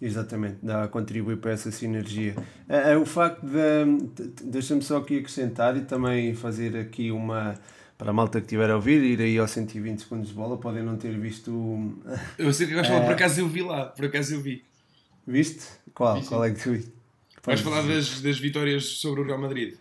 Exatamente, 0.00 0.58
dá 0.62 0.84
a 0.84 0.88
contribuir 0.88 1.36
para 1.36 1.52
essa 1.52 1.70
sinergia. 1.70 2.34
É, 2.68 2.96
o 2.96 3.06
facto 3.06 3.46
de. 3.46 4.24
Deixa-me 4.42 4.82
só 4.82 4.96
aqui 4.96 5.18
acrescentar 5.18 5.76
e 5.76 5.82
também 5.82 6.34
fazer 6.34 6.76
aqui 6.76 7.12
uma. 7.12 7.54
Para 7.96 8.10
a 8.10 8.12
malta 8.12 8.40
que 8.40 8.46
estiver 8.46 8.68
a 8.68 8.74
ouvir, 8.74 9.00
ir 9.00 9.20
aí 9.20 9.38
aos 9.38 9.52
120 9.52 10.00
segundos 10.00 10.28
de 10.30 10.34
bola, 10.34 10.58
podem 10.58 10.82
não 10.82 10.96
ter 10.96 11.16
visto. 11.16 12.02
Eu 12.36 12.52
sei 12.52 12.66
que 12.66 12.72
eu 12.72 12.82
por 12.82 13.12
acaso 13.12 13.40
eu 13.40 13.48
vi 13.48 13.62
lá, 13.62 13.86
por 13.86 14.06
acaso 14.06 14.34
eu 14.34 14.40
vi. 14.40 14.64
Viste? 15.24 15.66
Qual? 15.94 16.20
Vi, 16.20 16.26
Qual 16.26 16.44
é 16.44 16.50
que 16.50 16.60
tu 16.60 16.72
viste? 16.72 17.01
Vais 17.44 17.60
falar 17.60 17.82
das, 17.82 18.20
das 18.20 18.38
vitórias 18.38 18.84
sobre 18.84 19.20
o 19.20 19.24
Real 19.24 19.38
Madrid? 19.38 19.74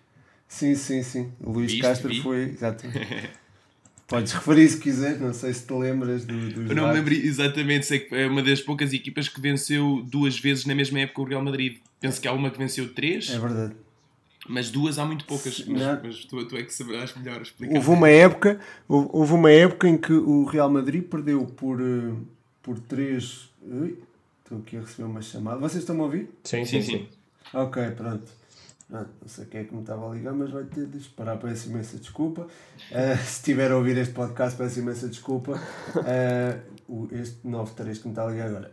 Sim, 0.47 0.75
sim, 0.75 1.03
sim. 1.03 1.31
O 1.39 1.51
Luís 1.51 1.71
Viste, 1.71 1.81
Castro 1.81 2.09
vi. 2.09 2.21
foi. 2.21 2.43
Exato. 2.49 2.85
Podes 4.07 4.33
referir 4.33 4.67
se 4.67 4.77
quiser, 4.77 5.17
não 5.21 5.33
sei 5.33 5.53
se 5.53 5.65
te 5.65 5.73
lembras 5.73 6.25
do, 6.25 6.37
dos. 6.49 6.69
Eu 6.69 6.75
não 6.75 6.87
me 6.89 6.93
lembro 6.95 7.13
exatamente, 7.13 7.85
sei 7.85 7.99
que 7.99 8.13
é 8.13 8.27
uma 8.27 8.43
das 8.43 8.59
poucas 8.59 8.91
equipas 8.91 9.29
que 9.29 9.39
venceu 9.39 10.05
duas 10.05 10.37
vezes 10.37 10.65
na 10.65 10.75
mesma 10.75 10.99
época 10.99 11.21
o 11.21 11.23
Real 11.23 11.41
Madrid. 11.41 11.77
Penso 12.01 12.19
que 12.19 12.27
há 12.27 12.33
uma 12.33 12.49
que 12.49 12.57
venceu 12.57 12.93
três. 12.93 13.29
É 13.29 13.39
verdade. 13.39 13.73
Mas 14.49 14.69
duas 14.69 14.99
há 14.99 15.05
muito 15.05 15.23
poucas. 15.23 15.63
Mas, 15.65 16.03
mas 16.03 16.25
tu, 16.25 16.45
tu, 16.45 16.57
é 16.57 16.63
que 16.63 16.73
saberás 16.73 17.15
melhor 17.15 17.41
explicar. 17.41 17.73
Houve 17.75 17.89
uma 17.89 18.09
época, 18.09 18.59
houve 18.87 19.33
uma 19.33 19.51
época 19.51 19.87
em 19.87 19.97
que 19.97 20.11
o 20.11 20.43
Real 20.43 20.69
Madrid 20.69 21.03
perdeu 21.03 21.45
por, 21.45 21.79
eh, 21.79 22.13
por 22.61 22.79
três. 22.79 23.49
Ui, 23.61 23.97
estou 24.43 24.57
aqui 24.57 24.75
a 24.75 24.81
receber 24.81 25.07
uma 25.07 25.21
chamada. 25.21 25.57
Vocês 25.59 25.83
estão 25.83 25.97
a 26.01 26.03
ouvir? 26.03 26.27
Sim, 26.43 26.65
sim, 26.65 26.81
sim. 26.81 26.97
sim. 26.97 27.20
Ok, 27.53 27.91
pronto. 27.91 28.31
não 28.89 29.05
sei 29.25 29.45
quem 29.45 29.61
é 29.61 29.63
que 29.65 29.73
me 29.73 29.81
estava 29.81 30.09
a 30.09 30.13
ligar, 30.13 30.33
mas 30.33 30.51
vai 30.51 30.63
ter 30.63 30.85
de 30.85 30.97
esperar, 30.97 31.37
peço 31.37 31.69
imensa 31.69 31.97
desculpa. 31.97 32.41
Uh, 32.43 33.17
se 33.17 33.37
estiver 33.37 33.71
a 33.71 33.77
ouvir 33.77 33.97
este 33.97 34.13
podcast, 34.13 34.57
peço 34.57 34.79
imensa 34.79 35.07
desculpa. 35.07 35.59
Uh, 35.95 37.07
este 37.11 37.45
93 37.45 37.97
que 37.99 38.07
me 38.07 38.11
está 38.11 38.25
a 38.25 38.31
ligar 38.31 38.47
agora. 38.47 38.71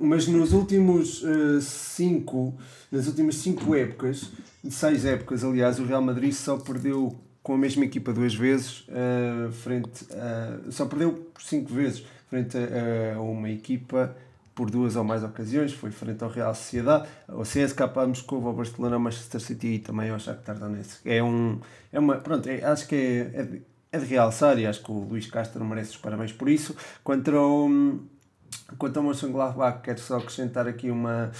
mas 0.00 0.26
nos 0.26 0.52
últimos 0.52 1.22
uh, 1.22 1.60
cinco, 1.60 2.54
nas 2.90 3.06
últimas 3.06 3.36
cinco 3.36 3.74
épocas, 3.74 4.30
seis 4.68 5.04
épocas, 5.04 5.44
aliás, 5.44 5.78
o 5.78 5.84
Real 5.84 6.02
Madrid 6.02 6.32
só 6.32 6.56
perdeu 6.56 7.14
com 7.42 7.54
a 7.54 7.58
mesma 7.58 7.84
equipa 7.84 8.12
duas 8.12 8.34
vezes, 8.34 8.86
uh, 8.88 9.50
frente 9.50 10.06
a, 10.12 10.70
só 10.70 10.86
perdeu 10.86 11.12
por 11.12 11.42
cinco 11.42 11.72
vezes 11.72 12.04
frente 12.28 12.56
a, 12.56 13.16
a 13.16 13.20
uma 13.20 13.50
equipa 13.50 14.14
por 14.60 14.70
duas 14.70 14.94
ou 14.94 15.02
mais 15.02 15.24
ocasiões, 15.24 15.72
foi 15.72 15.90
frente 15.90 16.22
ao 16.22 16.28
Real 16.28 16.54
Sociedade, 16.54 17.08
ao 17.26 17.44
CSKA 17.44 18.06
Moscou, 18.06 18.46
ao 18.46 18.52
Barcelona, 18.52 18.96
ao 18.96 19.00
Manchester 19.00 19.40
City 19.40 19.66
e 19.68 19.78
também 19.78 20.10
ao 20.10 20.18
Shakhtar 20.18 20.58
Donetsk. 20.58 21.00
É 21.06 21.22
um, 21.22 21.58
é 21.90 21.98
uma, 21.98 22.16
pronto, 22.16 22.46
é, 22.46 22.62
acho 22.62 22.86
que 22.86 22.94
é, 22.94 23.40
é, 23.40 23.42
de, 23.42 23.62
é 23.90 23.98
de 23.98 24.04
realçar 24.04 24.58
e 24.58 24.66
acho 24.66 24.84
que 24.84 24.92
o 24.92 24.98
Luís 24.98 25.26
Castro 25.30 25.64
merece 25.64 25.92
os 25.92 25.96
parabéns 25.96 26.30
por 26.34 26.50
isso. 26.50 26.76
Quanto 27.02 27.34
ao, 27.34 27.70
quanto 28.76 28.98
ao 28.98 29.02
Mönchengladbach, 29.02 29.80
quero 29.82 29.98
só 29.98 30.18
acrescentar 30.18 30.68
aqui 30.68 30.90
uma 30.90 31.30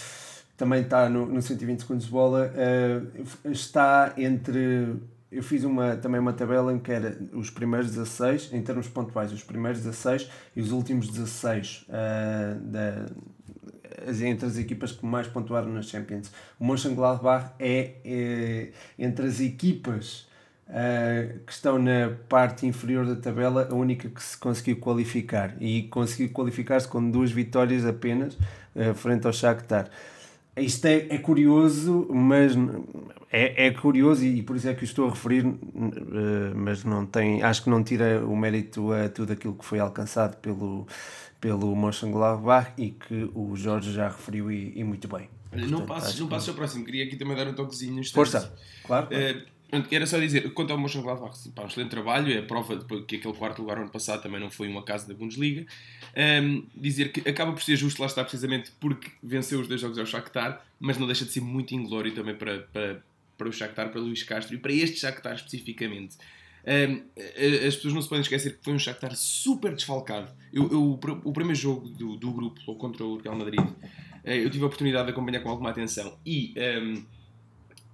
também 0.56 0.80
está 0.80 1.11
no, 1.11 1.26
no 1.26 1.42
120 1.42 1.80
segundos 1.80 2.06
de 2.06 2.11
bola, 2.11 2.50
uh, 2.54 3.50
está 3.50 4.14
entre 4.16 4.96
eu 5.30 5.42
fiz 5.42 5.62
uma, 5.62 5.96
também 5.96 6.20
uma 6.20 6.32
tabela 6.32 6.72
em 6.72 6.78
que 6.78 6.90
era 6.90 7.16
os 7.32 7.50
primeiros 7.50 7.90
16, 7.90 8.52
em 8.52 8.62
termos 8.62 8.88
pontuais, 8.88 9.32
os 9.32 9.42
primeiros 9.44 9.80
16 9.80 10.28
e 10.56 10.60
os 10.60 10.72
últimos 10.72 11.08
16 11.08 11.86
uh, 11.88 11.92
ah, 11.92 12.56
da, 12.60 13.06
entre 14.24 14.46
as 14.46 14.56
equipas 14.56 14.92
que 14.92 15.06
mais 15.06 15.28
pontuaram 15.28 15.72
nas 15.72 15.86
Champions. 15.86 16.32
O 16.58 16.64
Mönchengladbach 16.64 17.52
é, 17.58 17.96
é 18.04 18.70
entre 18.98 19.26
as 19.26 19.40
equipas 19.40 20.28
uh, 20.68 21.38
que 21.46 21.52
estão 21.52 21.78
na 21.78 22.10
parte 22.28 22.66
inferior 22.66 23.06
da 23.06 23.14
tabela 23.16 23.68
a 23.70 23.74
única 23.74 24.08
que 24.08 24.22
se 24.22 24.36
conseguiu 24.36 24.78
qualificar 24.78 25.54
e 25.60 25.84
conseguiu 25.84 26.30
qualificar-se 26.30 26.88
com 26.88 27.08
duas 27.08 27.30
vitórias 27.30 27.84
apenas 27.84 28.34
uh, 28.34 28.94
frente 28.94 29.26
ao 29.26 29.32
Shakhtar. 29.32 29.90
Isto 30.60 30.86
é, 30.86 31.06
é 31.10 31.18
curioso, 31.18 32.06
mas 32.10 32.54
é, 33.32 33.66
é 33.66 33.70
curioso 33.70 34.24
e, 34.24 34.38
e 34.38 34.42
por 34.42 34.56
isso 34.56 34.68
é 34.68 34.74
que 34.74 34.82
o 34.82 34.84
estou 34.84 35.06
a 35.06 35.10
referir, 35.10 35.46
uh, 35.46 35.58
mas 36.54 36.84
não 36.84 37.06
tem, 37.06 37.42
acho 37.42 37.62
que 37.62 37.70
não 37.70 37.82
tira 37.82 38.24
o 38.26 38.36
mérito 38.36 38.92
a 38.92 39.08
tudo 39.08 39.32
aquilo 39.32 39.54
que 39.54 39.64
foi 39.64 39.78
alcançado 39.78 40.36
pelo, 40.38 40.86
pelo 41.40 41.74
Mönchengladbach 41.76 42.72
e 42.76 42.90
que 42.90 43.30
o 43.34 43.54
Jorge 43.54 43.92
já 43.92 44.08
referiu 44.08 44.50
e, 44.50 44.72
e 44.76 44.84
muito 44.84 45.06
bem. 45.08 45.28
Portanto, 45.50 45.70
não 45.70 45.86
passes, 45.86 46.18
não 46.18 46.28
passes 46.28 46.48
ao 46.48 46.54
próximo, 46.54 46.84
queria 46.84 47.04
aqui 47.04 47.16
também 47.16 47.36
dar 47.36 47.46
um 47.46 47.54
toquezinho. 47.54 48.02
Força, 48.12 48.52
claro. 48.84 49.06
Uh, 49.06 49.59
era 49.90 50.06
só 50.06 50.18
dizer, 50.18 50.52
quanto 50.52 50.72
ao 50.72 50.78
Mönchengladbach, 50.78 51.48
pá, 51.50 51.62
um 51.62 51.66
excelente 51.66 51.90
trabalho, 51.90 52.33
é 52.33 52.38
a 52.38 52.42
prova 52.42 52.76
de 52.76 53.02
que 53.02 53.16
aquele 53.16 53.35
quarto 53.35 53.61
lugar 53.61 53.78
ano 53.78 53.90
passado 53.90 54.22
também 54.22 54.40
não 54.40 54.50
foi 54.50 54.68
um 54.68 54.78
acaso 54.78 55.06
da 55.06 55.14
Bundesliga. 55.14 55.66
Um, 56.16 56.66
dizer 56.74 57.12
que 57.12 57.28
acaba 57.28 57.52
por 57.52 57.62
ser 57.62 57.76
justo, 57.76 58.00
lá 58.00 58.06
está 58.06 58.22
precisamente 58.22 58.72
porque 58.80 59.11
venceu 59.22 59.61
os 59.61 59.68
dois 59.68 59.80
jogos 59.80 59.98
ao 59.98 60.06
Shakhtar, 60.06 60.64
mas 60.78 60.98
não 60.98 61.06
deixa 61.06 61.24
de 61.24 61.33
ser 61.33 61.40
muito 61.40 61.74
inglório 61.74 62.12
também 62.12 62.35
para, 62.35 62.61
para, 62.72 63.02
para 63.38 63.48
o 63.48 63.52
Shakhtar, 63.52 63.90
para 63.90 64.00
Luís 64.00 64.22
Castro 64.22 64.54
e 64.54 64.59
para 64.59 64.72
este 64.72 64.98
Shakhtar 64.98 65.35
especificamente. 65.35 66.16
Um, 66.66 67.02
as 67.66 67.76
pessoas 67.76 67.94
não 67.94 68.02
se 68.02 68.09
podem 68.09 68.22
esquecer 68.22 68.59
que 68.59 68.64
foi 68.64 68.74
um 68.74 68.78
Shakhtar 68.78 69.14
super 69.16 69.74
desfalcado. 69.74 70.30
Eu, 70.52 70.70
eu, 70.70 71.00
o 71.24 71.33
primeiro 71.33 71.59
jogo 71.59 71.88
do, 71.88 72.16
do 72.16 72.30
grupo 72.33 72.74
contra 72.76 73.04
o 73.04 73.16
Real 73.18 73.37
Madrid, 73.37 73.61
eh, 74.24 74.44
eu 74.44 74.50
tive 74.50 74.64
a 74.64 74.66
oportunidade 74.66 75.06
de 75.06 75.12
acompanhar 75.12 75.40
com 75.40 75.48
alguma 75.48 75.70
atenção 75.70 76.18
e, 76.24 76.54
um, 76.83 77.04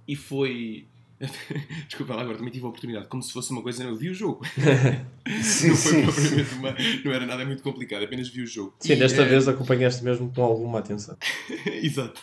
e 0.07 0.15
foi 0.15 0.85
Desculpa 1.87 2.13
lá, 2.13 2.21
agora 2.21 2.37
também 2.37 2.51
tive 2.51 2.65
a 2.65 2.69
oportunidade, 2.69 3.07
como 3.07 3.23
se 3.23 3.33
fosse 3.33 3.51
uma 3.51 3.63
coisa, 3.63 3.83
não, 3.83 3.91
eu 3.91 3.97
vi 3.97 4.09
o 4.09 4.13
jogo. 4.13 4.45
sim, 5.41 5.69
não 5.69 5.75
foi 5.75 6.03
propriamente 6.03 6.53
uma, 6.55 6.75
não 7.03 7.11
era 7.11 7.25
nada 7.25 7.45
muito 7.45 7.63
complicado, 7.63 8.03
apenas 8.03 8.29
vi 8.29 8.43
o 8.43 8.47
jogo. 8.47 8.75
Sim, 8.79 8.93
e, 8.93 8.95
desta 8.97 9.23
é... 9.23 9.25
vez 9.25 9.47
acompanhaste 9.47 10.03
mesmo 10.03 10.31
com 10.31 10.43
alguma 10.43 10.79
atenção. 10.79 11.17
Exato. 11.65 12.21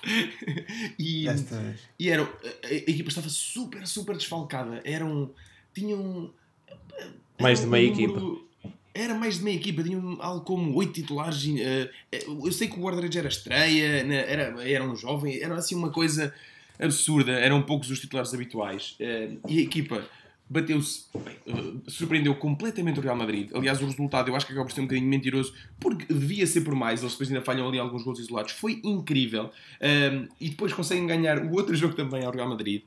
E, 0.97 1.27
e 1.99 2.09
era, 2.09 2.23
a, 2.23 2.67
a, 2.67 2.75
equipa 2.75 3.09
estava 3.09 3.29
super, 3.29 3.85
super 3.87 4.17
desfalcada. 4.17 4.81
Eram. 4.85 5.31
Tinham. 5.75 6.33
Mais 7.41 7.61
de 7.61 7.67
meia 7.67 7.91
um 7.91 7.93
equipa. 7.93 8.45
Era 8.97 9.13
mais 9.13 9.39
de 9.39 9.43
meia 9.43 9.57
equipa, 9.57 9.83
tinham 9.83 10.19
algo 10.21 10.45
como 10.45 10.73
oito 10.77 10.93
titulares. 10.93 11.45
Uh, 11.45 12.47
eu 12.47 12.53
sei 12.53 12.69
que 12.69 12.79
o 12.79 12.83
guarda-redes 12.83 13.17
era 13.17 13.27
estreia, 13.27 14.05
né, 14.05 14.25
era, 14.31 14.69
era 14.69 14.85
um 14.85 14.95
jovem, 14.95 15.43
era 15.43 15.57
assim 15.57 15.75
uma 15.75 15.91
coisa 15.91 16.33
absurda, 16.79 17.33
eram 17.33 17.63
poucos 17.63 17.91
os 17.91 18.01
titulares 18.01 18.33
habituais. 18.35 18.97
Uh, 19.01 19.39
e 19.49 19.59
a 19.59 19.63
equipa 19.63 20.05
bateu-se, 20.49 21.07
uh, 21.15 21.91
surpreendeu 21.91 22.35
completamente 22.35 23.01
o 23.01 23.03
Real 23.03 23.17
Madrid. 23.17 23.51
Aliás, 23.55 23.81
o 23.81 23.87
resultado 23.87 24.29
eu 24.29 24.37
acho 24.37 24.47
que 24.47 24.53
acaba 24.53 24.67
por 24.67 24.75
ser 24.75 24.83
um 24.83 24.85
bocadinho 24.85 25.09
mentiroso, 25.09 25.55
porque 25.81 26.13
devia 26.13 26.47
ser 26.47 26.61
por 26.61 26.75
mais, 26.75 27.01
eles 27.01 27.13
depois 27.13 27.31
ainda 27.31 27.43
falham 27.43 27.69
ali 27.69 27.79
alguns 27.79 28.03
gols 28.03 28.19
isolados. 28.19 28.53
Foi 28.53 28.81
incrível. 28.85 29.51
Um, 29.81 30.29
e 30.41 30.51
depois 30.51 30.73
conseguem 30.73 31.07
ganhar 31.07 31.39
o 31.39 31.53
outro 31.53 31.75
jogo 31.77 31.95
também 31.95 32.25
ao 32.25 32.33
Real 32.33 32.49
Madrid. 32.49 32.83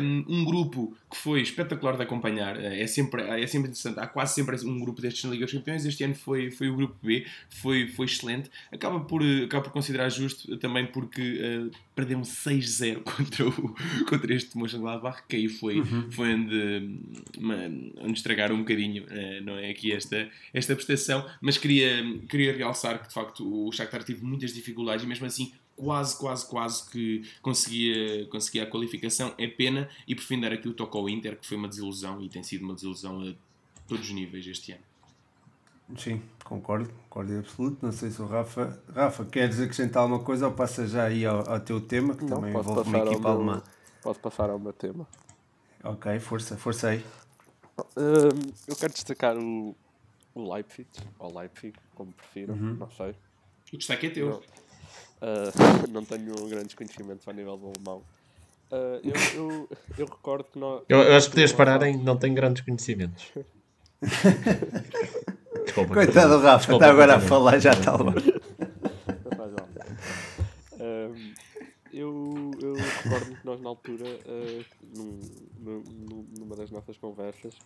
Um, 0.00 0.24
um 0.28 0.44
grupo 0.44 0.94
que 1.10 1.16
foi 1.16 1.40
espetacular 1.40 1.96
de 1.96 2.02
acompanhar. 2.02 2.62
É 2.62 2.86
sempre, 2.86 3.22
é 3.22 3.46
sempre 3.46 3.70
interessante. 3.70 3.98
Há 3.98 4.06
quase 4.06 4.34
sempre 4.34 4.56
um 4.64 4.78
grupo 4.78 5.00
destes 5.00 5.24
na 5.24 5.30
Liga 5.30 5.46
dos 5.46 5.54
Campeões. 5.54 5.84
Este 5.84 6.04
ano 6.04 6.14
foi, 6.14 6.50
foi 6.50 6.68
o 6.68 6.76
grupo 6.76 6.94
B, 7.02 7.26
foi, 7.48 7.88
foi 7.88 8.06
excelente. 8.06 8.50
Acaba 8.70 9.00
por, 9.00 9.22
acaba 9.44 9.64
por 9.64 9.72
considerar 9.72 10.08
justo 10.10 10.56
também 10.58 10.86
porque 10.86 11.20
uh, 11.20 11.70
perdemos 11.94 12.28
6-0 12.28 13.02
contra, 13.04 13.48
o, 13.48 13.74
contra 14.08 14.34
este 14.34 14.56
Mönchengladbach, 14.56 15.22
que 15.28 15.36
aí 15.36 15.48
foi, 15.48 15.80
uhum. 15.80 16.10
foi 16.10 16.34
onde, 16.34 16.98
onde 18.00 18.12
estragaram 18.12 18.56
um 18.56 18.60
bocadinho, 18.60 19.04
uh, 19.04 19.44
não 19.44 19.56
é 19.56 19.70
aqui 19.70 19.92
esta, 19.92 20.28
esta 20.52 20.74
prestação, 20.74 21.28
mas 21.40 21.58
queria, 21.58 22.02
queria 22.28 22.56
realçar 22.56 23.00
que 23.00 23.08
de 23.08 23.14
facto 23.14 23.66
o 23.66 23.70
Shakhtar 23.72 24.04
teve 24.04 24.24
muitas 24.24 24.52
dificuldades 24.52 25.04
e 25.04 25.08
mesmo 25.08 25.26
assim 25.26 25.52
quase, 25.76 26.18
quase, 26.18 26.48
quase 26.48 26.90
que 26.90 27.22
conseguia, 27.40 28.26
conseguia 28.26 28.62
a 28.62 28.66
qualificação. 28.66 29.34
É 29.38 29.46
pena 29.46 29.88
e 30.06 30.14
por 30.14 30.22
fim 30.22 30.40
dar 30.40 30.52
aqui 30.52 30.68
o 30.68 30.72
toque 30.72 30.96
ao 30.96 31.08
Inter, 31.08 31.36
que 31.36 31.46
foi 31.46 31.56
uma 31.56 31.68
desilusão 31.68 32.22
e 32.22 32.28
tem 32.28 32.42
sido 32.42 32.64
uma 32.64 32.74
desilusão 32.74 33.20
a 33.22 33.34
todos 33.86 34.06
os 34.06 34.12
níveis 34.12 34.46
este 34.46 34.72
ano. 34.72 34.91
Sim, 35.96 36.22
concordo, 36.44 36.88
concordo 37.08 37.32
em 37.32 37.38
absoluto. 37.38 37.84
Não 37.84 37.92
sei 37.92 38.10
se 38.10 38.20
o 38.22 38.26
Rafa. 38.26 38.80
Rafa, 38.94 39.24
queres 39.24 39.60
acrescentar 39.60 40.02
alguma 40.02 40.22
coisa 40.22 40.46
ou 40.46 40.52
passa 40.52 40.86
já 40.86 41.04
aí 41.04 41.24
ao, 41.26 41.48
ao 41.48 41.60
teu 41.60 41.80
tema, 41.80 42.14
que 42.14 42.24
Não, 42.24 42.36
também 42.36 42.50
envolve 42.50 42.88
uma 42.88 42.98
equipa 42.98 43.20
meu, 43.20 43.30
alemã? 43.30 43.62
Posso 44.02 44.20
passar 44.20 44.50
ao 44.50 44.58
meu 44.58 44.72
tema. 44.72 45.06
Ok, 45.84 46.18
força, 46.20 46.56
força 46.56 46.88
aí. 46.88 47.04
Uh, 47.96 48.52
eu 48.68 48.76
quero 48.76 48.92
destacar 48.92 49.36
o, 49.36 49.74
o 50.34 50.52
Leipzig, 50.54 50.88
ou 51.18 51.36
Leipzig, 51.38 51.74
como 51.94 52.12
prefiro, 52.12 52.52
uhum. 52.52 52.74
não 52.74 52.90
sei. 52.90 53.14
O 53.72 53.76
destaque 53.76 54.06
é 54.06 54.10
teu. 54.10 54.28
Não, 54.28 54.36
uh, 54.38 54.42
não 55.90 56.04
tenho 56.04 56.34
grandes 56.48 56.74
conhecimentos 56.74 57.26
ao 57.26 57.34
nível 57.34 57.56
do 57.56 57.66
alemão. 57.68 58.02
Uh, 58.70 59.00
eu, 59.04 59.14
eu, 59.34 59.68
eu, 59.98 60.06
recordo 60.06 60.44
que 60.44 60.58
nós. 60.58 60.82
Eu, 60.88 60.98
eu 60.98 61.16
acho 61.16 61.26
que 61.26 61.32
podias 61.32 61.52
parar 61.52 61.82
em 61.82 61.96
não 61.96 62.16
tenho 62.16 62.34
grandes 62.34 62.62
conhecimentos. 62.62 63.32
Desculpa, 65.72 65.94
Coitado 65.94 66.38
do 66.38 66.44
Rafa, 66.44 66.70
está 66.70 66.90
agora 66.90 67.16
a 67.16 67.20
falar, 67.20 67.58
já 67.58 67.70
está 67.70 67.92
lá. 67.92 68.12
Um, 70.78 71.34
eu, 71.90 72.50
eu 72.60 72.74
recordo 72.74 73.36
que 73.38 73.46
nós, 73.46 73.58
na 73.58 73.70
altura, 73.70 74.04
uh, 74.04 74.64
num, 74.94 75.20
num, 75.58 76.26
numa 76.38 76.56
das 76.56 76.70
nossas 76.70 76.98
conversas, 76.98 77.56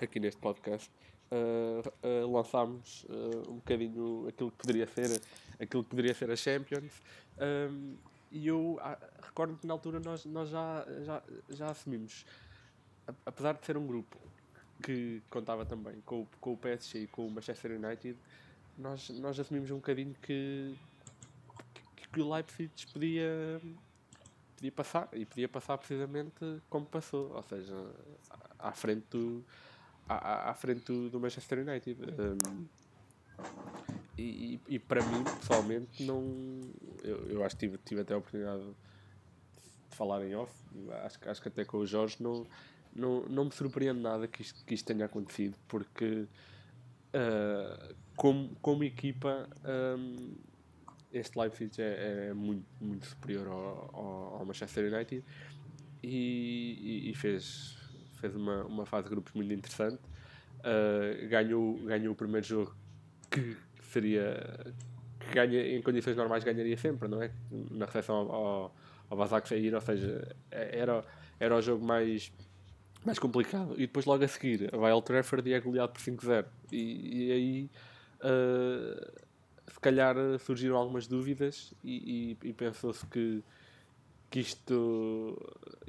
aqui 0.00 0.20
neste 0.20 0.40
podcast, 0.40 0.88
uh, 1.32 1.82
uh, 2.06 2.32
lançámos 2.32 3.04
uh, 3.10 3.50
um 3.50 3.56
bocadinho 3.56 4.28
aquilo 4.28 4.52
que 4.52 4.58
poderia 4.58 4.86
ser 4.86 5.20
aquilo 5.58 5.82
que 5.82 5.90
poderia 5.90 6.14
ser 6.14 6.30
a 6.30 6.36
Champions. 6.36 6.92
Um, 7.38 7.96
e 8.30 8.46
eu 8.46 8.78
ah, 8.80 8.96
recordo 9.20 9.56
que 9.56 9.66
na 9.66 9.74
altura 9.74 9.98
nós, 9.98 10.24
nós 10.26 10.48
já, 10.48 10.86
já, 11.02 11.22
já 11.48 11.70
assumimos 11.70 12.24
apesar 13.24 13.54
de 13.54 13.64
ser 13.64 13.76
um 13.76 13.86
grupo 13.86 14.16
que 14.82 15.22
contava 15.30 15.64
também 15.64 16.00
com, 16.04 16.26
com 16.40 16.52
o 16.52 16.56
PSG 16.56 17.00
e 17.00 17.06
com 17.06 17.26
o 17.26 17.30
Manchester 17.30 17.72
United, 17.72 18.16
nós, 18.78 19.08
nós 19.10 19.38
assumimos 19.38 19.70
um 19.70 19.76
bocadinho 19.76 20.14
que, 20.22 20.76
que, 21.96 22.08
que 22.08 22.20
o 22.20 22.32
Leipzig 22.32 22.70
podia, 22.92 23.60
podia 24.56 24.72
passar, 24.72 25.08
e 25.12 25.24
podia 25.24 25.48
passar 25.48 25.78
precisamente 25.78 26.60
como 26.68 26.86
passou, 26.86 27.32
ou 27.34 27.42
seja, 27.42 27.74
à 28.58 28.72
frente 28.72 29.06
do, 29.10 29.44
à, 30.08 30.50
à 30.50 30.54
frente 30.54 30.84
do, 30.84 31.08
do 31.10 31.20
Manchester 31.20 31.60
United. 31.60 31.98
Um, 32.02 32.66
e, 34.18 34.60
e, 34.66 34.78
para 34.78 35.04
mim, 35.04 35.22
pessoalmente, 35.24 36.02
não. 36.02 36.22
Eu, 37.02 37.28
eu 37.28 37.44
acho 37.44 37.54
que 37.54 37.66
tive, 37.66 37.78
tive 37.78 38.00
até 38.00 38.14
a 38.14 38.16
oportunidade 38.16 38.62
de 38.62 39.96
falar 39.96 40.24
em 40.24 40.34
off, 40.34 40.52
acho, 41.04 41.18
acho 41.28 41.42
que 41.42 41.48
até 41.48 41.64
com 41.64 41.78
o 41.78 41.86
Jorge 41.86 42.16
não 42.20 42.46
não, 42.96 43.22
não 43.28 43.44
me 43.46 43.52
surpreende 43.52 44.00
nada 44.00 44.26
que 44.26 44.42
isto, 44.42 44.64
que 44.64 44.74
isto 44.74 44.86
tenha 44.86 45.06
acontecido, 45.06 45.56
porque 45.68 46.26
uh, 47.14 47.94
como, 48.16 48.56
como 48.62 48.84
equipa 48.84 49.48
um, 49.98 50.34
este 51.12 51.38
Leipzig 51.38 51.80
é, 51.80 52.28
é, 52.28 52.34
muito, 52.34 52.66
muito 52.80 53.06
superior 53.06 53.46
ao, 53.46 54.38
ao, 54.38 54.44
Manchester 54.44 54.92
United 54.92 55.24
e, 56.02 57.10
e, 57.10 57.14
fez, 57.14 57.76
fez 58.20 58.34
uma, 58.34 58.64
uma 58.64 58.86
fase 58.86 59.04
de 59.04 59.10
grupos 59.10 59.32
muito 59.32 59.52
interessante. 59.52 60.00
Uh, 60.60 61.28
ganhou, 61.28 61.78
ganhou 61.84 62.12
o 62.12 62.16
primeiro 62.16 62.46
jogo 62.46 62.74
que 63.30 63.56
seria 63.82 64.74
que 65.18 65.34
ganha, 65.34 65.76
em 65.76 65.82
condições 65.82 66.16
normais 66.16 66.44
ganharia 66.44 66.76
sempre, 66.76 67.08
não 67.08 67.22
é? 67.22 67.30
Na 67.70 67.86
recepção 67.86 68.16
ao, 68.16 68.32
ao, 68.32 68.76
ao 69.10 69.16
Basak 69.16 69.48
sair, 69.48 69.74
ou 69.74 69.80
seja, 69.80 70.36
é, 70.50 70.78
era, 70.78 71.04
era 71.38 71.56
o 71.56 71.60
jogo 71.60 71.84
mais, 71.84 72.32
mais 73.06 73.18
complicado. 73.18 73.74
E 73.74 73.82
depois 73.82 74.04
logo 74.04 74.24
a 74.24 74.28
seguir 74.28 74.70
vai 74.72 74.92
ao 74.92 75.00
Trafford 75.00 75.48
e 75.48 75.54
é 75.54 75.60
goleado 75.60 75.92
por 75.92 76.02
5-0. 76.02 76.44
E, 76.72 77.28
e 77.28 77.32
aí 77.32 77.70
uh, 78.20 79.26
se 79.72 79.80
calhar 79.80 80.16
surgiram 80.40 80.76
algumas 80.76 81.06
dúvidas 81.06 81.72
e, 81.82 82.36
e, 82.42 82.48
e 82.48 82.52
pensou-se 82.52 83.06
que, 83.06 83.42
que 84.30 84.40
isto 84.40 85.38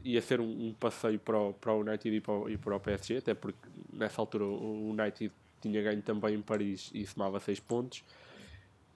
ia 0.03 0.21
ser 0.21 0.39
um, 0.39 0.67
um, 0.67 0.73
passeio 0.73 1.19
para 1.19 1.37
o, 1.37 1.53
para 1.53 1.73
o 1.73 1.81
United 1.81 2.15
e 2.15 2.21
para 2.21 2.33
o, 2.33 2.49
e 2.49 2.57
para 2.57 2.75
o 2.75 2.79
PSG, 2.79 3.17
até 3.17 3.33
porque 3.33 3.59
nessa 3.91 4.21
altura 4.21 4.45
o 4.45 4.89
United 4.91 5.31
tinha 5.61 5.81
ganho 5.81 6.01
também 6.01 6.35
em 6.35 6.41
Paris 6.41 6.91
e 6.93 7.05
somava 7.05 7.39
6 7.39 7.59
pontos. 7.61 8.03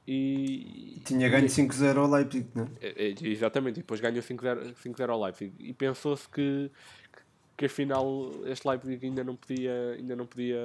E, 0.07 0.99
tinha 1.05 1.29
ganho 1.29 1.45
5-0 1.45 1.97
ao 1.97 2.09
Leipzig, 2.09 2.47
não 2.55 2.63
é? 2.81 2.87
é, 2.87 3.09
é 3.11 3.27
exatamente, 3.27 3.77
e 3.77 3.81
depois 3.81 3.99
ganhou 3.99 4.21
5-0 4.21 5.09
ao 5.09 5.23
Leipzig. 5.23 5.53
E 5.59 5.73
pensou-se 5.73 6.27
que, 6.27 6.71
que, 7.61 7.65
afinal 7.65 8.31
este 8.45 8.67
Leipzig 8.67 9.05
ainda 9.05 9.23
não 9.23 9.35
podia, 9.35 9.91
ainda 9.91 10.15
não 10.15 10.25
podia, 10.25 10.59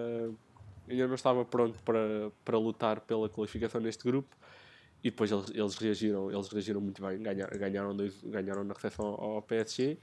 ainda 0.89 1.07
não 1.07 1.15
estava 1.15 1.45
pronto 1.45 1.79
para, 1.83 2.31
para 2.43 2.59
lutar 2.59 3.01
pela 3.01 3.29
qualificação 3.29 3.81
neste 3.83 4.03
grupo. 4.03 4.35
E 5.05 5.11
depois 5.11 5.31
eles, 5.31 5.51
eles 5.55 5.77
reagiram, 5.77 6.33
eles 6.33 6.49
reagiram 6.49 6.81
muito 6.81 7.03
bem, 7.03 7.19
ganharam, 7.19 7.59
ganharam, 7.59 7.95
dois, 7.95 8.15
ganharam 8.25 8.65
na 8.65 8.73
recepção 8.73 9.07
ao 9.07 9.43
PSG. 9.43 9.99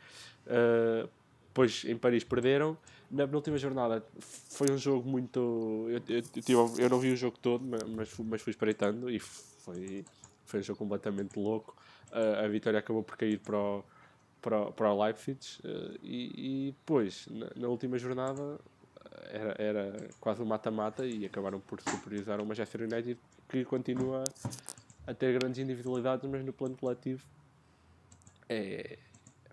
Uh, 0.46 1.10
depois 1.48 1.84
em 1.86 1.98
Paris 1.98 2.24
perderam. 2.24 2.78
Na 3.10 3.26
penúltima 3.28 3.58
jornada 3.58 4.04
foi 4.20 4.72
um 4.72 4.78
jogo 4.78 5.10
muito. 5.10 5.88
Eu, 5.90 6.02
eu, 6.16 6.24
eu, 6.48 6.76
eu 6.78 6.90
não 6.90 7.00
vi 7.00 7.12
o 7.12 7.16
jogo 7.16 7.38
todo, 7.42 7.66
mas, 7.66 8.18
mas 8.20 8.42
fui 8.42 8.52
espreitando 8.52 9.10
e 9.10 9.20
foi, 9.20 10.06
foi 10.46 10.60
um 10.60 10.64
jogo 10.64 10.78
completamente 10.78 11.38
louco. 11.40 11.76
Uh, 12.12 12.46
a 12.46 12.48
vitória 12.48 12.78
acabou 12.78 13.02
por 13.04 13.18
cair 13.18 13.40
para 13.40 13.58
o, 13.58 13.84
para, 14.44 14.72
para 14.72 14.94
o 14.94 15.04
Leipzig 15.04 15.40
uh, 15.64 15.98
e, 16.04 16.68
e, 16.68 16.72
depois, 16.72 17.28
na, 17.32 17.48
na, 17.56 17.68
última 17.70 17.98
jornada, 17.98 18.60
era, 19.32 19.56
era 19.58 20.10
quase 20.20 20.42
um 20.42 20.46
mata-mata 20.46 21.06
e 21.06 21.26
acabaram 21.26 21.60
por 21.62 21.82
superiorizar 21.82 22.40
o 22.42 22.46
Manchester 22.46 22.82
United 22.82 23.18
que 23.48 23.64
continua 23.64 24.24
a 25.08 25.14
ter 25.14 25.40
grandes 25.40 25.60
individualidades, 25.60 26.30
mas 26.30 26.44
no 26.46 26.54
plano 26.54 26.76
coletivo 26.76 27.26
é, 28.50 28.98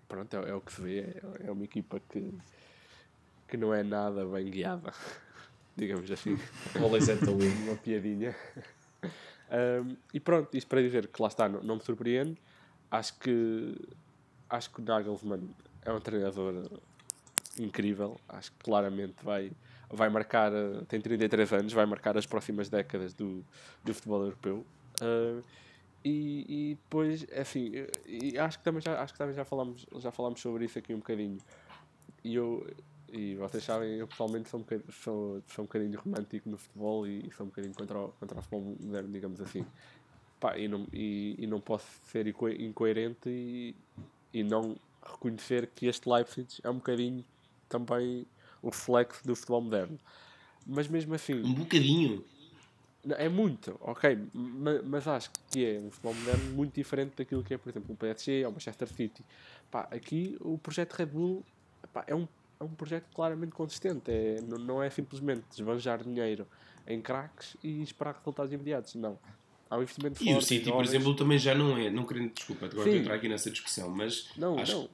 pronto, 0.07 0.35
é, 0.35 0.49
é, 0.49 0.53
o 0.53 0.61
que 0.61 0.73
se 0.73 0.81
vê, 0.81 0.99
é, 0.99 1.47
é, 1.47 1.51
uma 1.51 1.63
equipa 1.63 1.99
que, 2.09 2.33
que 3.47 3.57
não 3.57 3.73
é 3.73 3.83
nada 3.83 4.25
bem 4.25 4.45
guiada, 4.45 4.93
digamos 5.75 6.09
assim. 6.11 6.37
uma 6.75 7.75
piadinha. 7.83 8.35
Um, 9.53 9.97
e 10.13 10.19
pronto, 10.21 10.55
isto 10.55 10.65
para 10.65 10.81
dizer 10.81 11.07
que 11.07 11.21
lá 11.21 11.27
está, 11.27 11.49
não, 11.49 11.61
não, 11.61 11.75
me 11.75 11.83
surpreende. 11.83 12.37
Acho 12.89 13.19
que 13.19 13.75
acho 14.51 14.69
que 14.69 14.81
o 14.81 14.83
Nagelsmann 14.83 15.49
é 15.83 15.91
um 15.91 15.99
treinador 15.99 16.69
incrível. 17.57 18.19
Acho 18.27 18.51
que 18.51 18.57
claramente 18.59 19.23
vai, 19.23 19.51
vai 19.89 20.09
marcar, 20.09 20.51
tem 20.87 20.99
33 21.01 21.53
anos, 21.53 21.73
vai 21.73 21.85
marcar 21.85 22.17
as 22.17 22.25
próximas 22.25 22.69
décadas 22.69 23.13
do, 23.13 23.43
do 23.83 23.93
futebol 23.93 24.23
europeu. 24.23 24.65
Uh, 25.01 25.43
e, 26.03 26.45
e 26.47 26.75
depois, 26.75 27.25
é 27.29 27.41
assim, 27.41 27.71
e 28.05 28.37
acho 28.37 28.57
que 28.57 28.63
também 28.63 28.81
já, 28.81 29.01
acho 29.01 29.13
que 29.13 29.19
também 29.19 29.35
já 29.35 29.45
falámos, 29.45 29.85
já 29.97 30.11
falámos 30.11 30.41
sobre 30.41 30.65
isso 30.65 30.77
aqui 30.77 30.93
um 30.93 30.97
bocadinho. 30.97 31.37
E 32.23 32.35
eu, 32.35 32.67
e 33.11 33.35
vocês 33.35 33.63
sabem, 33.63 33.95
eu 33.95 34.07
pessoalmente 34.07 34.49
sou 34.49 34.59
um 34.59 34.63
bocadinho, 34.63 34.91
sou, 34.91 35.41
sou 35.47 35.63
um 35.63 35.67
bocadinho 35.67 35.99
romântico 35.99 36.49
no 36.49 36.57
futebol 36.57 37.07
e, 37.07 37.29
sou 37.35 37.45
um 37.45 37.49
bocadinho 37.49 37.73
contra 37.75 37.99
o, 37.99 38.07
contra 38.19 38.39
o 38.39 38.41
futebol 38.41 38.75
moderno, 38.79 39.11
digamos 39.11 39.39
assim. 39.41 39.65
Pá, 40.39 40.57
e, 40.57 40.67
não, 40.67 40.87
e, 40.91 41.35
e 41.37 41.45
não 41.45 41.61
posso 41.61 41.85
ser 42.05 42.25
incoerente 42.25 43.75
e 44.33 44.43
não 44.43 44.75
reconhecer 45.03 45.67
que 45.67 45.87
este 45.87 46.09
Leipzig 46.09 46.59
é 46.63 46.69
um 46.69 46.75
bocadinho 46.75 47.25
também 47.67 48.25
o 48.61 48.69
reflexo 48.69 49.25
do 49.25 49.35
futebol 49.35 49.61
moderno. 49.61 49.99
Mas 50.65 50.87
mesmo 50.87 51.13
assim. 51.13 51.41
Um 51.43 51.53
bocadinho. 51.53 52.23
É 53.17 53.27
muito, 53.27 53.75
ok, 53.81 54.15
mas 54.85 55.07
acho 55.07 55.31
que 55.49 55.65
é 55.65 55.79
um 55.79 55.89
futebol 55.89 56.13
moderno 56.13 56.53
muito 56.53 56.75
diferente 56.75 57.13
daquilo 57.17 57.43
que 57.43 57.55
é, 57.55 57.57
por 57.57 57.69
exemplo, 57.69 57.95
o 57.95 57.97
PSG 57.97 58.45
ou 58.45 58.51
o 58.51 58.53
Manchester 58.53 58.87
City. 58.87 59.25
Pá, 59.71 59.87
aqui 59.89 60.37
o 60.39 60.55
projeto 60.59 60.93
Red 60.93 61.07
Bull 61.07 61.43
pá, 61.91 62.03
é, 62.05 62.13
um, 62.13 62.27
é 62.59 62.63
um 62.63 62.69
projeto 62.69 63.07
claramente 63.11 63.53
consistente, 63.53 64.11
é, 64.11 64.39
não, 64.41 64.59
não 64.59 64.83
é 64.83 64.89
simplesmente 64.91 65.43
desbanjar 65.49 66.03
dinheiro 66.03 66.47
em 66.85 67.01
craques 67.01 67.57
e 67.63 67.81
esperar 67.81 68.13
resultados 68.13 68.53
imediatos, 68.53 68.93
não. 68.93 69.17
Há 69.71 69.77
um 69.77 69.83
investimento 69.83 70.21
e 70.21 70.25
forte. 70.25 70.33
E 70.33 70.37
o 70.37 70.41
City, 70.41 70.69
por 70.69 70.83
exemplo, 70.83 71.15
também 71.15 71.37
já 71.37 71.55
não 71.55 71.77
é, 71.77 71.89
não 71.89 72.03
querendo, 72.03 72.33
desculpa, 72.33 72.65
agora 72.65 72.89
a 72.89 72.93
entrar 72.93 73.15
aqui 73.15 73.29
nessa 73.29 73.49
discussão, 73.49 73.89
mas 73.89 74.29
não, 74.37 74.59
acho 74.59 74.73
não. 74.73 74.89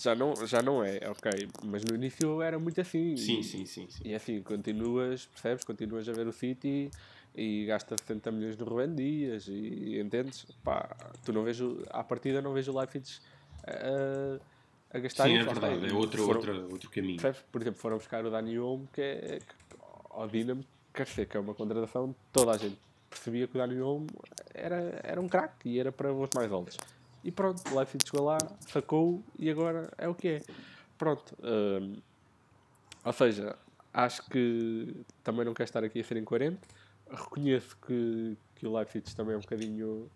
Já 0.00 0.14
não, 0.14 0.46
já 0.46 0.62
não 0.62 0.82
é, 0.82 0.98
ok. 1.10 1.50
Mas 1.62 1.84
no 1.84 1.94
início 1.94 2.40
era 2.40 2.58
muito 2.58 2.80
assim. 2.80 3.14
Sim, 3.18 3.40
e, 3.40 3.44
sim, 3.44 3.66
sim, 3.66 3.86
sim. 3.90 4.02
E 4.02 4.14
assim, 4.14 4.40
continuas, 4.40 5.26
percebes? 5.26 5.62
Continuas 5.62 6.08
a 6.08 6.12
ver 6.12 6.26
o 6.26 6.32
City 6.32 6.90
e 7.34 7.66
gasta 7.66 7.94
70 7.98 8.32
milhões 8.32 8.56
no 8.56 8.64
Ruben 8.64 8.94
Dias 8.94 9.46
e 9.48 10.00
entendes? 10.00 10.46
Pá, 10.64 10.96
tu 11.22 11.30
não 11.30 11.44
vejo, 11.44 11.84
à 11.90 12.02
partida 12.02 12.40
não 12.40 12.54
vejo 12.54 12.72
o 12.72 12.78
Leipzig 12.78 13.20
a, 13.66 14.96
a 14.96 14.98
gastar 15.00 15.24
Sim, 15.24 15.36
é 15.36 15.44
verdade, 15.44 15.86
é 15.86 15.92
outro, 15.92 16.24
foram, 16.24 16.40
outro, 16.40 16.72
outro 16.72 16.90
caminho. 16.90 17.20
Percebes? 17.20 17.44
Por 17.52 17.60
exemplo, 17.60 17.78
foram 17.78 17.98
buscar 17.98 18.24
o 18.24 18.30
Dani 18.30 18.58
Olmo, 18.58 18.88
que 18.90 19.02
é 19.02 19.38
que, 19.40 19.76
ao 20.08 20.26
Dinamo, 20.26 20.64
quer 20.94 21.04
dizer, 21.04 21.26
que 21.26 21.36
é 21.36 21.40
uma 21.40 21.52
contratação, 21.52 22.14
toda 22.32 22.52
a 22.52 22.56
gente 22.56 22.78
percebia 23.12 23.46
que 23.46 23.56
o 23.56 23.58
Dani 23.58 23.76
era, 24.54 25.00
era 25.02 25.20
um 25.20 25.28
craque 25.28 25.68
e 25.68 25.78
era 25.78 25.92
para 25.92 26.12
os 26.12 26.30
mais 26.34 26.50
altos. 26.50 26.76
E 27.22 27.30
pronto, 27.30 27.62
o 27.70 27.76
Leipzig 27.76 28.04
chegou 28.04 28.26
lá, 28.26 28.38
sacou 28.60 29.22
e 29.38 29.50
agora 29.50 29.92
é 29.96 30.08
o 30.08 30.14
que 30.14 30.28
é. 30.28 30.42
Pronto. 30.98 31.36
Hum, 31.42 31.96
ou 33.04 33.12
seja, 33.12 33.56
acho 33.92 34.28
que 34.28 34.96
também 35.22 35.44
não 35.44 35.54
quero 35.54 35.68
estar 35.68 35.84
aqui 35.84 36.00
a 36.00 36.04
ser 36.04 36.16
incoerente. 36.16 36.60
Reconheço 37.10 37.76
que, 37.86 38.36
que 38.56 38.66
o 38.66 38.76
Leipzig 38.76 39.14
também 39.14 39.34
é 39.34 39.38
um 39.38 39.40
bocadinho 39.40 40.10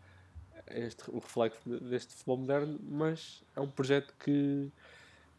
este, 0.68 1.10
o 1.10 1.18
reflexo 1.18 1.60
deste 1.80 2.12
futebol 2.14 2.38
moderno, 2.38 2.78
mas 2.82 3.42
é 3.54 3.60
um 3.60 3.68
projeto 3.68 4.14
que, 4.18 4.70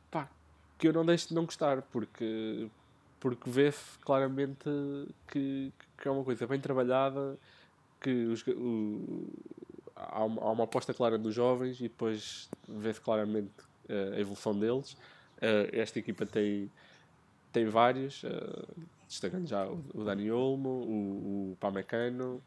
pá, 0.10 0.30
que 0.78 0.88
eu 0.88 0.93
não 0.93 1.05
deixo 1.05 1.30
de 1.30 1.34
não 1.34 1.45
gostar, 1.45 1.82
porque, 1.82 2.70
porque 3.20 3.49
vê-se 3.49 3.97
claramente 3.99 4.70
que, 5.28 5.72
que 5.97 6.07
é 6.07 6.11
uma 6.11 6.24
coisa 6.24 6.45
bem 6.45 6.59
trabalhada, 6.59 7.38
que 7.99 8.26
os, 8.26 8.45
o, 8.47 9.28
há 9.95 10.24
uma, 10.24 10.41
há 10.41 10.51
uma 10.51 10.63
aposta 10.63 10.93
clara 10.93 11.18
nos 11.18 11.34
jovens 11.34 11.80
e 11.80 11.84
depois 11.84 12.49
vê-se 12.68 13.01
claramente 13.01 13.51
uh, 13.89 14.13
a 14.13 14.20
evolução 14.20 14.57
deles. 14.57 14.93
Uh, 15.38 15.70
esta 15.72 15.99
equipa 15.99 16.26
tem, 16.26 16.72
tem 17.51 17.65
vários, 17.65 18.24
uh, 18.24 18.68
destacando 19.07 19.47
já 19.47 19.68
o, 19.68 19.84
o 19.93 20.03
Dani 20.03 20.32
Olmo, 20.32 20.70
o, 20.70 21.51
o 21.51 21.57
Pamecano, 21.59 22.41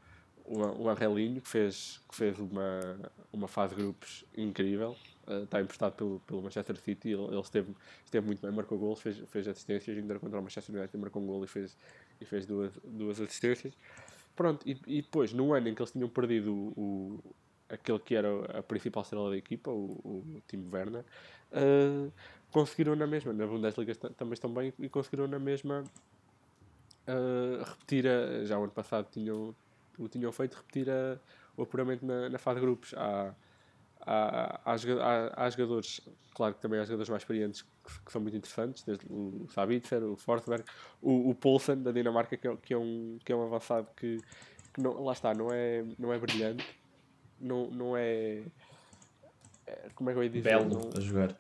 o, 0.44 0.58
o 0.82 0.88
Angelinho, 0.88 1.40
que 1.40 1.48
fez, 1.48 2.00
que 2.08 2.14
fez 2.14 2.38
uma, 2.38 2.98
uma 3.32 3.48
fase 3.48 3.74
de 3.74 3.82
grupos 3.82 4.24
incrível. 4.36 4.96
Está 5.45 5.61
emprestado 5.61 5.95
pelo, 5.95 6.20
pelo 6.20 6.43
Manchester 6.43 6.76
City. 6.76 7.11
Ele, 7.11 7.24
ele 7.24 7.41
esteve, 7.41 7.74
esteve 8.05 8.26
muito 8.26 8.41
bem, 8.41 8.51
marcou 8.51 8.78
gols, 8.78 9.01
fez, 9.01 9.18
fez 9.28 9.47
assistências. 9.49 9.97
Ainda 9.97 10.18
contra 10.18 10.39
o 10.39 10.43
Manchester 10.43 10.74
United, 10.74 10.99
marcou 10.99 11.22
um 11.22 11.26
gol 11.26 11.45
e 11.45 11.47
fez, 11.47 11.76
e 12.20 12.24
fez 12.24 12.47
duas, 12.47 12.72
duas 12.85 13.20
assistências. 13.20 13.74
Pronto, 14.35 14.66
e, 14.66 14.81
e 14.87 15.03
depois, 15.03 15.33
no 15.33 15.53
ano 15.53 15.68
em 15.68 15.74
que 15.74 15.83
eles 15.83 15.93
tinham 15.93 16.09
perdido 16.09 16.53
o, 16.55 17.20
aquele 17.68 17.99
que 17.99 18.14
era 18.14 18.59
a 18.59 18.62
principal 18.62 19.03
estrela 19.03 19.31
da 19.31 19.37
equipa, 19.37 19.70
o, 19.70 20.01
o 20.05 20.43
Timo 20.49 20.68
Werner, 20.72 21.05
uh, 21.53 22.12
conseguiram 22.51 22.97
na 22.97 23.07
mesma, 23.07 23.33
na 23.33 23.47
Bundesliga 23.47 23.95
também 23.95 24.35
estão 24.35 24.53
bem, 24.53 24.72
e 24.78 24.89
conseguiram 24.89 25.26
na 25.28 25.39
mesma 25.39 25.85
uh, 27.07 27.62
repetir, 27.64 28.07
a, 28.07 28.45
já 28.45 28.59
o 28.59 28.62
ano 28.62 28.72
passado 28.72 29.09
tinham, 29.11 29.55
o 29.99 30.09
tinham 30.09 30.33
feito, 30.33 30.57
repetir 30.57 30.89
a, 30.91 31.18
o 31.57 31.62
apuramento 31.62 32.05
na, 32.05 32.28
na 32.28 32.39
fase 32.39 32.61
de 32.61 32.66
grupos. 32.66 32.95
Há, 32.97 33.35
há, 34.07 34.61
há, 34.64 34.74
há, 34.74 35.44
há 35.44 35.51
jogadores, 35.51 36.01
claro 36.34 36.55
que 36.55 36.61
também 36.61 36.80
há 36.80 36.84
jogadores 36.84 37.09
mais 37.09 37.22
experientes 37.22 37.62
que, 37.62 38.05
que 38.05 38.12
são 38.12 38.20
muito 38.20 38.36
interessantes, 38.36 38.82
desde 38.82 39.07
o 39.09 39.46
Sabitzer, 39.51 40.03
o 40.03 40.16
Forsberg, 40.16 40.64
o, 41.01 41.30
o 41.30 41.34
Poulsen 41.34 41.82
da 41.82 41.92
Dinamarca, 41.92 42.36
que 42.36 42.48
é, 42.48 42.57
que 42.57 42.74
é, 42.74 42.78
um, 42.78 43.18
que 43.24 43.32
é 43.32 43.36
um 43.36 43.42
avançado 43.42 43.88
que, 43.96 44.18
que 44.72 44.80
não, 44.80 45.03
lá 45.03 45.12
está, 45.12 45.34
não 45.34 45.48
é, 45.51 45.84
não 45.98 46.12
é 46.12 46.18
brilhante, 46.18 46.66
não, 47.40 47.70
não 47.70 47.96
é, 47.96 48.42
é, 49.66 49.88
Como 49.94 50.11
é 50.11 50.12
que 50.12 50.18
eu 50.18 50.24
ia 50.24 50.30
dizer? 50.30 50.51
Belo 50.51 50.68
não, 50.68 50.90
a 50.96 51.01
jogar. 51.01 51.36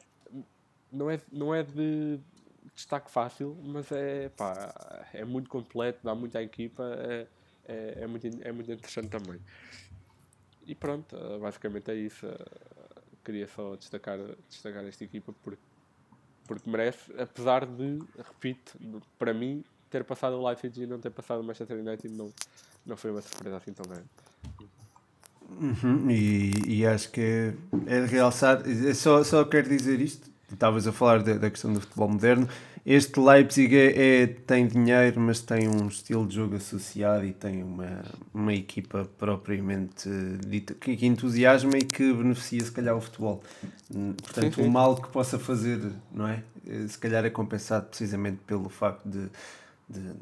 Não 0.92 1.10
é, 1.10 1.20
não 1.30 1.54
é 1.54 1.62
de 1.62 2.20
destaque 2.74 3.10
fácil, 3.10 3.56
mas 3.62 3.90
é, 3.92 4.28
pá, 4.30 5.06
é 5.12 5.24
muito 5.24 5.48
completo, 5.48 6.00
dá 6.02 6.14
muito 6.14 6.36
à 6.36 6.42
equipa, 6.42 6.82
é, 6.98 7.26
é, 7.66 8.02
é, 8.02 8.06
muito, 8.06 8.26
é 8.26 8.52
muito 8.52 8.72
interessante 8.72 9.08
também. 9.08 9.40
E 10.70 10.74
pronto, 10.76 11.16
basicamente 11.40 11.90
é 11.90 11.96
isso. 11.96 12.28
queria 13.24 13.48
só 13.48 13.74
destacar, 13.74 14.18
destacar 14.48 14.84
esta 14.84 15.02
equipa 15.02 15.34
porque, 15.42 15.60
porque 16.46 16.70
merece, 16.70 17.12
apesar 17.18 17.66
de, 17.66 17.98
repito, 18.16 18.78
para 19.18 19.34
mim, 19.34 19.64
ter 19.90 20.04
passado 20.04 20.34
o 20.36 20.46
Leipzig 20.46 20.80
e 20.80 20.86
não 20.86 21.00
ter 21.00 21.10
passado 21.10 21.40
o 21.40 21.42
Manchester 21.42 21.76
United 21.76 22.14
não, 22.14 22.32
não 22.86 22.96
foi 22.96 23.10
uma 23.10 23.20
surpresa 23.20 23.56
assim 23.56 23.72
tão 23.72 23.84
grande. 23.84 24.08
Uhum, 25.60 26.08
e, 26.08 26.52
e, 26.68 26.86
acho 26.86 27.10
que 27.10 27.52
é 27.88 28.00
de 28.02 28.06
realçar, 28.06 28.62
só, 28.94 29.24
só 29.24 29.44
quero 29.44 29.68
dizer 29.68 30.00
isto, 30.00 30.30
estavas 30.52 30.86
a 30.86 30.92
falar 30.92 31.20
da, 31.24 31.34
da, 31.34 31.50
questão 31.50 31.72
do 31.72 31.80
futebol 31.80 32.08
moderno, 32.08 32.48
este 32.84 33.20
Leipzig 33.20 33.76
é, 33.76 34.22
é, 34.22 34.26
tem 34.26 34.66
dinheiro, 34.66 35.20
mas 35.20 35.40
tem 35.40 35.68
um 35.68 35.86
estilo 35.88 36.26
de 36.26 36.36
jogo 36.36 36.56
associado 36.56 37.24
e 37.26 37.32
tem 37.32 37.62
uma, 37.62 38.02
uma 38.32 38.54
equipa 38.54 39.08
propriamente 39.18 40.08
dita 40.46 40.74
que, 40.74 40.96
que 40.96 41.06
entusiasma 41.06 41.76
e 41.76 41.82
que 41.82 42.12
beneficia 42.12 42.60
se 42.60 42.72
calhar 42.72 42.96
o 42.96 43.00
futebol. 43.00 43.42
Portanto, 44.22 44.54
sim, 44.54 44.62
sim. 44.62 44.68
o 44.68 44.70
mal 44.70 44.96
que 44.96 45.08
possa 45.08 45.38
fazer, 45.38 45.80
não 46.12 46.26
é? 46.26 46.42
Se 46.88 46.98
calhar 46.98 47.24
é 47.24 47.30
compensado 47.30 47.86
precisamente 47.86 48.38
pelo 48.46 48.68
facto 48.68 49.06
de, 49.08 49.28
de 49.88 50.12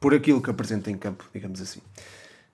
por 0.00 0.14
aquilo 0.14 0.40
que 0.40 0.50
apresenta 0.50 0.90
em 0.90 0.96
campo, 0.96 1.28
digamos 1.32 1.60
assim. 1.60 1.80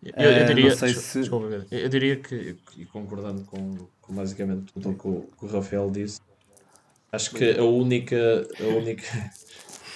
Eu, 0.03 0.30
eu, 0.30 0.47
diria, 0.47 0.72
uh, 0.72 0.76
se... 0.76 1.20
desculpa, 1.20 1.66
eu 1.70 1.89
diria 1.89 2.16
que, 2.16 2.57
e 2.76 2.85
concordando 2.85 3.43
com, 3.45 3.78
com 4.03 4.14
basicamente 4.14 4.72
tudo 4.74 4.91
o, 4.91 4.95
que 5.39 5.45
o 5.47 5.49
Rafael 5.49 5.91
disse, 5.91 6.20
acho 7.15 7.31
que 7.35 7.59
a 7.59 7.65
única, 7.65 8.47
a 8.61 8.67
única, 8.67 9.31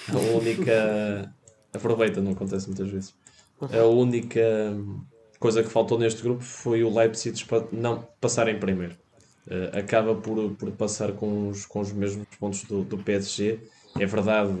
a 0.09 0.37
única, 0.37 1.35
aproveita, 1.73 2.21
não 2.21 2.31
acontece 2.31 2.67
muitas 2.67 2.89
vezes, 2.89 3.15
a 3.61 3.85
única 3.85 4.75
coisa 5.39 5.63
que 5.63 5.69
faltou 5.69 5.97
neste 5.97 6.21
grupo 6.21 6.43
foi 6.43 6.83
o 6.83 6.93
Leipzig 6.93 7.45
não 7.71 8.07
passar 8.19 8.47
em 8.47 8.59
primeiro. 8.59 8.95
Uh, 9.47 9.77
acaba 9.79 10.13
por, 10.13 10.51
por 10.55 10.71
passar 10.73 11.13
com 11.13 11.49
os, 11.49 11.65
com 11.65 11.79
os 11.79 11.91
mesmos 11.91 12.27
pontos 12.39 12.63
do, 12.65 12.83
do 12.83 12.97
PSG. 12.99 13.59
É 13.97 14.05
verdade, 14.05 14.53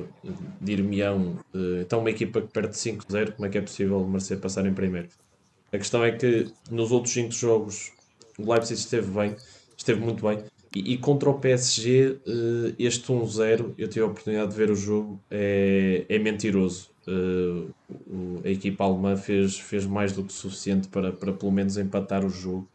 dir-me-ão, 0.59 1.37
uh, 1.53 1.81
então 1.81 1.99
uma 1.99 2.09
equipa 2.09 2.41
que 2.41 2.47
perde 2.47 2.75
5-0, 2.75 3.33
como 3.33 3.45
é 3.45 3.49
que 3.49 3.57
é 3.59 3.61
possível 3.61 4.03
merecer 4.07 4.39
passar 4.39 4.65
em 4.65 4.73
primeiro? 4.73 5.09
A 5.71 5.77
questão 5.77 6.03
é 6.03 6.11
que 6.11 6.51
nos 6.71 6.91
outros 6.91 7.13
5 7.13 7.31
jogos 7.31 7.91
o 8.39 8.51
Leipzig 8.51 8.79
esteve 8.79 9.11
bem, 9.11 9.35
esteve 9.77 9.99
muito 10.01 10.25
bem. 10.27 10.43
E, 10.75 10.93
e 10.93 10.97
contra 10.97 11.29
o 11.29 11.39
PSG, 11.39 12.19
eh, 12.25 12.75
este 12.77 13.11
1-0, 13.11 13.73
eu 13.77 13.87
tive 13.87 14.01
a 14.01 14.07
oportunidade 14.07 14.51
de 14.51 14.57
ver 14.57 14.69
o 14.69 14.75
jogo, 14.75 15.19
é, 15.29 16.05
é 16.07 16.19
mentiroso. 16.19 16.89
O, 17.07 18.39
a 18.43 18.49
equipa 18.49 18.83
alemã 18.83 19.17
fez, 19.17 19.57
fez 19.57 19.85
mais 19.85 20.13
do 20.13 20.23
que 20.23 20.31
suficiente 20.31 20.87
para, 20.89 21.11
para 21.11 21.33
pelo 21.33 21.51
menos 21.51 21.75
empatar 21.77 22.23
o 22.23 22.29
jogo. 22.29 22.67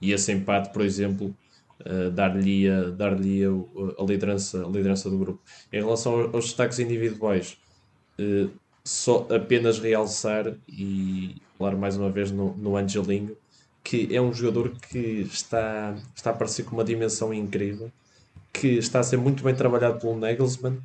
E 0.00 0.12
esse 0.12 0.32
empate, 0.32 0.72
por 0.72 0.82
exemplo, 0.82 1.34
uh, 1.80 2.10
dar-lhe 2.10 2.68
a, 2.70 2.84
dar 2.90 3.12
a, 3.12 3.16
a, 3.16 4.04
liderança, 4.04 4.64
a 4.64 4.68
liderança 4.68 5.10
do 5.10 5.18
grupo. 5.18 5.40
Em 5.70 5.80
relação 5.80 6.30
aos 6.32 6.46
destaques 6.46 6.78
individuais, 6.78 7.58
só 8.84 9.26
apenas 9.30 9.78
realçar 9.78 10.54
e 10.68 11.36
falar 11.58 11.76
mais 11.76 11.96
uma 11.96 12.10
vez 12.10 12.30
no, 12.30 12.56
no 12.56 12.76
Angelinho, 12.76 13.36
que 13.82 14.14
é 14.14 14.20
um 14.20 14.32
jogador 14.32 14.72
que 14.90 15.28
está, 15.32 15.94
está 16.14 16.30
a 16.30 16.32
aparecer 16.32 16.64
com 16.64 16.72
uma 16.76 16.84
dimensão 16.84 17.32
incrível, 17.34 17.90
que 18.52 18.68
está 18.78 19.00
a 19.00 19.02
ser 19.02 19.16
muito 19.16 19.42
bem 19.42 19.54
trabalhado 19.54 19.98
pelo 19.98 20.16
Nagelsmann 20.16 20.78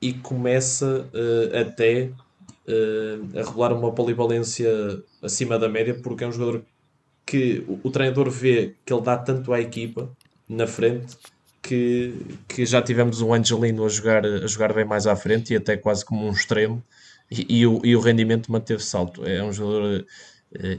e 0.00 0.12
começa 0.12 1.08
uh, 1.14 1.58
até 1.58 2.10
uh, 2.68 3.38
a 3.38 3.44
revelar 3.44 3.72
uma 3.72 3.92
polivalência 3.92 4.70
acima 5.22 5.58
da 5.58 5.68
média, 5.68 5.94
porque 6.02 6.24
é 6.24 6.26
um 6.26 6.32
jogador 6.32 6.62
que 7.24 7.64
o, 7.66 7.80
o, 7.84 7.90
treinador 7.90 8.30
vê 8.30 8.74
que 8.84 8.92
ele 8.92 9.02
dá 9.02 9.16
tanto 9.16 9.52
à 9.52 9.60
equipa 9.60 10.10
na 10.46 10.66
frente 10.66 11.16
que, 11.62 12.14
que 12.46 12.66
já 12.66 12.82
tivemos 12.82 13.22
o 13.22 13.32
Angelino 13.32 13.86
a 13.86 13.88
jogar, 13.88 14.26
a 14.26 14.46
jogar 14.46 14.74
bem 14.74 14.84
mais 14.84 15.06
à 15.06 15.16
frente 15.16 15.54
e 15.54 15.56
até 15.56 15.76
quase 15.76 16.04
como 16.04 16.26
um 16.26 16.30
extremo 16.30 16.82
e, 17.30 17.60
e, 17.60 17.66
o, 17.66 17.80
e 17.82 17.96
o 17.96 18.00
rendimento 18.00 18.52
manteve-se 18.52 18.94
alto. 18.94 19.24
É 19.24 19.42
um 19.42 19.52
jogador 19.52 20.04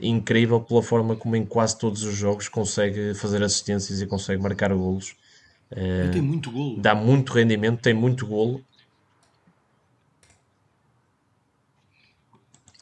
incrível 0.02 0.62
pela 0.62 0.82
forma 0.82 1.16
como 1.16 1.36
em 1.36 1.46
quase 1.46 1.78
todos 1.78 2.04
os 2.04 2.16
jogos 2.16 2.48
consegue 2.48 3.14
fazer 3.14 3.44
assistências 3.44 4.02
e 4.02 4.08
consegue 4.08 4.42
marcar 4.42 4.74
golos. 4.74 5.16
Uh, 5.72 6.12
tem 6.12 6.22
muito 6.22 6.52
golo. 6.52 6.80
Dá 6.80 6.96
muito 6.96 7.34
rendimento, 7.34 7.82
tem 7.82 7.94
muito 7.94 8.26
golo. 8.26 8.64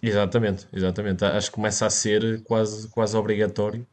Exatamente, 0.01 0.67
exatamente. 0.73 1.23
Acho 1.23 1.49
que 1.49 1.55
começa 1.55 1.85
a 1.85 1.89
ser 1.89 2.43
quase, 2.43 2.87
quase 2.89 3.15
obrigatório 3.15 3.87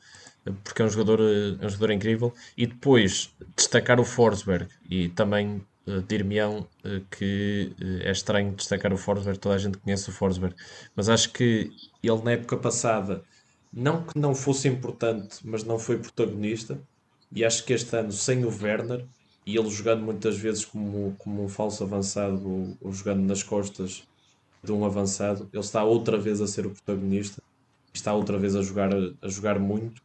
porque 0.64 0.82
é 0.82 0.84
um 0.84 0.88
jogador, 0.88 1.20
é 1.20 1.66
um 1.66 1.68
jogador 1.68 1.93
incrível. 1.93 2.34
E 2.57 2.66
depois 2.66 3.30
destacar 3.57 4.01
o 4.01 4.05
Forsberg 4.05 4.68
e 4.88 5.09
também 5.11 5.62
uh, 5.99 6.03
dir-me-ão 6.03 6.66
uh, 6.84 7.01
que 7.11 7.72
uh, 7.80 8.03
é 8.03 8.11
estranho 8.11 8.53
destacar 8.53 8.93
o 8.93 8.97
Forsberg, 8.97 9.38
toda 9.38 9.55
a 9.55 9.59
gente 9.59 9.78
conhece 9.78 10.09
o 10.09 10.12
Forsberg, 10.12 10.55
mas 10.95 11.09
acho 11.09 11.32
que 11.32 11.70
ele 12.03 12.22
na 12.22 12.32
época 12.32 12.57
passada, 12.57 13.22
não 13.72 14.03
que 14.03 14.18
não 14.18 14.34
fosse 14.34 14.68
importante, 14.68 15.38
mas 15.45 15.64
não 15.64 15.78
foi 15.78 15.99
protagonista, 15.99 16.80
e 17.32 17.45
acho 17.45 17.64
que 17.64 17.72
este 17.72 17.95
ano, 17.97 18.12
sem 18.12 18.45
o 18.45 18.49
Werner, 18.49 19.05
e 19.47 19.57
ele 19.57 19.70
jogando 19.70 20.03
muitas 20.03 20.36
vezes 20.36 20.64
como, 20.64 21.14
como 21.18 21.45
um 21.45 21.49
falso 21.49 21.82
avançado 21.82 22.49
ou, 22.49 22.76
ou 22.80 22.93
jogando 22.93 23.22
nas 23.22 23.43
costas 23.43 24.05
de 24.62 24.72
um 24.72 24.84
avançado, 24.84 25.49
ele 25.53 25.62
está 25.62 25.82
outra 25.82 26.18
vez 26.18 26.41
a 26.41 26.47
ser 26.47 26.66
o 26.66 26.70
protagonista, 26.70 27.43
está 27.93 28.12
outra 28.12 28.38
vez 28.38 28.55
a 28.55 28.62
jogar, 28.62 28.91
a 28.95 29.28
jogar 29.28 29.59
muito 29.59 30.03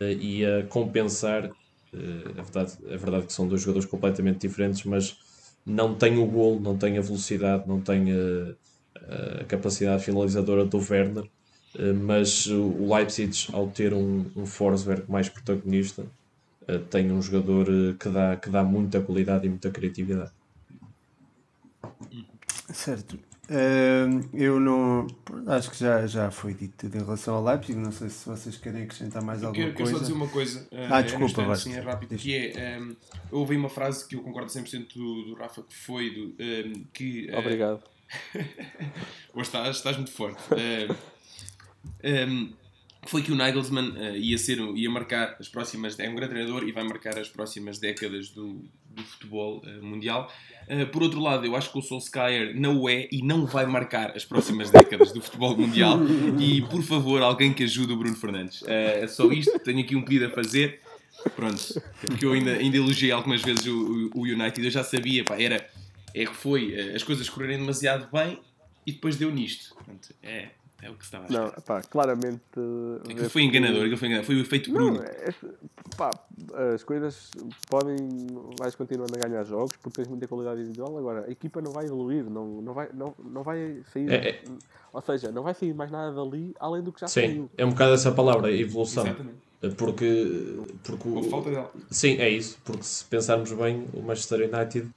e 0.00 0.44
a 0.44 0.66
compensar 0.66 1.50
é 1.92 2.42
verdade, 2.42 2.72
é 2.88 2.96
verdade 2.96 3.26
que 3.26 3.32
são 3.32 3.48
dois 3.48 3.62
jogadores 3.62 3.88
completamente 3.88 4.46
diferentes, 4.46 4.84
mas 4.84 5.16
não 5.64 5.94
tem 5.94 6.18
o 6.18 6.26
golo, 6.26 6.60
não 6.60 6.76
tem 6.76 6.98
a 6.98 7.00
velocidade, 7.00 7.66
não 7.66 7.80
tem 7.80 8.06
a, 8.12 9.40
a 9.40 9.44
capacidade 9.44 10.04
finalizadora 10.04 10.64
do 10.64 10.78
Werner. 10.78 11.28
Eh, 11.78 11.92
mas 11.92 12.46
o 12.46 12.94
Leipzig, 12.94 13.48
ao 13.52 13.68
ter 13.68 13.92
um, 13.92 14.26
um 14.34 14.46
Forsberg 14.46 15.04
mais 15.10 15.28
protagonista, 15.28 16.06
eh, 16.66 16.78
tem 16.78 17.12
um 17.12 17.20
jogador 17.20 17.66
que 17.98 18.08
dá, 18.08 18.36
que 18.36 18.50
dá 18.50 18.62
muita 18.64 19.00
qualidade 19.00 19.46
e 19.46 19.48
muita 19.48 19.70
criatividade. 19.70 20.32
Certo. 22.72 23.18
Uh, 23.48 24.28
eu 24.34 24.58
não. 24.58 25.06
Acho 25.46 25.70
que 25.70 25.78
já, 25.78 26.04
já 26.06 26.30
foi 26.32 26.52
dito 26.52 26.74
tudo 26.78 26.96
em 26.96 27.00
relação 27.00 27.36
ao 27.36 27.44
Leipzig. 27.44 27.78
Não 27.78 27.92
sei 27.92 28.08
se 28.08 28.28
vocês 28.28 28.56
querem 28.56 28.82
acrescentar 28.82 29.22
mais 29.22 29.42
eu 29.42 29.48
alguma 29.48 29.66
quero, 29.66 29.76
coisa. 29.76 29.92
Quero 29.92 29.98
só 29.98 30.04
dizer 30.04 30.16
uma 30.16 30.28
coisa. 30.28 30.60
Uh, 30.72 30.92
ah, 30.92 31.02
desculpa, 31.02 31.42
é 31.42 31.52
assim, 31.52 31.74
é 31.74 31.80
rápido. 31.80 32.16
Que 32.16 32.36
é. 32.36 32.78
Um, 32.78 32.96
eu 33.30 33.38
ouvi 33.38 33.56
uma 33.56 33.68
frase 33.68 34.06
que 34.06 34.16
eu 34.16 34.22
concordo 34.22 34.50
100% 34.50 34.94
do, 34.94 35.22
do 35.26 35.34
Rafa, 35.34 35.62
que 35.62 35.76
foi 35.76 36.10
do, 36.10 36.34
um, 36.42 36.84
que. 36.92 37.30
Uh, 37.30 37.38
Obrigado. 37.38 37.82
Hoje 39.32 39.42
estás, 39.42 39.76
estás 39.76 39.96
muito 39.96 40.10
forte. 40.10 40.42
um, 42.04 42.52
foi 43.06 43.22
que 43.22 43.30
o 43.30 43.36
Nagelsmann 43.36 43.90
uh, 43.90 44.16
ia, 44.16 44.38
ser, 44.38 44.58
ia 44.58 44.90
marcar 44.90 45.36
as 45.38 45.48
próximas. 45.48 45.96
É 46.00 46.08
um 46.08 46.16
grande 46.16 46.32
treinador 46.32 46.64
e 46.64 46.72
vai 46.72 46.82
marcar 46.82 47.16
as 47.16 47.28
próximas 47.28 47.78
décadas 47.78 48.30
do, 48.30 48.64
do 48.96 49.02
futebol 49.04 49.62
uh, 49.64 49.84
mundial. 49.84 50.32
Uh, 50.68 50.86
por 50.86 51.02
outro 51.02 51.20
lado, 51.20 51.44
eu 51.46 51.54
acho 51.54 51.70
que 51.70 51.78
o 51.78 51.82
Solskjaer 51.82 52.58
não 52.58 52.80
o 52.80 52.88
é 52.88 53.08
e 53.12 53.22
não 53.22 53.46
vai 53.46 53.66
marcar 53.66 54.16
as 54.16 54.24
próximas 54.24 54.70
décadas 54.70 55.12
do 55.12 55.20
futebol 55.20 55.56
mundial. 55.56 55.98
E 56.38 56.62
por 56.62 56.82
favor, 56.82 57.22
alguém 57.22 57.52
que 57.52 57.64
ajude 57.64 57.92
o 57.92 57.96
Bruno 57.96 58.16
Fernandes. 58.16 58.62
é 58.66 59.06
só 59.06 59.30
isto. 59.30 59.58
Tenho 59.60 59.80
aqui 59.80 59.94
um 59.96 60.02
pedido 60.02 60.26
a 60.26 60.30
fazer. 60.30 60.80
Pronto, 61.34 61.82
porque 62.00 62.24
eu 62.24 62.32
ainda, 62.32 62.52
ainda 62.52 62.76
elogiei 62.76 63.10
algumas 63.10 63.42
vezes 63.42 63.66
o, 63.66 64.10
o 64.14 64.22
United. 64.22 64.62
Eu 64.64 64.70
já 64.70 64.84
sabia, 64.84 65.24
pá, 65.24 65.40
era. 65.40 65.68
É 66.14 66.24
que 66.24 66.34
foi 66.34 66.94
as 66.94 67.02
coisas 67.02 67.28
correrem 67.28 67.58
demasiado 67.58 68.08
bem 68.12 68.38
e 68.86 68.92
depois 68.92 69.16
deu 69.16 69.30
nisto. 69.30 69.74
Portanto, 69.74 70.14
é, 70.22 70.50
é 70.80 70.90
o 70.90 70.94
que 70.94 71.04
estava 71.04 71.26
a 71.26 71.28
Não, 71.28 71.50
pá, 71.50 71.82
claramente. 71.82 72.42
Aquilo 73.04 73.30
foi 73.30 73.42
enganador, 73.42 73.80
aquilo 73.80 73.96
foi 73.96 74.08
enganador. 74.08 74.26
Foi 74.26 74.36
o 74.36 74.40
efeito 74.40 74.70
Bruno. 74.70 74.98
Não, 74.98 75.04
é, 75.04 75.34
pá, 75.96 76.10
as 76.74 76.82
coisas 76.82 77.30
podem. 77.68 77.96
Vais 78.58 78.74
continuando 78.74 79.12
a 79.16 79.26
ganhar 79.26 79.44
jogos 79.44 79.76
porque 79.76 80.02
tens 80.02 80.08
muita 80.08 80.26
qualidade 80.26 80.60
individual. 80.60 80.96
Agora, 80.96 81.24
a 81.26 81.30
equipa 81.30 81.60
não 81.60 81.70
vai 81.70 81.86
evoluir, 81.86 82.24
não, 82.24 82.62
não, 82.62 82.72
vai, 82.72 82.88
não, 82.92 83.14
não 83.24 83.42
vai 83.42 83.82
sair. 83.92 84.10
É, 84.10 84.28
é. 84.30 84.44
Ou 84.92 85.00
seja, 85.02 85.30
não 85.30 85.42
vai 85.42 85.54
sair 85.54 85.74
mais 85.74 85.90
nada 85.90 86.14
dali 86.14 86.54
além 86.58 86.82
do 86.82 86.92
que 86.92 87.00
já 87.00 87.08
Sim, 87.08 87.20
saiu. 87.20 87.50
é 87.56 87.64
um 87.64 87.70
bocado 87.70 87.92
essa 87.92 88.12
palavra, 88.12 88.50
evolução. 88.52 89.04
Exatamente. 89.04 89.38
Porque. 89.76 90.58
porque 90.84 91.22
falta 91.28 91.50
dela. 91.50 91.70
Sim, 91.90 92.16
é 92.18 92.28
isso. 92.28 92.58
Porque 92.64 92.82
se 92.82 93.04
pensarmos 93.04 93.52
bem, 93.52 93.86
o 93.92 94.02
Manchester 94.02 94.48
United 94.52 94.88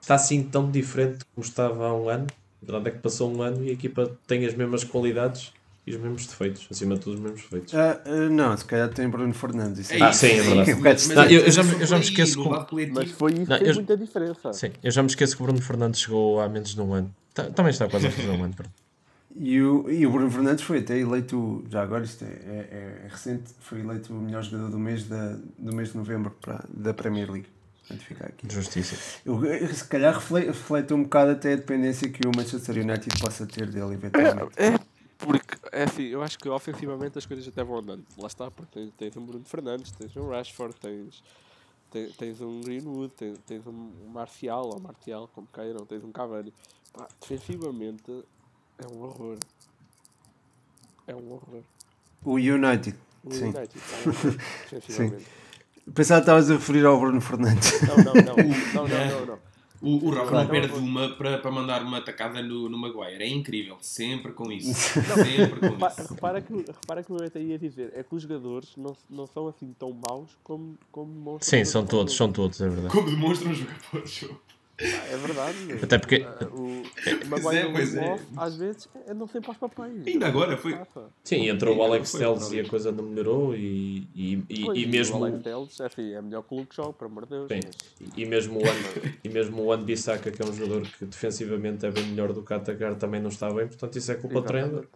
está 0.00 0.14
assim 0.14 0.42
tão 0.42 0.70
diferente 0.70 1.24
como 1.34 1.46
estava 1.46 1.86
há 1.86 1.94
um 1.94 2.08
ano 2.08 2.26
verdade 2.60 2.88
é 2.88 2.90
que 2.90 2.98
passou 2.98 3.32
um 3.32 3.42
ano 3.42 3.64
e 3.64 3.70
a 3.70 3.72
equipa 3.72 4.18
tem 4.26 4.44
as 4.44 4.54
mesmas 4.54 4.84
qualidades 4.84 5.52
e 5.88 5.94
os 5.94 6.00
mesmos 6.00 6.26
defeitos, 6.26 6.68
acima 6.70 6.94
de 6.96 7.00
tudo 7.00 7.14
os 7.14 7.20
mesmos 7.20 7.42
defeitos. 7.42 7.72
Uh, 7.72 7.76
uh, 7.76 8.30
não, 8.30 8.56
se 8.56 8.64
calhar 8.64 8.88
tem 8.90 9.08
Bruno 9.08 9.32
Fernandes. 9.32 9.90
É 9.90 10.02
ah, 10.02 10.12
sim, 10.12 10.26
é 10.26 10.42
verdade. 10.42 10.74
mas, 10.80 11.08
não, 11.08 11.24
eu, 11.24 11.40
eu, 11.40 11.50
já, 11.50 11.62
eu 11.62 11.86
já 11.86 11.96
me 11.96 12.02
esqueço. 12.02 12.38
Mas 12.92 13.10
foi 13.12 13.32
isso 13.32 13.46
que 13.46 13.58
fez 13.58 13.76
muita 13.76 13.96
diferença. 13.96 14.52
Sim, 14.52 14.70
eu 14.82 14.90
já 14.90 15.02
me 15.02 15.08
esqueço 15.08 15.36
que 15.36 15.42
o 15.42 15.46
Bruno 15.46 15.62
Fernandes 15.62 16.00
chegou 16.00 16.40
há 16.40 16.48
menos 16.48 16.74
de 16.74 16.80
um 16.80 16.92
ano. 16.92 17.14
Tá, 17.32 17.44
também 17.44 17.70
está 17.70 17.88
quase 17.88 18.08
a 18.08 18.10
fazer 18.10 18.28
um 18.28 18.44
ano. 18.44 18.54
E 19.34 19.62
o, 19.62 19.90
e 19.90 20.06
o 20.06 20.10
Bruno 20.10 20.30
Fernandes 20.30 20.64
foi 20.64 20.78
até 20.80 20.98
eleito, 20.98 21.64
já 21.70 21.82
agora 21.82 22.04
isto 22.04 22.24
é, 22.24 22.26
é, 22.26 23.02
é 23.04 23.08
recente, 23.08 23.50
foi 23.60 23.80
eleito 23.80 24.12
o 24.12 24.16
melhor 24.16 24.42
jogador 24.42 24.70
do 24.70 24.78
mês, 24.78 25.04
da, 25.04 25.36
do 25.58 25.74
mês 25.74 25.92
de 25.92 25.96
novembro 25.96 26.32
para, 26.40 26.64
da 26.68 26.92
Premier 26.92 27.30
League. 27.30 27.46
Portanto, 27.86 28.04
fica 28.04 28.26
aqui. 28.26 28.46
Justiça. 28.52 28.96
Eu, 29.24 29.40
se 29.72 29.84
calhar 29.84 30.12
reflete, 30.12 30.48
reflete 30.48 30.92
um 30.92 31.04
bocado 31.04 31.30
até 31.30 31.54
a 31.54 31.56
dependência 31.56 32.08
que 32.10 32.26
o 32.26 32.32
Manchester 32.36 32.76
United 32.76 33.18
possa 33.18 33.46
ter 33.46 33.70
dele 33.70 33.94
eventualmente. 33.94 34.52
É, 34.56 34.66
é 34.66 34.78
porque, 35.18 35.58
é 35.72 35.82
assim, 35.82 36.04
eu 36.04 36.22
acho 36.22 36.38
que 36.38 36.48
ofensivamente 36.48 37.18
as 37.18 37.26
coisas 37.26 37.46
até 37.48 37.64
vão 37.64 37.78
andando. 37.78 38.04
Lá 38.16 38.28
está, 38.28 38.50
porque 38.50 38.72
tens, 38.72 38.92
tens 38.96 39.16
um 39.16 39.26
Bruno 39.26 39.44
Fernandes, 39.44 39.90
tens 39.90 40.16
um 40.16 40.28
Rashford, 40.28 40.76
tens, 40.76 41.22
tens, 41.90 42.16
tens 42.16 42.40
um 42.40 42.60
Greenwood, 42.60 43.12
tens, 43.16 43.38
tens 43.44 43.66
um 43.66 43.92
Marcial, 44.12 44.66
ou 44.66 44.80
Martial, 44.80 45.28
como 45.34 45.48
queiram, 45.52 45.84
tens 45.84 46.04
um 46.04 46.12
Cavani. 46.12 46.54
Pá, 46.92 47.08
defensivamente 47.20 48.24
é 48.78 48.86
um 48.94 49.02
horror. 49.02 49.38
É 51.06 51.14
um 51.14 51.32
horror. 51.32 51.62
O 52.24 52.34
United. 52.34 52.96
O 53.24 53.32
sim. 53.32 53.46
United 53.46 53.70
é 53.74 54.04
defensivamente. 54.70 55.26
Pensava 55.94 56.20
que 56.20 56.24
estavas 56.24 56.50
a 56.50 56.54
referir 56.54 56.86
ao 56.86 57.00
Bruno 57.00 57.20
Fernandes. 57.20 57.80
Não, 57.82 57.96
não, 57.96 58.14
não. 58.14 58.36
não, 58.74 58.88
não, 58.88 59.10
não, 59.10 59.26
não. 59.26 59.47
O, 59.80 60.06
o 60.06 60.10
Rafa 60.10 60.28
Claro. 60.30 60.44
não 60.44 60.50
perde 60.50 60.74
uma 60.78 61.08
para, 61.10 61.38
para 61.38 61.50
mandar 61.50 61.82
uma 61.82 62.00
tacada 62.00 62.42
no, 62.42 62.68
no 62.68 62.76
Maguire. 62.76 63.22
É 63.22 63.28
incrível. 63.28 63.76
Sempre 63.80 64.32
com 64.32 64.50
isso. 64.50 64.72
Sempre 64.74 65.60
com 65.60 65.66
Repa- 65.68 65.94
isso. 65.98 66.14
Repara 66.14 66.40
que, 66.40 66.52
repara 66.52 67.02
que 67.02 67.12
o 67.12 67.16
que 67.16 67.22
eu 67.22 67.26
até 67.26 67.40
ia 67.40 67.58
dizer 67.58 67.92
é 67.94 68.02
que 68.02 68.14
os 68.14 68.22
jogadores 68.22 68.70
não, 68.76 68.96
não 69.08 69.26
são 69.26 69.46
assim 69.48 69.74
tão 69.78 69.92
maus 70.08 70.30
como, 70.42 70.76
como 70.90 71.12
demonstram 71.12 71.58
Sim, 71.58 71.64
são 71.64 71.86
todos, 71.86 72.14
são 72.16 72.32
todos, 72.32 72.60
é 72.60 72.68
verdade. 72.68 72.92
Como 72.92 73.08
demonstram 73.08 73.52
os 73.52 73.58
jogadores. 73.58 74.24
É 74.80 75.16
verdade. 75.16 75.58
meu. 75.64 75.76
Até 75.82 75.98
porque- 75.98 76.24
Ah, 76.24 76.44
o, 76.52 76.82
o 76.82 76.82
Pois 77.28 77.42
Maguire 77.42 77.56
é, 77.58 77.64
no 77.66 77.72
pois 77.72 77.94
é. 77.96 78.20
às 78.36 78.56
vezes 78.56 78.88
andam 79.08 79.26
sempre 79.26 79.48
aos 79.48 79.58
papéis. 79.58 80.06
Ainda 80.06 80.26
agora 80.28 80.56
foi- 80.56 80.74
Rafa. 80.74 81.10
Sim, 81.24 81.48
entrou 81.48 81.76
o 81.76 81.82
Alex 81.82 82.12
Telles 82.12 82.52
e 82.52 82.60
a 82.60 82.68
coisa 82.68 82.92
não 82.92 83.02
melhorou 83.04 83.56
e, 83.56 84.06
e, 84.14 84.44
e, 84.48 84.64
Pois, 84.64 84.78
e 84.78 84.86
mesmo... 84.86 85.18
O 85.18 85.24
Alex 85.24 85.42
Telles, 85.42 85.80
é 85.80 85.86
assim, 85.86 86.12
é 86.12 86.22
melhor 86.22 86.42
que 86.44 86.54
o 86.54 86.58
Luke 86.58 86.74
Shaw, 86.74 86.92
por 86.92 87.06
amor 87.06 87.24
de 87.24 87.30
Deus. 87.30 87.48
Sim, 87.48 87.60
mas- 87.66 88.12
e 88.16 88.24
mesmo 88.24 88.58
o 88.60 88.62
Wan- 88.62 88.72
e 89.24 89.28
mesmo 89.28 89.72
o 89.72 89.76
Bissaka, 89.78 90.30
que 90.30 90.40
é 90.40 90.44
um 90.44 90.52
jogador 90.52 90.82
que 90.82 91.04
defensivamente 91.06 91.84
é 91.84 91.90
bem 91.90 92.06
melhor 92.06 92.32
do 92.32 92.42
que 92.44 92.52
a 92.52 92.56
atacar, 92.56 92.94
também 92.94 93.20
não 93.20 93.30
está 93.30 93.50
bem, 93.52 93.66
portanto 93.66 93.96
isso 93.98 94.12
é 94.12 94.14
culpa 94.14 94.40
do 94.40 94.46
treinador. 94.46 94.86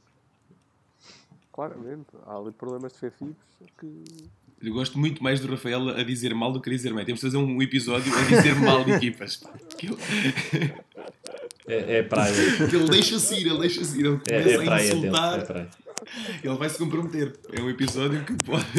Claramente, 1.53 2.07
há 2.25 2.37
ali 2.37 2.51
problemas 2.53 2.93
defensivos 2.93 3.37
que. 3.79 4.05
Eu 4.63 4.73
gosto 4.73 4.99
muito 4.99 5.23
mais 5.23 5.41
do 5.41 5.49
Rafael 5.51 5.89
a 5.89 6.03
dizer 6.05 6.33
mal 6.35 6.53
do 6.53 6.61
que 6.61 6.71
a 6.71 6.73
dizer 6.73 6.95
bem. 6.95 7.05
Temos 7.05 7.21
de 7.21 7.27
fazer 7.27 7.37
um 7.37 7.61
episódio 7.61 8.13
a 8.17 8.23
dizer 8.23 8.55
mal 8.57 8.85
de 8.85 8.93
equipas. 8.93 9.37
pá. 9.37 9.51
Que 9.77 9.87
ele, 9.89 9.97
É, 11.67 11.99
é 11.99 12.03
praia. 12.03 12.33
que 12.69 12.77
ele 12.77 12.89
deixa-se 12.89 13.35
ir, 13.35 13.47
ele 13.47 13.59
deixa-se 13.59 13.99
ir. 13.99 14.07
Ele 14.07 14.21
É, 14.29 14.43
começa 14.43 14.51
é 14.51 14.55
a 14.55 14.63
praia 14.65 14.85
dele. 14.89 14.99
insultar. 15.01 15.39
É 15.39 15.43
praia. 15.45 15.69
Ele 16.45 16.55
vai 16.57 16.69
se 16.71 16.79
comprometer. 16.79 17.33
É 17.53 17.61
um 17.61 17.71
episódio 17.71 18.25
que 18.25 18.35
pode. 18.45 18.65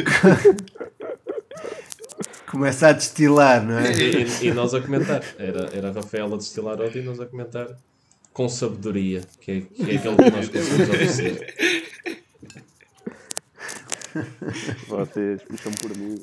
Começa 2.50 2.88
a 2.88 2.92
destilar, 2.92 3.64
não 3.66 3.78
é? 3.78 3.92
E, 3.92 4.46
e- 4.46 4.52
nós 4.52 4.72
a 4.74 4.80
comentar. 4.80 5.22
Era, 5.38 5.68
era 5.74 5.90
Rafael 5.92 6.32
a 6.32 6.36
destilar 6.36 6.80
ódio 6.80 7.02
e 7.02 7.04
nós 7.04 7.18
a 7.20 7.26
comentar 7.26 7.66
com 8.32 8.48
sabedoria, 8.48 9.22
que 9.40 9.50
é, 9.50 9.60
que 9.60 9.90
é 9.90 9.96
aquilo 9.96 10.16
que 10.16 10.30
nós 10.30 10.48
conseguimos 10.48 10.88
oferecer. 10.88 11.54
Vocês 14.88 15.42
puxam 15.42 15.72
por 15.72 15.96
mim. 15.96 16.20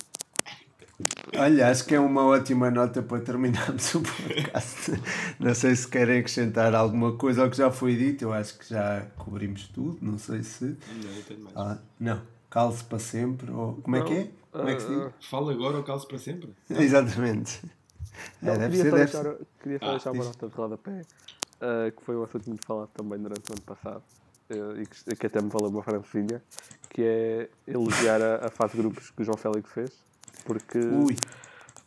Olha, 1.36 1.70
acho 1.70 1.86
que 1.86 1.96
é 1.96 2.00
uma 2.00 2.24
ótima 2.26 2.70
nota 2.70 3.02
para 3.02 3.20
terminarmos 3.22 3.96
o 3.96 4.02
podcast. 4.02 4.92
Não 5.40 5.56
sei 5.56 5.76
se 5.76 5.88
querem 5.88 6.20
acrescentar 6.20 6.76
alguma 6.76 7.16
coisa 7.18 7.44
ao 7.44 7.50
que 7.50 7.58
já 7.58 7.72
foi 7.72 7.96
dito. 7.96 8.24
Eu 8.24 8.34
acho 8.34 8.58
que 8.60 8.70
já 8.70 9.08
cobrimos 9.18 9.68
tudo. 9.70 9.98
Não 10.02 10.18
sei 10.20 10.44
se. 10.44 10.64
Não, 10.66 11.12
eu 11.16 11.24
tenho 11.24 11.40
mais. 11.44 11.58
Ah, 11.58 11.78
não, 12.00 12.22
cale-se 12.50 12.84
para 12.84 13.00
sempre. 13.00 13.50
Ou... 13.52 13.76
Como 13.82 13.96
é 13.96 14.04
que 14.04 14.14
é? 14.14 14.30
Como 14.52 14.70
é 14.70 14.76
que 14.76 14.82
se 14.82 14.88
diz? 14.90 14.98
Ah, 14.98 15.12
Fala 15.30 15.52
agora 15.54 15.78
ou 15.78 15.84
calço 15.84 16.08
para 16.08 16.20
sempre? 16.20 16.54
Exatamente. 16.70 17.62
Não, 18.42 18.54
É, 18.54 18.58
deve 18.60 18.78
queria 18.78 18.84
ser, 18.84 18.90
só 18.92 18.96
deve 18.98 19.12
deixar, 19.12 19.24
ser. 19.24 19.48
queria 19.64 19.80
só 19.80 19.86
Ah, 19.86 19.92
deixar 19.92 20.12
uma 20.12 20.24
nota 20.26 20.48
de 20.50 20.54
rodapé, 20.56 21.02
ah, 21.62 21.92
que 21.98 22.04
foi 22.06 22.16
um 22.16 22.24
assunto 22.24 22.48
muito 22.48 22.66
falado 22.68 22.90
também 22.90 23.18
durante 23.18 23.50
o 23.50 23.54
ano 23.54 23.62
passado, 23.62 24.04
eh, 24.50 24.82
e 24.82 24.86
que, 24.86 25.16
que 25.16 25.26
até 25.28 25.42
me 25.42 25.50
valeu 25.50 25.70
uma 25.70 25.82
francesinha, 25.82 26.44
que 26.94 27.02
é 27.04 27.50
elogiar 27.66 28.22
a, 28.22 28.48
a 28.48 28.50
fase 28.50 28.74
de 28.74 28.80
grupos 28.80 29.10
que 29.12 29.22
o 29.22 29.26
João 29.26 29.38
Félix 29.38 29.72
fez, 29.72 29.92
porque, 30.44 30.78
Ui, 30.78 31.16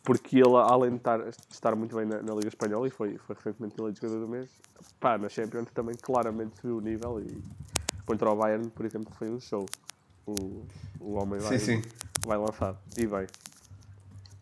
porque 0.03 0.37
ele, 0.37 0.55
além 0.55 0.91
de 0.91 0.97
estar, 0.97 1.19
de 1.19 1.35
estar 1.51 1.75
muito 1.75 1.95
bem 1.95 2.05
na, 2.05 2.21
na 2.23 2.33
Liga 2.33 2.47
Espanhola, 2.47 2.87
e 2.87 2.91
foi, 2.91 3.17
foi 3.19 3.35
recentemente 3.35 3.79
eleito 3.79 4.01
jogador 4.01 4.19
do 4.19 4.27
mês, 4.27 4.49
pá, 4.99 5.17
na 5.17 5.29
Champions 5.29 5.69
também 5.73 5.95
claramente 5.95 6.59
subiu 6.59 6.77
o 6.77 6.81
nível, 6.81 7.21
e 7.21 7.43
contra 8.05 8.31
o 8.31 8.35
Bayern, 8.35 8.67
por 8.69 8.85
exemplo, 8.85 9.13
foi 9.15 9.29
um 9.29 9.39
show. 9.39 9.65
O, 10.25 10.65
o 10.99 11.13
homem 11.13 11.39
vai, 11.39 11.59
sim, 11.59 11.81
sim. 11.81 11.89
vai 12.25 12.37
lançar, 12.39 12.75
e 12.97 13.05
bem. 13.05 13.27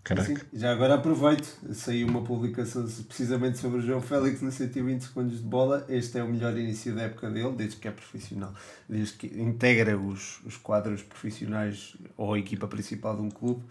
Caraca. 0.03 0.27
Sim, 0.27 0.37
já 0.51 0.71
agora 0.73 0.95
aproveito. 0.95 1.47
Saiu 1.73 2.07
uma 2.07 2.21
publicação 2.21 2.85
precisamente 3.07 3.57
sobre 3.57 3.79
o 3.79 3.81
João 3.81 4.01
Félix 4.01 4.41
no 4.41 4.51
120 4.51 5.01
segundos 5.01 5.37
de 5.37 5.43
bola. 5.43 5.85
Este 5.87 6.17
é 6.17 6.23
o 6.23 6.27
melhor 6.27 6.57
início 6.57 6.93
da 6.93 7.03
época 7.03 7.29
dele, 7.29 7.53
desde 7.55 7.77
que 7.77 7.87
é 7.87 7.91
profissional, 7.91 8.53
desde 8.87 9.13
que 9.13 9.27
integra 9.27 9.97
os, 9.97 10.41
os 10.45 10.57
quadros 10.57 11.01
profissionais 11.01 11.95
ou 12.17 12.33
a 12.33 12.39
equipa 12.39 12.67
principal 12.67 13.15
de 13.15 13.21
um 13.21 13.29
clube. 13.29 13.63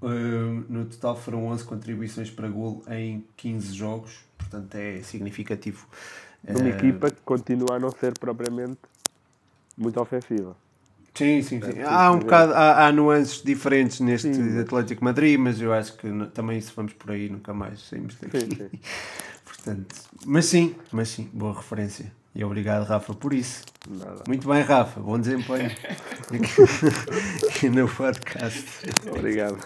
Uh, 0.00 0.64
no 0.70 0.86
total 0.86 1.14
foram 1.14 1.44
11 1.48 1.64
contribuições 1.64 2.30
para 2.30 2.48
gol 2.48 2.82
em 2.88 3.22
15 3.36 3.74
jogos, 3.74 4.24
portanto 4.38 4.74
é 4.76 5.02
significativo. 5.02 5.86
Uma 6.48 6.60
Uh, 6.60 6.68
equipa 6.68 7.10
que 7.10 7.20
continua 7.20 7.76
a 7.76 7.78
não 7.78 7.90
ser 7.90 8.18
propriamente 8.18 8.80
muito 9.76 10.00
ofensiva. 10.00 10.56
Sim, 11.14 11.42
sim, 11.42 11.60
sim. 11.60 11.80
Há 11.82 12.10
um 12.10 12.14
sim. 12.14 12.20
bocado, 12.20 12.54
há, 12.54 12.86
há 12.86 12.92
nuances 12.92 13.40
diferentes 13.40 14.00
neste 14.00 14.34
Sim, 14.34 14.58
Atlético 14.58 15.04
Madrid, 15.04 15.38
mas 15.38 15.60
eu 15.60 15.72
acho 15.72 15.96
que 15.96 16.08
também 16.34 16.60
se 16.60 16.72
vamos 16.74 16.92
por 16.92 17.12
aí 17.12 17.28
nunca 17.28 17.54
mais 17.54 17.80
saímos 17.88 18.16
daqui. 18.20 18.40
Sim, 18.40 18.50
sim. 18.50 18.80
Portanto, 19.44 19.94
mas 20.26 20.44
sim, 20.46 20.74
mas 20.90 21.08
sim, 21.08 21.30
boa 21.32 21.54
referência. 21.54 22.12
E 22.34 22.42
obrigado, 22.42 22.84
Rafa, 22.84 23.14
por 23.14 23.32
isso. 23.32 23.62
Nada. 23.88 24.24
Muito 24.26 24.48
bem, 24.48 24.60
Rafa, 24.60 24.98
bom 24.98 25.18
desempenho 25.20 25.70
aqui, 25.70 27.46
aqui 27.48 27.68
no 27.68 27.88
podcast. 27.88 28.66
Obrigado. 29.08 29.56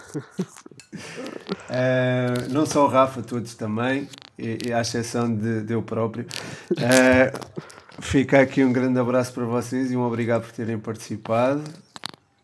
Uh, 1.67 2.51
não 2.51 2.67
só 2.67 2.85
o 2.85 2.87
Rafa, 2.87 3.23
todos 3.23 3.55
também, 3.55 4.07
e, 4.37 4.59
e 4.67 4.73
à 4.73 4.81
exceção 4.81 5.35
de, 5.35 5.63
de 5.63 5.73
eu 5.73 5.81
próprio. 5.81 6.27
Uh, 6.73 7.65
fica 8.01 8.41
aqui 8.41 8.63
um 8.63 8.71
grande 8.73 8.99
abraço 8.99 9.33
para 9.33 9.45
vocês 9.45 9.91
e 9.91 9.97
um 9.97 10.01
obrigado 10.01 10.43
por 10.43 10.51
terem 10.51 10.77
participado. 10.79 11.63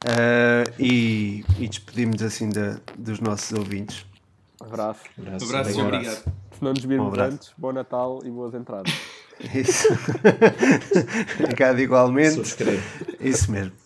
Uh, 0.06 0.70
e, 0.80 1.43
e 1.58 1.68
despedimos 1.68 2.22
assim 2.22 2.49
da, 2.49 2.78
dos 2.97 3.20
nossos 3.20 3.51
ouvintes. 3.58 4.06
Abraço. 4.62 5.01
Abraço, 5.18 5.45
Abraço 5.45 5.80
e 5.80 5.82
obrigado. 5.82 6.24
Se 6.51 6.64
não 6.64 6.74
nos 6.74 6.86
virmos 6.86 7.08
Um 7.08 7.10
abraço. 7.10 7.34
antes, 7.34 7.51
bom 7.58 7.72
Natal 7.72 8.20
e 8.24 8.30
boas 8.30 8.53
entradas. 8.53 8.93
Isso. 9.53 9.88
obrigado 11.39 11.80
igualmente. 11.80 12.36
Subscreve. 12.36 12.84
Isso 13.20 13.51
mesmo. 13.51 13.84